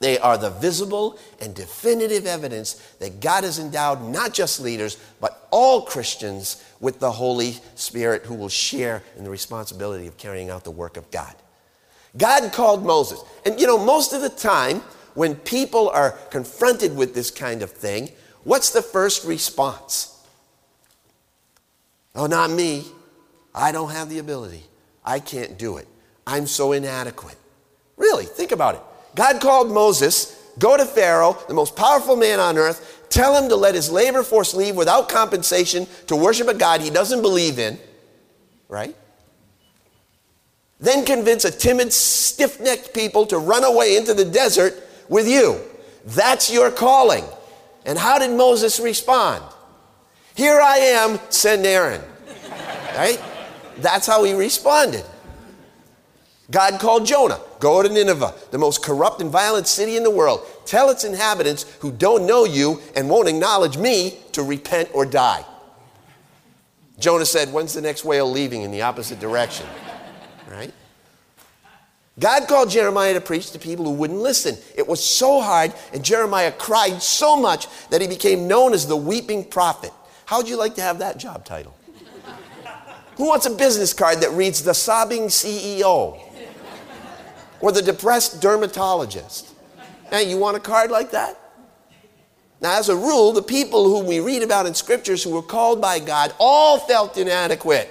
They 0.00 0.18
are 0.18 0.36
the 0.36 0.50
visible 0.50 1.20
and 1.40 1.54
definitive 1.54 2.26
evidence 2.26 2.74
that 2.98 3.20
God 3.20 3.44
has 3.44 3.60
endowed 3.60 4.02
not 4.02 4.34
just 4.34 4.60
leaders, 4.60 4.96
but 5.20 5.46
all 5.52 5.82
Christians 5.82 6.64
with 6.80 6.98
the 6.98 7.12
Holy 7.12 7.58
Spirit 7.76 8.22
who 8.24 8.34
will 8.34 8.48
share 8.48 9.04
in 9.16 9.22
the 9.22 9.30
responsibility 9.30 10.08
of 10.08 10.16
carrying 10.16 10.50
out 10.50 10.64
the 10.64 10.72
work 10.72 10.96
of 10.96 11.08
God. 11.12 11.36
God 12.16 12.52
called 12.52 12.84
Moses. 12.84 13.22
And 13.46 13.60
you 13.60 13.68
know, 13.68 13.78
most 13.78 14.12
of 14.14 14.20
the 14.20 14.30
time, 14.30 14.78
when 15.14 15.36
people 15.36 15.90
are 15.90 16.10
confronted 16.30 16.96
with 16.96 17.14
this 17.14 17.30
kind 17.30 17.62
of 17.62 17.70
thing, 17.70 18.10
what's 18.42 18.70
the 18.70 18.82
first 18.82 19.24
response? 19.24 20.08
Oh, 22.16 22.26
not 22.26 22.50
me. 22.50 22.84
I 23.54 23.72
don't 23.72 23.90
have 23.90 24.08
the 24.08 24.18
ability. 24.18 24.62
I 25.04 25.18
can't 25.18 25.58
do 25.58 25.76
it. 25.76 25.88
I'm 26.26 26.46
so 26.46 26.72
inadequate. 26.72 27.36
Really, 27.96 28.24
think 28.24 28.52
about 28.52 28.76
it. 28.76 28.80
God 29.14 29.40
called 29.40 29.70
Moses, 29.70 30.50
go 30.58 30.76
to 30.76 30.84
Pharaoh, 30.84 31.36
the 31.48 31.54
most 31.54 31.76
powerful 31.76 32.16
man 32.16 32.40
on 32.40 32.56
earth, 32.56 33.06
tell 33.10 33.40
him 33.40 33.48
to 33.50 33.56
let 33.56 33.74
his 33.74 33.90
labor 33.90 34.22
force 34.22 34.54
leave 34.54 34.74
without 34.74 35.08
compensation 35.08 35.86
to 36.06 36.16
worship 36.16 36.48
a 36.48 36.54
God 36.54 36.80
he 36.80 36.90
doesn't 36.90 37.20
believe 37.20 37.58
in, 37.58 37.78
right? 38.68 38.96
Then 40.80 41.04
convince 41.04 41.44
a 41.44 41.50
timid, 41.50 41.92
stiff 41.92 42.60
necked 42.60 42.94
people 42.94 43.26
to 43.26 43.38
run 43.38 43.64
away 43.64 43.96
into 43.96 44.14
the 44.14 44.24
desert 44.24 44.74
with 45.08 45.28
you. 45.28 45.60
That's 46.04 46.50
your 46.50 46.70
calling. 46.70 47.24
And 47.84 47.98
how 47.98 48.18
did 48.18 48.30
Moses 48.30 48.80
respond? 48.80 49.44
Here 50.34 50.60
I 50.60 50.78
am, 50.78 51.20
send 51.28 51.66
Aaron. 51.66 52.00
Right? 52.96 53.20
That's 53.82 54.06
how 54.06 54.24
he 54.24 54.32
responded. 54.32 55.04
God 56.50 56.80
called 56.80 57.06
Jonah, 57.06 57.40
go 57.60 57.82
to 57.82 57.88
Nineveh, 57.88 58.34
the 58.50 58.58
most 58.58 58.82
corrupt 58.82 59.20
and 59.22 59.30
violent 59.30 59.66
city 59.66 59.96
in 59.96 60.02
the 60.02 60.10
world. 60.10 60.46
Tell 60.66 60.90
its 60.90 61.04
inhabitants 61.04 61.64
who 61.80 61.90
don't 61.90 62.26
know 62.26 62.44
you 62.44 62.80
and 62.94 63.08
won't 63.08 63.28
acknowledge 63.28 63.78
me 63.78 64.18
to 64.32 64.42
repent 64.42 64.90
or 64.92 65.06
die. 65.06 65.44
Jonah 66.98 67.24
said, 67.24 67.52
When's 67.52 67.72
the 67.72 67.80
next 67.80 68.04
whale 68.04 68.30
leaving 68.30 68.62
in 68.62 68.70
the 68.70 68.82
opposite 68.82 69.18
direction? 69.18 69.66
Right? 70.50 70.72
God 72.18 72.46
called 72.46 72.68
Jeremiah 72.68 73.14
to 73.14 73.20
preach 73.20 73.52
to 73.52 73.58
people 73.58 73.86
who 73.86 73.92
wouldn't 73.92 74.20
listen. 74.20 74.56
It 74.76 74.86
was 74.86 75.02
so 75.02 75.40
hard, 75.40 75.72
and 75.94 76.04
Jeremiah 76.04 76.52
cried 76.52 77.02
so 77.02 77.36
much 77.36 77.66
that 77.88 78.02
he 78.02 78.06
became 78.06 78.46
known 78.46 78.74
as 78.74 78.86
the 78.86 78.96
weeping 78.96 79.44
prophet. 79.44 79.92
How'd 80.26 80.48
you 80.48 80.58
like 80.58 80.74
to 80.74 80.82
have 80.82 80.98
that 80.98 81.16
job 81.16 81.46
title? 81.46 81.74
Who 83.22 83.28
wants 83.28 83.46
a 83.46 83.50
business 83.50 83.94
card 83.94 84.20
that 84.22 84.32
reads 84.32 84.64
the 84.64 84.74
sobbing 84.74 85.28
CEO 85.28 86.18
or 87.60 87.70
the 87.70 87.80
depressed 87.80 88.42
dermatologist? 88.42 89.54
Hey, 90.10 90.28
you 90.28 90.38
want 90.38 90.56
a 90.56 90.60
card 90.60 90.90
like 90.90 91.12
that? 91.12 91.38
Now, 92.60 92.76
as 92.80 92.88
a 92.88 92.96
rule, 92.96 93.30
the 93.30 93.40
people 93.40 93.84
whom 93.84 94.06
we 94.06 94.18
read 94.18 94.42
about 94.42 94.66
in 94.66 94.74
scriptures 94.74 95.22
who 95.22 95.30
were 95.30 95.42
called 95.42 95.80
by 95.80 96.00
God 96.00 96.34
all 96.40 96.80
felt 96.80 97.16
inadequate. 97.16 97.88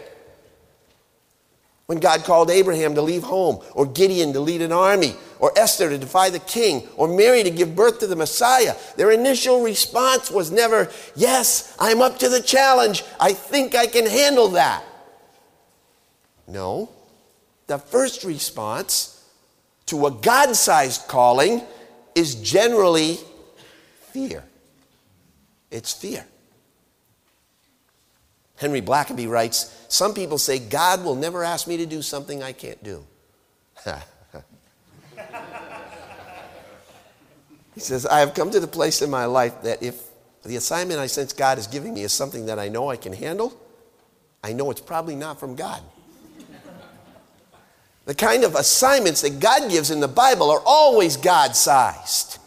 When 1.85 2.01
God 2.01 2.25
called 2.25 2.51
Abraham 2.51 2.93
to 2.95 3.01
leave 3.01 3.23
home, 3.23 3.63
or 3.71 3.85
Gideon 3.85 4.33
to 4.33 4.41
lead 4.41 4.61
an 4.61 4.73
army, 4.73 5.15
or 5.39 5.57
Esther 5.57 5.89
to 5.89 5.97
defy 5.97 6.29
the 6.29 6.39
king, 6.39 6.89
or 6.97 7.07
Mary 7.07 7.41
to 7.43 7.51
give 7.51 7.73
birth 7.73 7.99
to 7.99 8.07
the 8.07 8.17
Messiah, 8.17 8.75
their 8.97 9.11
initial 9.11 9.63
response 9.63 10.29
was 10.29 10.51
never, 10.51 10.91
Yes, 11.15 11.73
I'm 11.79 12.01
up 12.01 12.19
to 12.19 12.27
the 12.27 12.41
challenge. 12.41 13.05
I 13.17 13.31
think 13.31 13.75
I 13.75 13.87
can 13.87 14.05
handle 14.05 14.49
that. 14.49 14.83
No. 16.51 16.89
The 17.67 17.77
first 17.77 18.23
response 18.23 19.25
to 19.87 20.05
a 20.05 20.11
God 20.11 20.55
sized 20.55 21.07
calling 21.07 21.61
is 22.13 22.35
generally 22.35 23.17
fear. 24.11 24.43
It's 25.69 25.93
fear. 25.93 26.25
Henry 28.57 28.81
Blackaby 28.81 29.29
writes 29.29 29.85
Some 29.87 30.13
people 30.13 30.37
say 30.37 30.59
God 30.59 31.03
will 31.03 31.15
never 31.15 31.43
ask 31.43 31.67
me 31.67 31.77
to 31.77 31.85
do 31.85 32.01
something 32.01 32.43
I 32.43 32.51
can't 32.51 32.83
do. 32.83 33.05
he 37.73 37.79
says, 37.79 38.05
I 38.05 38.19
have 38.19 38.33
come 38.33 38.51
to 38.51 38.59
the 38.59 38.67
place 38.67 39.01
in 39.01 39.09
my 39.09 39.25
life 39.25 39.63
that 39.63 39.81
if 39.81 40.03
the 40.43 40.57
assignment 40.57 40.99
I 40.99 41.07
sense 41.07 41.33
God 41.33 41.57
is 41.57 41.67
giving 41.67 41.93
me 41.93 42.03
is 42.03 42.13
something 42.13 42.45
that 42.47 42.59
I 42.59 42.67
know 42.67 42.89
I 42.89 42.97
can 42.97 43.13
handle, 43.13 43.59
I 44.43 44.53
know 44.53 44.69
it's 44.69 44.81
probably 44.81 45.15
not 45.15 45.39
from 45.39 45.55
God. 45.55 45.81
The 48.05 48.15
kind 48.15 48.43
of 48.43 48.55
assignments 48.55 49.21
that 49.21 49.39
God 49.39 49.69
gives 49.69 49.91
in 49.91 49.99
the 49.99 50.07
Bible 50.07 50.49
are 50.49 50.61
always 50.65 51.17
God 51.17 51.55
sized. 51.55 52.39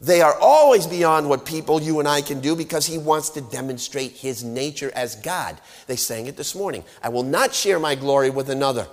They 0.00 0.20
are 0.20 0.36
always 0.38 0.86
beyond 0.86 1.28
what 1.28 1.46
people, 1.46 1.80
you 1.80 1.98
and 1.98 2.08
I, 2.08 2.20
can 2.20 2.40
do 2.40 2.56
because 2.56 2.86
he 2.86 2.98
wants 2.98 3.30
to 3.30 3.40
demonstrate 3.40 4.12
his 4.12 4.44
nature 4.44 4.90
as 4.94 5.16
God. 5.16 5.58
They 5.86 5.96
sang 5.96 6.26
it 6.26 6.36
this 6.36 6.54
morning. 6.54 6.84
I 7.02 7.08
will 7.08 7.22
not 7.22 7.54
share 7.54 7.78
my 7.78 7.94
glory 7.94 8.30
with 8.30 8.50
another. 8.50 8.86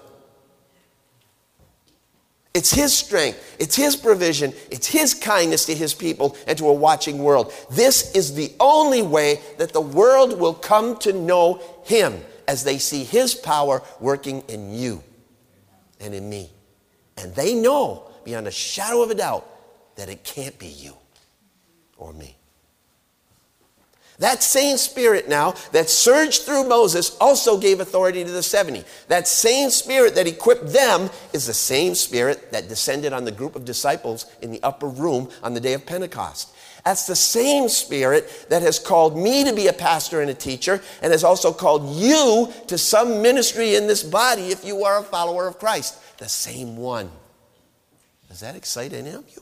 It's 2.53 2.71
his 2.73 2.93
strength, 2.93 3.55
it's 3.59 3.77
his 3.77 3.95
provision, 3.95 4.53
it's 4.69 4.87
his 4.87 5.13
kindness 5.13 5.65
to 5.67 5.75
his 5.75 5.93
people 5.93 6.35
and 6.47 6.57
to 6.57 6.67
a 6.67 6.73
watching 6.73 7.19
world. 7.19 7.53
This 7.71 8.13
is 8.13 8.35
the 8.35 8.53
only 8.59 9.01
way 9.01 9.39
that 9.57 9.71
the 9.71 9.79
world 9.79 10.37
will 10.37 10.53
come 10.53 10.97
to 10.97 11.13
know 11.13 11.61
him 11.85 12.21
as 12.49 12.65
they 12.65 12.77
see 12.77 13.05
his 13.05 13.33
power 13.33 13.81
working 14.01 14.41
in 14.49 14.73
you 14.73 15.01
and 16.01 16.13
in 16.13 16.29
me. 16.29 16.49
And 17.17 17.33
they 17.35 17.53
know 17.53 18.09
beyond 18.23 18.47
a 18.47 18.51
shadow 18.51 19.01
of 19.01 19.11
a 19.11 19.15
doubt 19.15 19.47
that 19.95 20.09
it 20.09 20.23
can't 20.23 20.57
be 20.57 20.67
you 20.67 20.95
or 21.97 22.13
me. 22.13 22.35
That 24.21 24.43
same 24.43 24.77
spirit 24.77 25.27
now 25.27 25.55
that 25.71 25.89
surged 25.89 26.43
through 26.43 26.67
Moses 26.67 27.17
also 27.19 27.57
gave 27.57 27.79
authority 27.79 28.23
to 28.23 28.29
the 28.29 28.43
70. 28.43 28.83
That 29.07 29.27
same 29.27 29.71
spirit 29.71 30.13
that 30.13 30.27
equipped 30.27 30.67
them 30.67 31.09
is 31.33 31.47
the 31.47 31.55
same 31.55 31.95
spirit 31.95 32.51
that 32.51 32.69
descended 32.69 33.13
on 33.13 33.25
the 33.25 33.31
group 33.31 33.55
of 33.55 33.65
disciples 33.65 34.27
in 34.43 34.51
the 34.51 34.61
upper 34.61 34.87
room 34.87 35.29
on 35.41 35.55
the 35.55 35.59
day 35.59 35.73
of 35.73 35.87
Pentecost. 35.87 36.55
That's 36.83 37.05
the 37.05 37.15
same 37.15 37.69
spirit 37.69 38.47
that 38.49 38.61
has 38.61 38.79
called 38.79 39.17
me 39.17 39.43
to 39.43 39.53
be 39.53 39.67
a 39.67 39.73
pastor 39.73 40.21
and 40.21 40.29
a 40.29 40.33
teacher 40.33 40.81
and 41.01 41.11
has 41.11 41.23
also 41.23 41.53
called 41.53 41.95
you 41.95 42.51
to 42.67 42.77
some 42.77 43.21
ministry 43.21 43.75
in 43.75 43.87
this 43.87 44.03
body 44.03 44.47
if 44.47 44.65
you 44.65 44.83
are 44.83 44.99
a 44.99 45.03
follower 45.03 45.47
of 45.47 45.59
Christ. 45.59 46.17
The 46.17 46.29
same 46.29 46.77
one. 46.77 47.11
Does 48.29 48.39
that 48.39 48.55
excite 48.55 48.93
any 48.93 49.09
of 49.11 49.25
you? 49.35 49.41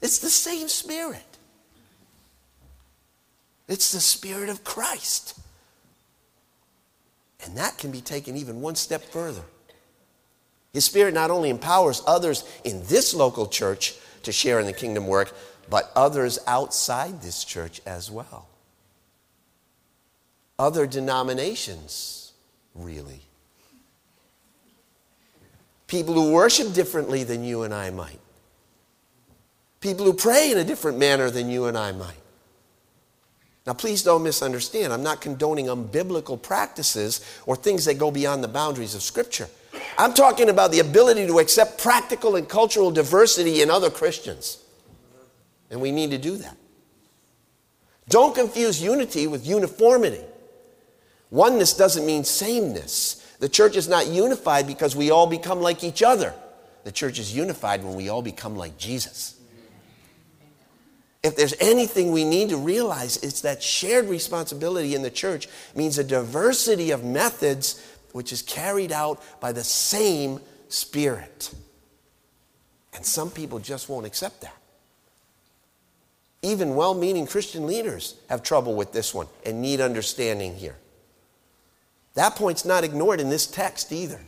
It's 0.00 0.18
the 0.18 0.30
same 0.30 0.68
spirit. 0.68 1.22
It's 3.68 3.92
the 3.92 4.00
Spirit 4.00 4.48
of 4.48 4.64
Christ. 4.64 5.38
And 7.44 7.56
that 7.56 7.78
can 7.78 7.90
be 7.90 8.00
taken 8.00 8.36
even 8.36 8.60
one 8.60 8.76
step 8.76 9.02
further. 9.04 9.42
His 10.72 10.84
Spirit 10.84 11.14
not 11.14 11.30
only 11.30 11.50
empowers 11.50 12.02
others 12.06 12.44
in 12.64 12.84
this 12.86 13.14
local 13.14 13.46
church 13.46 13.94
to 14.22 14.32
share 14.32 14.60
in 14.60 14.66
the 14.66 14.72
kingdom 14.72 15.06
work, 15.06 15.34
but 15.68 15.90
others 15.94 16.38
outside 16.46 17.22
this 17.22 17.44
church 17.44 17.80
as 17.86 18.10
well. 18.10 18.48
Other 20.58 20.86
denominations, 20.86 22.32
really. 22.74 23.20
People 25.86 26.14
who 26.14 26.32
worship 26.32 26.72
differently 26.72 27.24
than 27.24 27.44
you 27.44 27.62
and 27.62 27.72
I 27.74 27.90
might. 27.90 28.18
People 29.80 30.04
who 30.04 30.14
pray 30.14 30.50
in 30.50 30.58
a 30.58 30.64
different 30.64 30.98
manner 30.98 31.30
than 31.30 31.48
you 31.48 31.66
and 31.66 31.76
I 31.76 31.92
might. 31.92 32.16
Now, 33.66 33.72
please 33.72 34.02
don't 34.02 34.22
misunderstand. 34.22 34.92
I'm 34.92 35.02
not 35.02 35.20
condoning 35.20 35.66
unbiblical 35.66 36.40
practices 36.40 37.20
or 37.46 37.56
things 37.56 37.84
that 37.84 37.98
go 37.98 38.10
beyond 38.10 38.42
the 38.42 38.48
boundaries 38.48 38.94
of 38.94 39.02
Scripture. 39.02 39.48
I'm 39.98 40.14
talking 40.14 40.48
about 40.48 40.70
the 40.70 40.80
ability 40.80 41.26
to 41.26 41.40
accept 41.40 41.82
practical 41.82 42.36
and 42.36 42.48
cultural 42.48 42.90
diversity 42.90 43.62
in 43.62 43.70
other 43.70 43.90
Christians. 43.90 44.58
And 45.70 45.80
we 45.80 45.92
need 45.92 46.10
to 46.10 46.18
do 46.18 46.36
that. 46.36 46.56
Don't 48.08 48.34
confuse 48.34 48.80
unity 48.80 49.26
with 49.26 49.46
uniformity. 49.46 50.24
Oneness 51.30 51.74
doesn't 51.74 52.06
mean 52.06 52.24
sameness. 52.24 53.14
The 53.40 53.48
church 53.48 53.76
is 53.76 53.88
not 53.88 54.06
unified 54.06 54.66
because 54.66 54.94
we 54.94 55.10
all 55.10 55.26
become 55.26 55.60
like 55.60 55.82
each 55.82 56.02
other. 56.02 56.32
The 56.84 56.92
church 56.92 57.18
is 57.18 57.34
unified 57.34 57.82
when 57.82 57.94
we 57.94 58.08
all 58.08 58.22
become 58.22 58.56
like 58.56 58.78
Jesus 58.78 59.36
if 61.26 61.34
there's 61.34 61.54
anything 61.58 62.12
we 62.12 62.24
need 62.24 62.50
to 62.50 62.56
realize, 62.56 63.16
it's 63.16 63.40
that 63.40 63.60
shared 63.60 64.08
responsibility 64.08 64.94
in 64.94 65.02
the 65.02 65.10
church 65.10 65.48
means 65.74 65.98
a 65.98 66.04
diversity 66.04 66.92
of 66.92 67.02
methods 67.02 67.84
which 68.12 68.32
is 68.32 68.42
carried 68.42 68.92
out 68.92 69.20
by 69.40 69.52
the 69.52 69.64
same 69.64 70.40
Spirit. 70.68 71.54
And 72.94 73.04
some 73.04 73.30
people 73.30 73.58
just 73.58 73.88
won't 73.88 74.06
accept 74.06 74.40
that. 74.42 74.56
Even 76.46 76.76
well 76.76 76.94
meaning 76.94 77.26
Christian 77.26 77.66
leaders 77.66 78.14
have 78.28 78.40
trouble 78.40 78.76
with 78.76 78.92
this 78.92 79.12
one 79.12 79.26
and 79.44 79.60
need 79.60 79.80
understanding 79.80 80.54
here. 80.54 80.76
That 82.14 82.36
point's 82.36 82.64
not 82.64 82.84
ignored 82.84 83.18
in 83.18 83.30
this 83.30 83.48
text 83.48 83.90
either. 83.90 84.20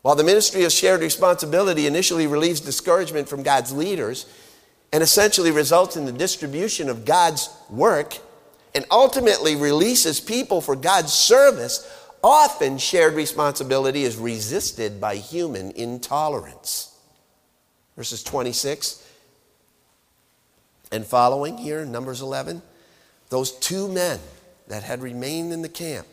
While 0.00 0.14
the 0.14 0.24
ministry 0.24 0.64
of 0.64 0.72
shared 0.72 1.02
responsibility 1.02 1.86
initially 1.86 2.26
relieves 2.26 2.60
discouragement 2.60 3.28
from 3.28 3.42
God's 3.42 3.72
leaders, 3.72 4.24
and 4.90 5.02
essentially 5.02 5.50
results 5.50 5.98
in 5.98 6.06
the 6.06 6.12
distribution 6.12 6.88
of 6.88 7.04
God's 7.04 7.50
work 7.68 8.16
and 8.74 8.86
ultimately 8.90 9.54
releases 9.54 10.18
people 10.18 10.62
for 10.62 10.76
God's 10.76 11.12
service, 11.12 11.86
often 12.24 12.78
shared 12.78 13.12
responsibility 13.12 14.04
is 14.04 14.16
resisted 14.16 14.98
by 14.98 15.16
human 15.16 15.72
intolerance. 15.72 16.96
Verses 17.96 18.22
26 18.22 19.05
and 20.92 21.04
following 21.04 21.58
here, 21.58 21.80
in 21.80 21.92
Numbers 21.92 22.20
11, 22.20 22.62
those 23.28 23.52
two 23.52 23.88
men 23.88 24.20
that 24.68 24.82
had 24.82 25.02
remained 25.02 25.52
in 25.52 25.62
the 25.62 25.68
camp, 25.68 26.06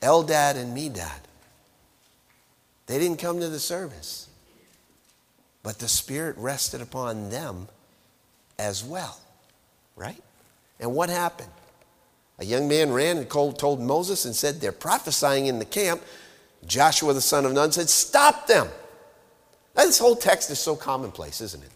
Eldad 0.00 0.56
and 0.56 0.76
Medad, 0.76 1.20
they 2.86 2.98
didn't 2.98 3.18
come 3.18 3.40
to 3.40 3.48
the 3.48 3.58
service, 3.58 4.28
but 5.62 5.78
the 5.78 5.88
Spirit 5.88 6.36
rested 6.36 6.80
upon 6.80 7.30
them 7.30 7.68
as 8.58 8.84
well, 8.84 9.18
right? 9.96 10.22
And 10.80 10.94
what 10.94 11.08
happened? 11.08 11.50
A 12.38 12.44
young 12.44 12.68
man 12.68 12.92
ran 12.92 13.16
and 13.16 13.30
told 13.30 13.80
Moses 13.80 14.24
and 14.24 14.34
said, 14.34 14.60
They're 14.60 14.72
prophesying 14.72 15.46
in 15.46 15.58
the 15.58 15.64
camp. 15.64 16.02
Joshua 16.66 17.12
the 17.12 17.20
son 17.20 17.44
of 17.44 17.52
Nun 17.52 17.72
said, 17.72 17.88
Stop 17.88 18.46
them. 18.46 18.68
Now, 19.76 19.84
this 19.84 19.98
whole 19.98 20.16
text 20.16 20.50
is 20.50 20.58
so 20.58 20.76
commonplace, 20.76 21.40
isn't 21.40 21.62
it? 21.62 21.70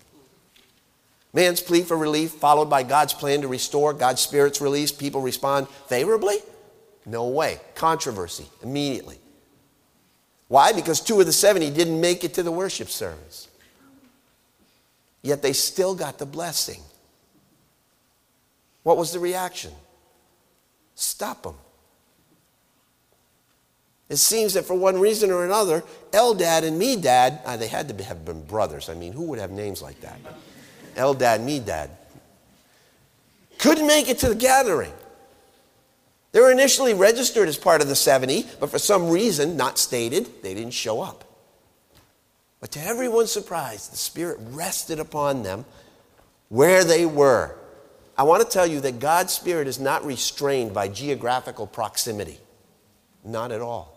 Man's 1.32 1.60
plea 1.60 1.82
for 1.82 1.96
relief, 1.96 2.32
followed 2.32 2.70
by 2.70 2.82
God's 2.82 3.12
plan 3.12 3.42
to 3.42 3.48
restore, 3.48 3.92
God's 3.92 4.20
Spirit's 4.20 4.60
release, 4.60 4.90
people 4.90 5.20
respond 5.20 5.68
favorably? 5.86 6.38
No 7.04 7.28
way. 7.28 7.60
Controversy 7.74 8.46
immediately. 8.62 9.18
Why? 10.48 10.72
Because 10.72 11.00
two 11.00 11.20
of 11.20 11.26
the 11.26 11.32
70 11.32 11.70
didn't 11.70 12.00
make 12.00 12.24
it 12.24 12.34
to 12.34 12.42
the 12.42 12.52
worship 12.52 12.88
service. 12.88 13.48
Yet 15.22 15.42
they 15.42 15.52
still 15.52 15.94
got 15.94 16.18
the 16.18 16.26
blessing. 16.26 16.80
What 18.82 18.96
was 18.96 19.12
the 19.12 19.18
reaction? 19.18 19.72
Stop 20.94 21.42
them. 21.42 21.54
It 24.08 24.16
seems 24.16 24.54
that 24.54 24.64
for 24.64 24.74
one 24.74 24.98
reason 24.98 25.30
or 25.30 25.44
another, 25.44 25.84
Eldad 26.12 26.62
and 26.62 26.80
Medad, 26.80 27.40
uh, 27.44 27.58
they 27.58 27.68
had 27.68 27.88
to 27.88 28.04
have 28.04 28.24
been 28.24 28.42
brothers. 28.42 28.88
I 28.88 28.94
mean, 28.94 29.12
who 29.12 29.24
would 29.24 29.38
have 29.38 29.50
names 29.50 29.82
like 29.82 30.00
that? 30.00 30.18
Eldad, 30.98 31.40
Medad. 31.40 31.90
Couldn't 33.58 33.86
make 33.86 34.08
it 34.08 34.18
to 34.18 34.28
the 34.28 34.34
gathering. 34.34 34.92
They 36.32 36.40
were 36.40 36.52
initially 36.52 36.92
registered 36.92 37.48
as 37.48 37.56
part 37.56 37.80
of 37.80 37.88
the 37.88 37.96
70, 37.96 38.46
but 38.60 38.70
for 38.70 38.78
some 38.78 39.08
reason, 39.08 39.56
not 39.56 39.78
stated, 39.78 40.42
they 40.42 40.54
didn't 40.54 40.74
show 40.74 41.00
up. 41.00 41.24
But 42.60 42.72
to 42.72 42.80
everyone's 42.80 43.32
surprise, 43.32 43.88
the 43.88 43.96
Spirit 43.96 44.38
rested 44.50 45.00
upon 45.00 45.42
them 45.42 45.64
where 46.48 46.84
they 46.84 47.06
were. 47.06 47.54
I 48.16 48.24
want 48.24 48.42
to 48.42 48.48
tell 48.48 48.66
you 48.66 48.80
that 48.80 48.98
God's 48.98 49.32
Spirit 49.32 49.68
is 49.68 49.78
not 49.78 50.04
restrained 50.04 50.74
by 50.74 50.88
geographical 50.88 51.66
proximity. 51.66 52.38
Not 53.24 53.52
at 53.52 53.60
all. 53.60 53.94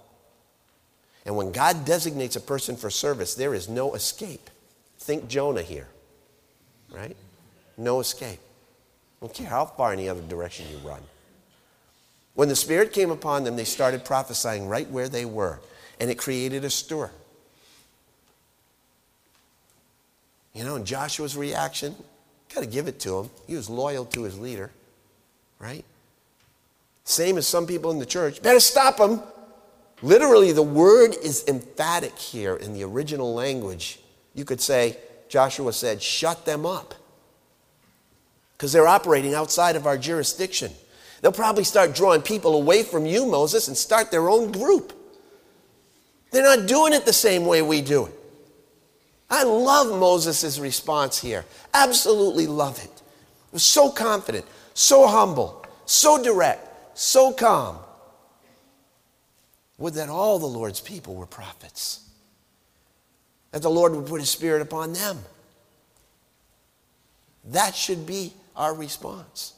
And 1.26 1.36
when 1.36 1.52
God 1.52 1.86
designates 1.86 2.36
a 2.36 2.42
person 2.42 2.76
for 2.76 2.90
service, 2.90 3.36
there 3.36 3.54
is 3.54 3.68
no 3.68 3.94
escape. 3.94 4.50
Think 5.00 5.28
Jonah 5.28 5.62
here, 5.62 5.88
right? 6.92 7.16
No 7.78 8.00
escape. 8.00 8.40
I 9.22 9.26
don't 9.26 9.34
care 9.34 9.48
how 9.48 9.66
far 9.66 9.94
in 9.94 10.00
the 10.00 10.10
other 10.10 10.22
direction 10.22 10.66
you 10.72 10.78
run. 10.88 11.02
When 12.34 12.50
the 12.50 12.56
Spirit 12.56 12.94
came 12.94 13.12
upon 13.12 13.44
them, 13.44 13.56
they 13.56 13.66
started 13.66 14.06
prophesying 14.06 14.68
right 14.68 14.90
where 14.90 15.10
they 15.10 15.26
were, 15.26 15.60
and 16.00 16.10
it 16.10 16.18
created 16.18 16.64
a 16.64 16.70
stir. 16.70 17.12
You 20.54 20.64
know, 20.64 20.76
and 20.76 20.86
Joshua's 20.86 21.38
reaction, 21.38 21.96
got 22.54 22.62
to 22.62 22.68
give 22.68 22.88
it 22.88 23.00
to 23.02 23.20
him. 23.20 23.30
He 23.48 23.56
was 23.56 23.70
loyal 23.70 24.06
to 24.06 24.24
his 24.24 24.38
leader, 24.38 24.72
right? 25.60 25.86
Same 27.04 27.38
as 27.38 27.48
some 27.48 27.68
people 27.68 27.92
in 27.92 28.00
the 28.00 28.06
church. 28.06 28.42
Better 28.42 28.60
stop 28.60 29.00
him. 29.00 29.22
Literally, 30.02 30.52
the 30.52 30.64
word 30.64 31.16
is 31.22 31.46
emphatic 31.48 32.18
here 32.18 32.56
in 32.56 32.74
the 32.74 32.84
original 32.84 33.34
language. 33.34 34.00
You 34.34 34.46
could 34.46 34.62
say, 34.62 34.98
Joshua 35.32 35.72
said, 35.72 36.02
shut 36.02 36.46
them 36.46 36.66
up. 36.66 36.94
Because 38.58 38.74
they're 38.74 38.88
operating 38.88 39.34
outside 39.34 39.78
of 39.78 39.88
our 39.88 39.98
jurisdiction. 39.98 40.74
They'll 41.22 41.32
probably 41.32 41.64
start 41.64 41.96
drawing 41.96 42.22
people 42.22 42.54
away 42.54 42.84
from 42.84 43.06
you, 43.06 43.26
Moses, 43.26 43.70
and 43.70 43.78
start 43.78 44.12
their 44.12 44.30
own 44.30 44.52
group. 44.52 44.92
They're 46.32 46.44
not 46.44 46.68
doing 46.68 46.92
it 46.92 47.06
the 47.06 47.14
same 47.14 47.46
way 47.46 47.62
we 47.62 47.82
do 47.82 48.08
it. 48.08 48.14
I 49.30 49.44
love 49.44 49.98
Moses' 49.98 50.60
response 50.60 51.18
here. 51.18 51.46
Absolutely 51.74 52.46
love 52.46 52.78
it. 52.84 53.02
Was 53.54 53.64
so 53.64 53.90
confident, 53.90 54.46
so 54.74 55.08
humble, 55.08 55.66
so 55.86 56.22
direct, 56.22 57.00
so 57.00 57.32
calm. 57.32 57.78
Would 59.78 59.94
that 59.94 60.10
all 60.10 60.40
the 60.40 60.46
Lord's 60.46 60.82
people 60.82 61.16
were 61.16 61.26
prophets, 61.26 62.02
that 63.52 63.62
the 63.62 63.70
Lord 63.70 63.96
would 63.96 64.08
put 64.08 64.20
his 64.20 64.30
spirit 64.30 64.62
upon 64.62 64.94
them. 64.94 65.20
That 67.46 67.76
should 67.76 68.06
be 68.06 68.34
our 68.56 68.74
response. 68.74 69.54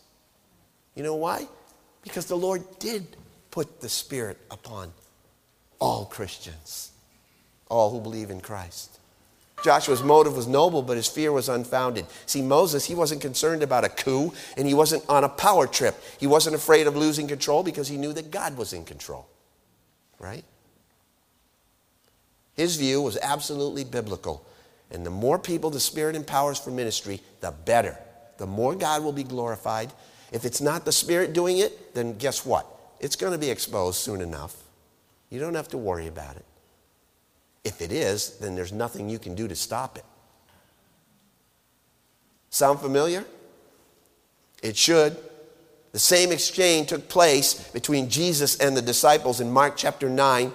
You 0.96 1.04
know 1.04 1.16
why? 1.16 1.48
Because 2.04 2.26
the 2.26 2.38
Lord 2.38 2.64
did 2.80 3.06
put 3.52 3.82
the 3.82 3.90
Spirit 3.90 4.38
upon 4.52 4.92
all 5.80 6.06
Christians, 6.06 6.92
all 7.70 7.92
who 7.92 8.00
believe 8.00 8.30
in 8.30 8.42
Christ. 8.42 9.00
Joshua's 9.64 10.04
motive 10.04 10.36
was 10.36 10.48
noble, 10.48 10.82
but 10.82 10.98
his 10.98 11.08
fear 11.08 11.32
was 11.32 11.50
unfounded. 11.50 12.06
See, 12.26 12.42
Moses, 12.42 12.86
he 12.86 12.96
wasn't 12.96 13.22
concerned 13.22 13.64
about 13.64 13.86
a 13.86 13.90
coup 13.90 14.34
and 14.58 14.68
he 14.68 14.74
wasn't 14.74 15.08
on 15.08 15.24
a 15.24 15.30
power 15.30 15.68
trip. 15.68 15.96
He 16.20 16.28
wasn't 16.28 16.56
afraid 16.56 16.88
of 16.88 16.96
losing 16.96 17.28
control 17.28 17.64
because 17.64 17.88
he 17.88 17.98
knew 17.98 18.12
that 18.14 18.32
God 18.32 18.58
was 18.58 18.74
in 18.74 18.84
control 18.84 19.28
right? 20.24 20.46
His 22.56 22.76
view 22.76 23.02
was 23.02 23.18
absolutely 23.22 23.84
biblical. 23.84 24.46
And 24.92 25.06
the 25.06 25.10
more 25.10 25.40
people 25.40 25.70
the 25.70 25.80
Spirit 25.80 26.16
empowers 26.16 26.60
for 26.60 26.72
ministry, 26.72 27.22
the 27.42 27.52
better. 27.52 27.98
The 28.38 28.46
more 28.46 28.76
God 28.76 29.04
will 29.04 29.12
be 29.12 29.24
glorified. 29.24 29.92
If 30.32 30.46
it's 30.46 30.62
not 30.62 30.86
the 30.86 30.92
Spirit 30.92 31.34
doing 31.34 31.58
it, 31.58 31.94
then 31.94 32.18
guess 32.18 32.46
what? 32.46 32.68
It's 33.00 33.16
going 33.16 33.34
to 33.34 33.40
be 33.40 33.50
exposed 33.50 34.00
soon 34.00 34.22
enough. 34.22 34.56
You 35.30 35.40
don't 35.40 35.56
have 35.56 35.68
to 35.70 35.78
worry 35.78 36.08
about 36.08 36.36
it. 36.36 36.46
If 37.64 37.82
it 37.82 37.92
is, 37.92 38.38
then 38.38 38.56
there's 38.56 38.74
nothing 38.74 39.10
you 39.10 39.20
can 39.20 39.36
do 39.36 39.48
to 39.48 39.56
stop 39.56 39.98
it. 39.98 40.06
Sound 42.50 42.80
familiar? 42.80 43.26
It 44.62 44.78
should. 44.78 45.18
The 45.92 46.00
same 46.00 46.32
exchange 46.32 46.90
took 46.90 47.08
place 47.10 47.68
between 47.70 48.10
Jesus 48.10 48.58
and 48.58 48.76
the 48.76 48.82
disciples 48.82 49.40
in 49.42 49.52
Mark 49.52 49.76
chapter 49.76 50.10
9. 50.10 50.52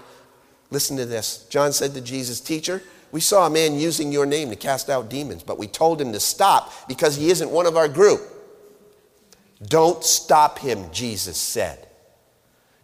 Listen 0.70 0.96
to 0.96 1.06
this. 1.06 1.46
John 1.48 1.72
said 1.72 1.94
to 1.94 2.00
Jesus, 2.00 2.40
Teacher, 2.40 2.82
we 3.10 3.20
saw 3.20 3.46
a 3.46 3.50
man 3.50 3.78
using 3.78 4.12
your 4.12 4.26
name 4.26 4.50
to 4.50 4.56
cast 4.56 4.90
out 4.90 5.08
demons, 5.08 5.42
but 5.42 5.58
we 5.58 5.66
told 5.66 6.00
him 6.00 6.12
to 6.12 6.20
stop 6.20 6.72
because 6.88 7.16
he 7.16 7.30
isn't 7.30 7.50
one 7.50 7.66
of 7.66 7.76
our 7.76 7.88
group. 7.88 8.20
Don't 9.66 10.04
stop 10.04 10.58
him, 10.58 10.90
Jesus 10.92 11.38
said. 11.38 11.86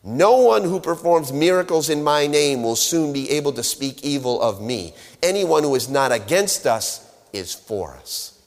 No 0.03 0.37
one 0.39 0.65
who 0.65 0.81
performs 0.81 1.33
miracles 1.33 1.89
in 1.89 2.03
my 2.03 2.27
name 2.27 2.63
will 2.63 2.77
soon 2.77 3.13
be 3.13 3.31
able 3.31 3.53
to 3.53 3.63
speak 3.63 4.03
evil 4.03 4.41
of 4.43 4.61
me. 4.61 4.95
Anyone 5.23 5.63
who 5.63 5.75
is 5.75 5.89
not 5.89 6.13
against 6.13 6.67
us 6.67 7.11
is 7.33 7.55
for 7.55 7.95
us. 7.95 8.43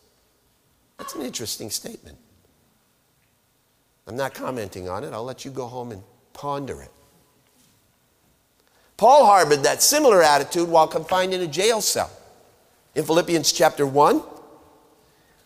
That's 0.98 1.16
an 1.16 1.22
interesting 1.22 1.70
statement. 1.70 2.18
I'm 4.08 4.16
not 4.16 4.34
commenting 4.34 4.88
on 4.88 5.04
it. 5.04 5.14
I'll 5.14 5.24
let 5.24 5.46
you 5.46 5.52
go 5.52 5.68
home 5.68 5.92
and 5.92 6.02
ponder 6.34 6.82
it. 6.82 6.92
Paul 8.98 9.28
harbored 9.28 9.64
that 9.64 9.84
similar 9.84 10.24
attitude 10.24 10.68
while 10.70 10.88
confined 10.88 11.34
in 11.34 11.42
a 11.42 11.48
jail 11.48 11.82
cell. 11.82 12.10
In 12.96 13.06
Philippians 13.06 13.52
chapter 13.52 13.86
1, 13.86 14.24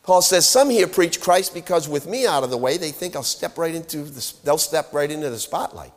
Paul 0.04 0.22
says, 0.22 0.47
Some 0.47 0.70
here 0.70 0.88
preach 0.88 1.20
Christ 1.20 1.54
because 1.54 1.88
with 1.88 2.08
me 2.08 2.26
out 2.26 2.43
of 2.43 2.49
the 2.49 2.58
way, 2.58 2.78
they 2.78 2.91
think 2.91 3.16
I'll 3.16 3.24
step 3.24 3.58
right 3.58 3.76
into 3.76 4.04
the, 4.04 4.34
they'll 4.43 4.58
step 4.58 4.93
right 4.93 5.12
into 5.12 5.30
the 5.30 5.38
spotlight. 5.38 5.91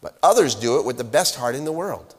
But 0.00 0.16
others 0.22 0.54
do 0.54 0.78
it 0.78 0.84
with 0.84 0.96
the 0.96 1.04
best 1.04 1.34
heart 1.34 1.56
in 1.56 1.64
the 1.64 1.72
world. 1.72 2.14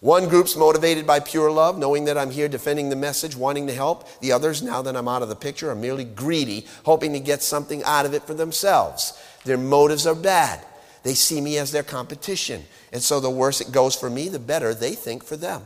One 0.00 0.28
group's 0.28 0.54
motivated 0.54 1.06
by 1.06 1.20
pure 1.20 1.50
love, 1.50 1.78
knowing 1.78 2.04
that 2.04 2.18
I'm 2.18 2.30
here 2.30 2.46
defending 2.46 2.90
the 2.90 2.96
message, 2.96 3.34
wanting 3.34 3.66
to 3.68 3.72
help. 3.72 4.06
The 4.20 4.32
others, 4.32 4.62
now 4.62 4.82
that 4.82 4.96
I'm 4.96 5.08
out 5.08 5.22
of 5.22 5.30
the 5.30 5.34
picture, 5.34 5.70
are 5.70 5.74
merely 5.74 6.04
greedy, 6.04 6.66
hoping 6.84 7.14
to 7.14 7.20
get 7.20 7.42
something 7.42 7.82
out 7.84 8.04
of 8.04 8.12
it 8.12 8.22
for 8.24 8.34
themselves. 8.34 9.18
Their 9.46 9.56
motives 9.56 10.06
are 10.06 10.14
bad. 10.14 10.62
They 11.04 11.14
see 11.14 11.40
me 11.40 11.58
as 11.58 11.70
their 11.70 11.82
competition. 11.82 12.64
And 12.92 13.02
so 13.02 13.20
the 13.20 13.30
worse 13.30 13.60
it 13.60 13.70
goes 13.70 13.94
for 13.94 14.10
me, 14.10 14.28
the 14.28 14.38
better 14.38 14.74
they 14.74 14.94
think 14.94 15.22
for 15.22 15.36
them. 15.36 15.62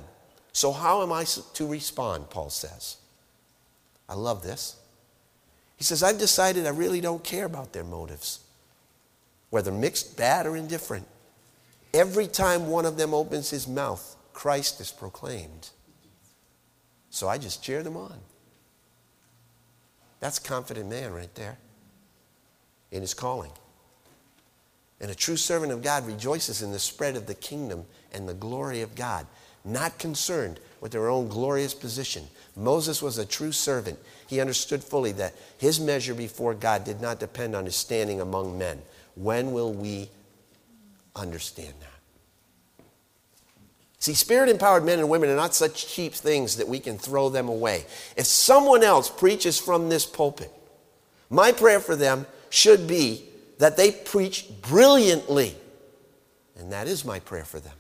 So, 0.53 0.73
how 0.73 1.03
am 1.03 1.13
I 1.13 1.25
to 1.25 1.67
respond? 1.67 2.29
Paul 2.29 2.51
says. 2.51 2.97
I 4.09 4.15
love 4.15 4.43
this. 4.43 4.77
He 5.77 5.85
says, 5.85 6.03
I've 6.03 6.19
decided 6.19 6.67
I 6.67 6.71
really 6.71 7.01
don't 7.01 7.23
care 7.23 7.45
about 7.45 7.73
their 7.73 7.85
motives, 7.85 8.41
whether 9.51 9.71
mixed, 9.71 10.17
bad, 10.17 10.47
or 10.47 10.57
indifferent. 10.57 11.07
Every 11.95 12.27
time 12.27 12.69
one 12.69 12.85
of 12.85 12.97
them 12.97 13.15
opens 13.15 13.51
his 13.51 13.69
mouth, 13.69 14.17
Christ 14.33 14.81
is 14.81 14.91
proclaimed. 14.91 15.71
So 17.11 17.29
I 17.29 17.39
just 17.39 17.63
cheer 17.63 17.83
them 17.83 17.97
on. 17.97 18.19
That's 20.21 20.41
confident 20.41 20.91
man 20.91 21.13
right 21.13 21.33
there 21.37 21.59
in 22.91 23.03
his 23.03 23.15
calling. 23.15 23.53
And 25.01 25.11
a 25.11 25.15
true 25.15 25.37
servant 25.37 25.73
of 25.73 25.83
God 25.83 26.07
rejoices 26.07 26.63
in 26.63 26.73
the 26.73 26.79
spread 26.79 27.17
of 27.17 27.27
the 27.27 27.35
kingdom 27.35 27.85
and 28.13 28.29
the 28.29 28.35
glory 28.35 28.83
of 28.83 28.95
God, 28.95 29.27
not 29.65 29.99
concerned 29.99 30.59
with 30.81 30.93
their 30.93 31.09
own 31.09 31.29
glorious 31.29 31.75
position. 31.75 32.25
Moses 32.57 33.01
was 33.01 33.19
a 33.19 33.27
true 33.27 33.53
servant. 33.53 33.99
He 34.27 34.41
understood 34.41 34.83
fully 34.83 35.13
that 35.13 35.35
his 35.59 35.79
measure 35.79 36.15
before 36.15 36.55
God 36.55 36.85
did 36.85 37.01
not 37.01 37.21
depend 37.21 37.55
on 37.55 37.65
his 37.65 37.77
standing 37.77 38.21
among 38.21 38.59
men. 38.59 38.83
When 39.15 39.53
will 39.53 39.73
we 39.73 40.11
understand 41.15 41.75
that? 41.81 42.85
See, 44.01 44.15
spirit 44.15 44.49
empowered 44.49 44.85
men 44.85 45.01
and 45.01 45.09
women 45.09 45.29
are 45.29 45.37
not 45.37 45.55
such 45.55 45.89
cheap 45.89 46.15
things 46.15 46.57
that 46.57 46.69
we 46.69 46.79
can 46.79 46.99
throw 46.99 47.29
them 47.29 47.49
away. 47.49 47.85
If 48.17 48.27
someone 48.27 48.85
else 48.85 49.11
preaches 49.11 49.59
from 49.59 49.89
this 49.89 50.07
pulpit, 50.07 50.53
my 51.31 51.51
prayer 51.51 51.81
for 51.81 51.97
them 51.97 52.27
should 52.49 52.87
be 52.87 53.25
that 53.59 53.77
they 53.77 53.91
preach 53.93 54.47
brilliantly. 54.63 55.55
And 56.57 56.73
that 56.73 56.89
is 56.89 57.05
my 57.05 57.21
prayer 57.21 57.45
for 57.45 57.61
them 57.61 57.75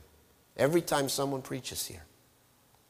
every 0.57 0.83
time 0.83 1.09
someone 1.09 1.43
preaches 1.43 1.87
here. 1.87 2.03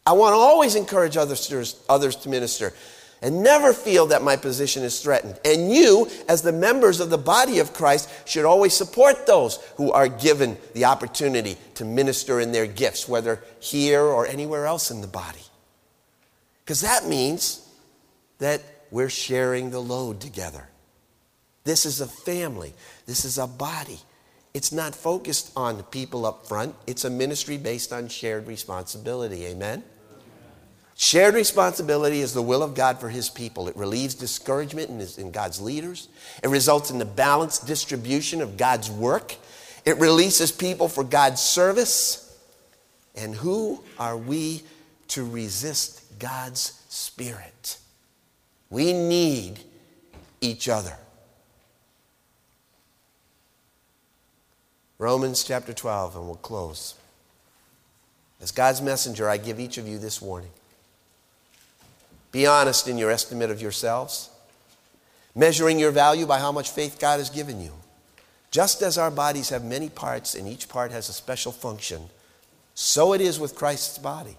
I 0.07 0.13
want 0.13 0.33
to 0.33 0.39
always 0.39 0.75
encourage 0.75 1.17
others, 1.17 1.81
others 1.89 2.17
to 2.17 2.29
minister 2.29 2.73
and 3.21 3.43
never 3.43 3.73
feel 3.73 4.07
that 4.07 4.23
my 4.23 4.37
position 4.37 4.83
is 4.83 5.01
threatened. 5.01 5.39
And 5.45 5.73
you, 5.73 6.09
as 6.29 6.43
the 6.43 6.53
members 6.53 7.01
of 7.01 7.11
the 7.11 7.19
body 7.19 7.59
of 7.59 7.73
Christ, 7.73 8.09
should 8.29 8.45
always 8.45 8.75
support 8.75 9.27
those 9.27 9.57
who 9.77 9.93
are 9.93 10.09
given 10.09 10.57
the 10.75 10.85
opportunity 10.85 11.57
to 11.75 11.85
minister 11.85 12.41
in 12.41 12.53
their 12.53 12.67
gifts, 12.67 13.09
whether 13.09 13.43
here 13.61 14.03
or 14.03 14.27
anywhere 14.27 14.67
else 14.67 14.91
in 14.91 15.01
the 15.01 15.09
body. 15.09 15.43
Because 16.65 16.83
that 16.83 17.07
means 17.07 17.67
that 18.39 18.63
we're 18.91 19.09
sharing 19.09 19.71
the 19.71 19.81
load 19.81 20.21
together. 20.21 20.68
This 21.65 21.85
is 21.85 22.01
a 22.01 22.07
family, 22.07 22.75
this 23.07 23.25
is 23.25 23.39
a 23.39 23.47
body. 23.47 24.01
It's 24.55 24.73
not 24.73 24.95
focused 24.95 25.53
on 25.55 25.83
people 25.85 26.27
up 26.27 26.47
front. 26.47 26.75
It's 26.87 27.05
a 27.05 27.11
ministry 27.11 27.59
based 27.59 27.93
on 27.93 28.09
shared 28.09 28.47
responsibility. 28.49 29.45
Amen? 29.47 29.85
Shared 30.97 31.35
responsibility 31.35 32.23
is 32.23 32.35
the 32.35 32.43
will 32.43 32.61
of 32.65 32.75
God 32.75 32.99
for 32.99 33.09
his 33.09 33.29
people. 33.29 33.69
It 33.69 33.77
relieves 33.77 34.17
discouragement 34.17 34.91
in, 34.91 34.99
his, 34.99 35.17
in, 35.17 35.31
God's 35.31 35.61
leaders. 35.61 36.09
It 36.43 36.49
results 36.49 36.91
in 36.91 36.99
the 36.99 37.05
balanced 37.05 37.69
distribution 37.69 38.43
of 38.43 38.57
God's 38.57 38.91
work. 38.91 39.37
It 39.85 39.97
releases 39.99 40.51
people 40.51 40.89
for 40.89 41.05
God's 41.05 41.41
service. 41.41 42.37
And 43.15 43.33
who 43.33 43.85
are 43.97 44.17
we 44.17 44.63
to 45.09 45.25
resist 45.25 46.19
God's 46.19 46.83
Spirit? 46.89 47.79
We 48.69 48.93
need 48.93 49.61
each 50.41 50.69
other. 50.69 50.97
Romans 54.99 55.45
chapter 55.45 55.73
12, 55.73 56.17
and 56.17 56.27
we'll 56.27 56.35
close. 56.37 56.95
As 58.41 58.51
God's 58.51 58.83
messenger, 58.83 59.29
I 59.29 59.37
give 59.37 59.61
each 59.61 59.79
of 59.79 59.87
you 59.87 59.99
this 59.99 60.21
warning. 60.21 60.51
Be 62.33 62.47
honest 62.47 62.89
in 62.89 62.99
your 62.99 63.11
estimate 63.11 63.51
of 63.51 63.63
yourselves, 63.63 64.29
measuring 65.35 65.79
your 65.79 65.93
value 65.93 66.27
by 66.27 66.41
how 66.41 66.51
much 66.51 66.71
faith 66.71 66.99
God 66.99 67.19
has 67.19 67.31
given 67.31 67.61
you. 67.61 67.73
Just 68.51 68.83
as 68.83 68.99
our 68.99 69.11
bodies 69.11 69.51
have 69.51 69.65
many 69.65 69.89
parts 69.89 70.35
and 70.35 70.49
each 70.49 70.69
part 70.69 70.91
has 70.91 71.09
a 71.09 71.13
special 71.13 71.53
function, 71.53 72.03
so 72.75 73.13
it 73.13 73.21
is 73.21 73.39
with 73.39 73.55
Christ's 73.55 73.99
body. 73.99 74.37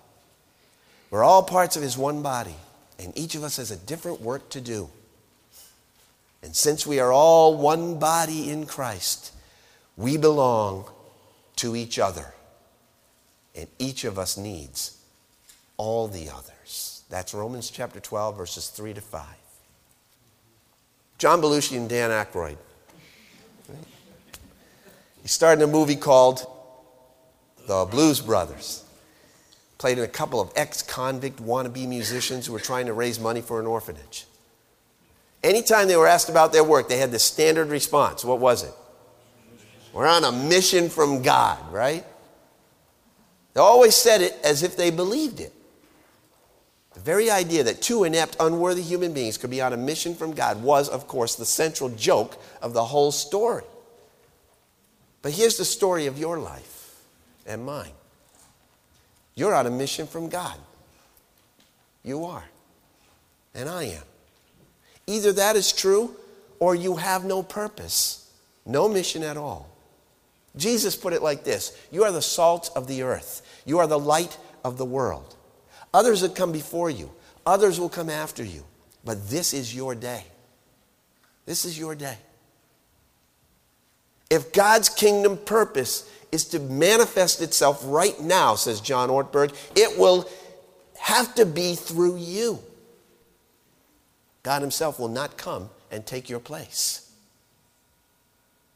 We're 1.10 1.24
all 1.24 1.44
parts 1.44 1.78
of 1.78 1.84
his 1.84 1.98
one 1.98 2.22
body, 2.22 2.56
and 3.00 3.18
each 3.18 3.36
of 3.36 3.44
us 3.44 3.58
has 3.58 3.72
a 3.72 3.78
different 3.78 4.22
work 4.22 4.50
to 4.50 4.62
do. 4.62 4.90
And 6.44 6.56
since 6.56 6.86
we 6.86 7.00
are 7.00 7.12
all 7.12 7.58
one 7.58 7.98
body 7.98 8.50
in 8.50 8.66
Christ, 8.66 9.34
we 10.00 10.16
belong 10.16 10.86
to 11.58 11.76
each 11.76 12.00
other. 12.00 12.34
And 13.54 13.68
each 13.78 14.06
of 14.06 14.18
us 14.18 14.38
needs 14.38 14.98
all 15.76 16.08
the 16.08 16.30
others. 16.30 17.04
That's 17.10 17.34
Romans 17.34 17.70
chapter 17.70 18.00
12, 18.00 18.38
verses 18.38 18.70
3 18.70 18.94
to 18.94 19.02
5. 19.02 19.26
John 21.18 21.42
Belushi 21.42 21.76
and 21.76 21.90
Dan 21.90 22.12
Aykroyd. 22.12 22.56
He 25.22 25.28
starred 25.28 25.60
in 25.60 25.64
a 25.64 25.72
movie 25.72 25.98
called 25.98 26.48
The 27.68 27.86
Blues 27.86 28.22
Brothers. 28.22 28.86
Played 29.80 29.98
in 29.98 30.06
a 30.06 30.08
couple 30.08 30.40
of 30.40 30.52
ex 30.56 30.82
convict 30.82 31.44
wannabe 31.44 31.88
musicians 31.88 32.46
who 32.46 32.54
were 32.54 32.60
trying 32.60 32.86
to 32.86 32.94
raise 32.94 33.20
money 33.20 33.42
for 33.42 33.60
an 33.60 33.66
orphanage. 33.66 34.26
Anytime 35.44 35.90
they 35.90 35.98
were 35.98 36.08
asked 36.08 36.30
about 36.30 36.54
their 36.54 36.64
work, 36.64 36.88
they 36.88 36.98
had 36.98 37.12
the 37.12 37.20
standard 37.20 37.68
response. 37.68 38.24
What 38.24 38.40
was 38.40 38.64
it? 38.64 38.74
We're 39.94 40.08
on 40.08 40.24
a 40.24 40.32
mission 40.32 40.90
from 40.90 41.22
God, 41.22 41.58
right? 41.72 42.06
They 43.54 43.62
always 43.62 43.96
said 43.96 44.22
it 44.22 44.38
as 44.44 44.64
if 44.64 44.78
they 44.78 44.92
believed 44.92 45.40
it. 45.40 45.54
The 46.94 47.00
very 47.00 47.30
idea 47.32 47.64
that 47.64 47.82
two 47.82 48.04
inept, 48.04 48.36
unworthy 48.40 48.82
human 48.82 49.14
beings 49.14 49.38
could 49.38 49.50
be 49.50 49.62
on 49.62 49.74
a 49.74 49.78
mission 49.78 50.16
from 50.16 50.34
God 50.34 50.62
was, 50.62 50.90
of 50.90 51.08
course, 51.08 51.36
the 51.36 51.46
central 51.46 51.90
joke 51.90 52.42
of 52.62 52.74
the 52.74 52.84
whole 52.84 53.12
story. 53.12 53.64
But 55.22 55.32
here's 55.32 55.58
the 55.58 55.66
story 55.66 56.08
of 56.08 56.18
your 56.18 56.40
life 56.40 56.96
and 57.46 57.66
mine. 57.66 57.92
You're 59.36 59.56
on 59.56 59.66
a 59.66 59.72
mission 59.72 60.08
from 60.08 60.30
God. 60.30 60.58
You 62.04 62.26
are. 62.26 62.44
And 63.56 63.70
I 63.70 63.84
am. 63.84 64.04
Either 65.08 65.32
that 65.34 65.56
is 65.56 65.72
true 65.72 66.16
or 66.60 66.76
you 66.76 66.98
have 66.98 67.24
no 67.24 67.42
purpose, 67.44 68.30
no 68.66 68.88
mission 68.90 69.24
at 69.24 69.38
all. 69.38 69.69
Jesus 70.56 70.96
put 70.96 71.14
it 71.14 71.22
like 71.22 71.44
this 71.44 71.78
You 71.92 72.04
are 72.04 72.12
the 72.12 72.22
salt 72.22 72.72
of 72.76 72.88
the 72.88 73.04
earth, 73.04 73.42
you 73.66 73.80
are 73.80 73.88
the 73.88 74.00
light 74.00 74.38
of 74.64 74.78
the 74.78 74.86
world. 74.86 75.36
Others 75.94 76.22
have 76.22 76.36
come 76.36 76.52
before 76.52 76.90
you, 76.90 77.12
others 77.46 77.80
will 77.80 77.90
come 77.90 78.10
after 78.10 78.44
you, 78.44 78.64
but 79.04 79.30
this 79.30 79.54
is 79.54 79.76
your 79.76 79.96
day. 79.96 80.24
This 81.46 81.66
is 81.66 81.80
your 81.80 81.96
day. 81.96 82.18
If 84.30 84.54
God's 84.54 84.90
kingdom 84.90 85.38
purpose 85.38 86.08
is 86.32 86.46
to 86.50 86.60
manifest 86.60 87.42
itself 87.42 87.82
right 87.86 88.20
now, 88.22 88.54
says 88.54 88.82
John 88.82 89.10
Ortberg, 89.10 89.56
it 89.76 89.98
will 89.98 90.30
have 91.00 91.34
to 91.36 91.46
be 91.46 91.76
through 91.76 92.18
you. 92.18 92.60
God 94.44 94.62
Himself 94.62 95.00
will 95.00 95.08
not 95.08 95.38
come 95.38 95.70
and 95.92 96.06
take 96.06 96.30
your 96.30 96.40
place. 96.40 97.12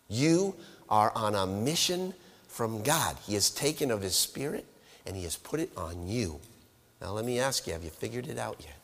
You 0.08 0.56
are 0.94 1.12
on 1.16 1.34
a 1.34 1.48
mission 1.48 2.14
from 2.48 2.84
God. 2.84 3.18
He 3.26 3.34
has 3.34 3.50
taken 3.50 3.90
of 3.90 4.04
His 4.04 4.16
Spirit 4.16 4.64
and 5.08 5.16
He 5.16 5.24
has 5.24 5.36
put 5.36 5.60
it 5.60 5.72
on 5.76 6.08
you. 6.08 6.40
Now, 7.02 7.14
let 7.14 7.26
me 7.26 7.40
ask 7.40 7.66
you 7.66 7.74
have 7.74 7.84
you 7.84 7.90
figured 7.90 8.28
it 8.28 8.38
out 8.38 8.58
yet? 8.60 8.78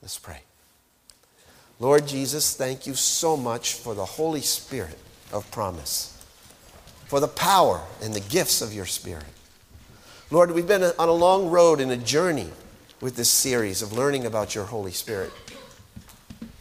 Let's 0.00 0.18
pray. 0.18 0.40
Lord 1.78 2.08
Jesus, 2.08 2.56
thank 2.56 2.86
you 2.86 2.94
so 2.94 3.36
much 3.36 3.74
for 3.74 3.94
the 3.94 4.04
Holy 4.06 4.40
Spirit 4.40 4.98
of 5.30 5.48
promise, 5.50 6.24
for 7.04 7.20
the 7.20 7.28
power 7.28 7.82
and 8.02 8.14
the 8.14 8.20
gifts 8.20 8.62
of 8.62 8.72
your 8.72 8.86
Spirit. 8.86 9.26
Lord, 10.30 10.52
we've 10.52 10.66
been 10.66 10.84
on 10.98 11.08
a 11.10 11.12
long 11.12 11.50
road 11.50 11.82
and 11.82 11.92
a 11.92 11.98
journey 11.98 12.48
with 13.02 13.14
this 13.16 13.28
series 13.28 13.82
of 13.82 13.92
learning 13.92 14.24
about 14.24 14.54
your 14.54 14.64
Holy 14.64 14.92
Spirit. 14.92 15.32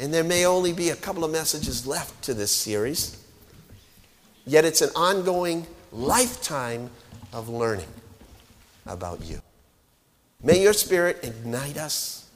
And 0.02 0.14
there 0.14 0.24
may 0.24 0.46
only 0.46 0.74
be 0.74 0.90
a 0.90 0.98
couple 0.98 1.24
of 1.24 1.32
messages 1.32 1.88
left 1.88 2.22
to 2.26 2.34
this 2.34 2.52
series. 2.52 3.23
Yet 4.46 4.66
it's 4.66 4.82
an 4.82 4.90
ongoing 4.96 5.66
lifetime 5.92 6.90
of 7.32 7.50
learning 7.50 7.88
about 8.86 9.24
you. 9.24 9.42
May 10.42 10.62
your 10.62 10.74
spirit 10.74 11.20
ignite 11.24 11.78
us. 11.78 12.30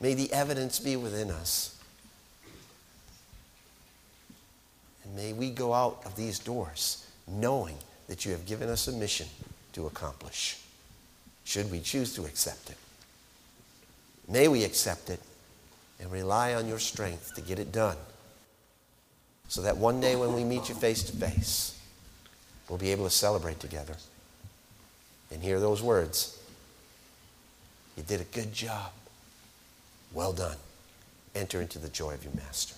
May 0.00 0.14
the 0.14 0.32
evidence 0.32 0.78
be 0.78 0.96
within 0.96 1.30
us. 1.30 1.78
And 5.04 5.16
may 5.16 5.32
we 5.32 5.50
go 5.50 5.72
out 5.72 6.02
of 6.04 6.16
these 6.16 6.38
doors 6.38 7.06
knowing 7.26 7.76
that 8.08 8.24
you 8.24 8.32
have 8.32 8.44
given 8.44 8.68
us 8.68 8.88
a 8.88 8.92
mission 8.92 9.26
to 9.72 9.86
accomplish, 9.86 10.58
should 11.44 11.70
we 11.70 11.80
choose 11.80 12.14
to 12.14 12.24
accept 12.24 12.70
it. 12.70 12.76
May 14.28 14.48
we 14.48 14.64
accept 14.64 15.10
it 15.10 15.20
and 16.00 16.10
rely 16.10 16.54
on 16.54 16.68
your 16.68 16.78
strength 16.78 17.34
to 17.34 17.40
get 17.40 17.58
it 17.58 17.72
done 17.72 17.96
so 19.50 19.62
that 19.62 19.76
one 19.76 20.00
day 20.00 20.14
when 20.14 20.32
we 20.32 20.44
meet 20.44 20.68
you 20.68 20.76
face 20.76 21.02
to 21.02 21.12
face, 21.12 21.76
we'll 22.68 22.78
be 22.78 22.92
able 22.92 23.04
to 23.04 23.10
celebrate 23.10 23.58
together 23.58 23.96
and 25.32 25.42
hear 25.42 25.58
those 25.58 25.82
words. 25.82 26.40
You 27.96 28.04
did 28.04 28.20
a 28.20 28.24
good 28.24 28.52
job. 28.52 28.92
Well 30.14 30.32
done. 30.32 30.56
Enter 31.34 31.60
into 31.60 31.80
the 31.80 31.88
joy 31.88 32.14
of 32.14 32.22
your 32.22 32.32
master. 32.34 32.76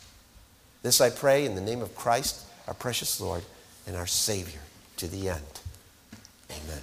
This 0.83 1.03
I 1.03 1.11
pray 1.11 1.45
in 1.45 1.55
the 1.55 1.61
name 1.61 1.83
of 1.83 1.95
Christ, 1.95 2.41
our 2.67 2.75
precious 2.75 3.21
Lord 3.21 3.43
and 3.87 3.95
our 3.95 4.07
Savior, 4.07 4.61
to 4.97 5.07
the 5.07 5.29
end. 5.29 5.61
Amen. 6.51 6.81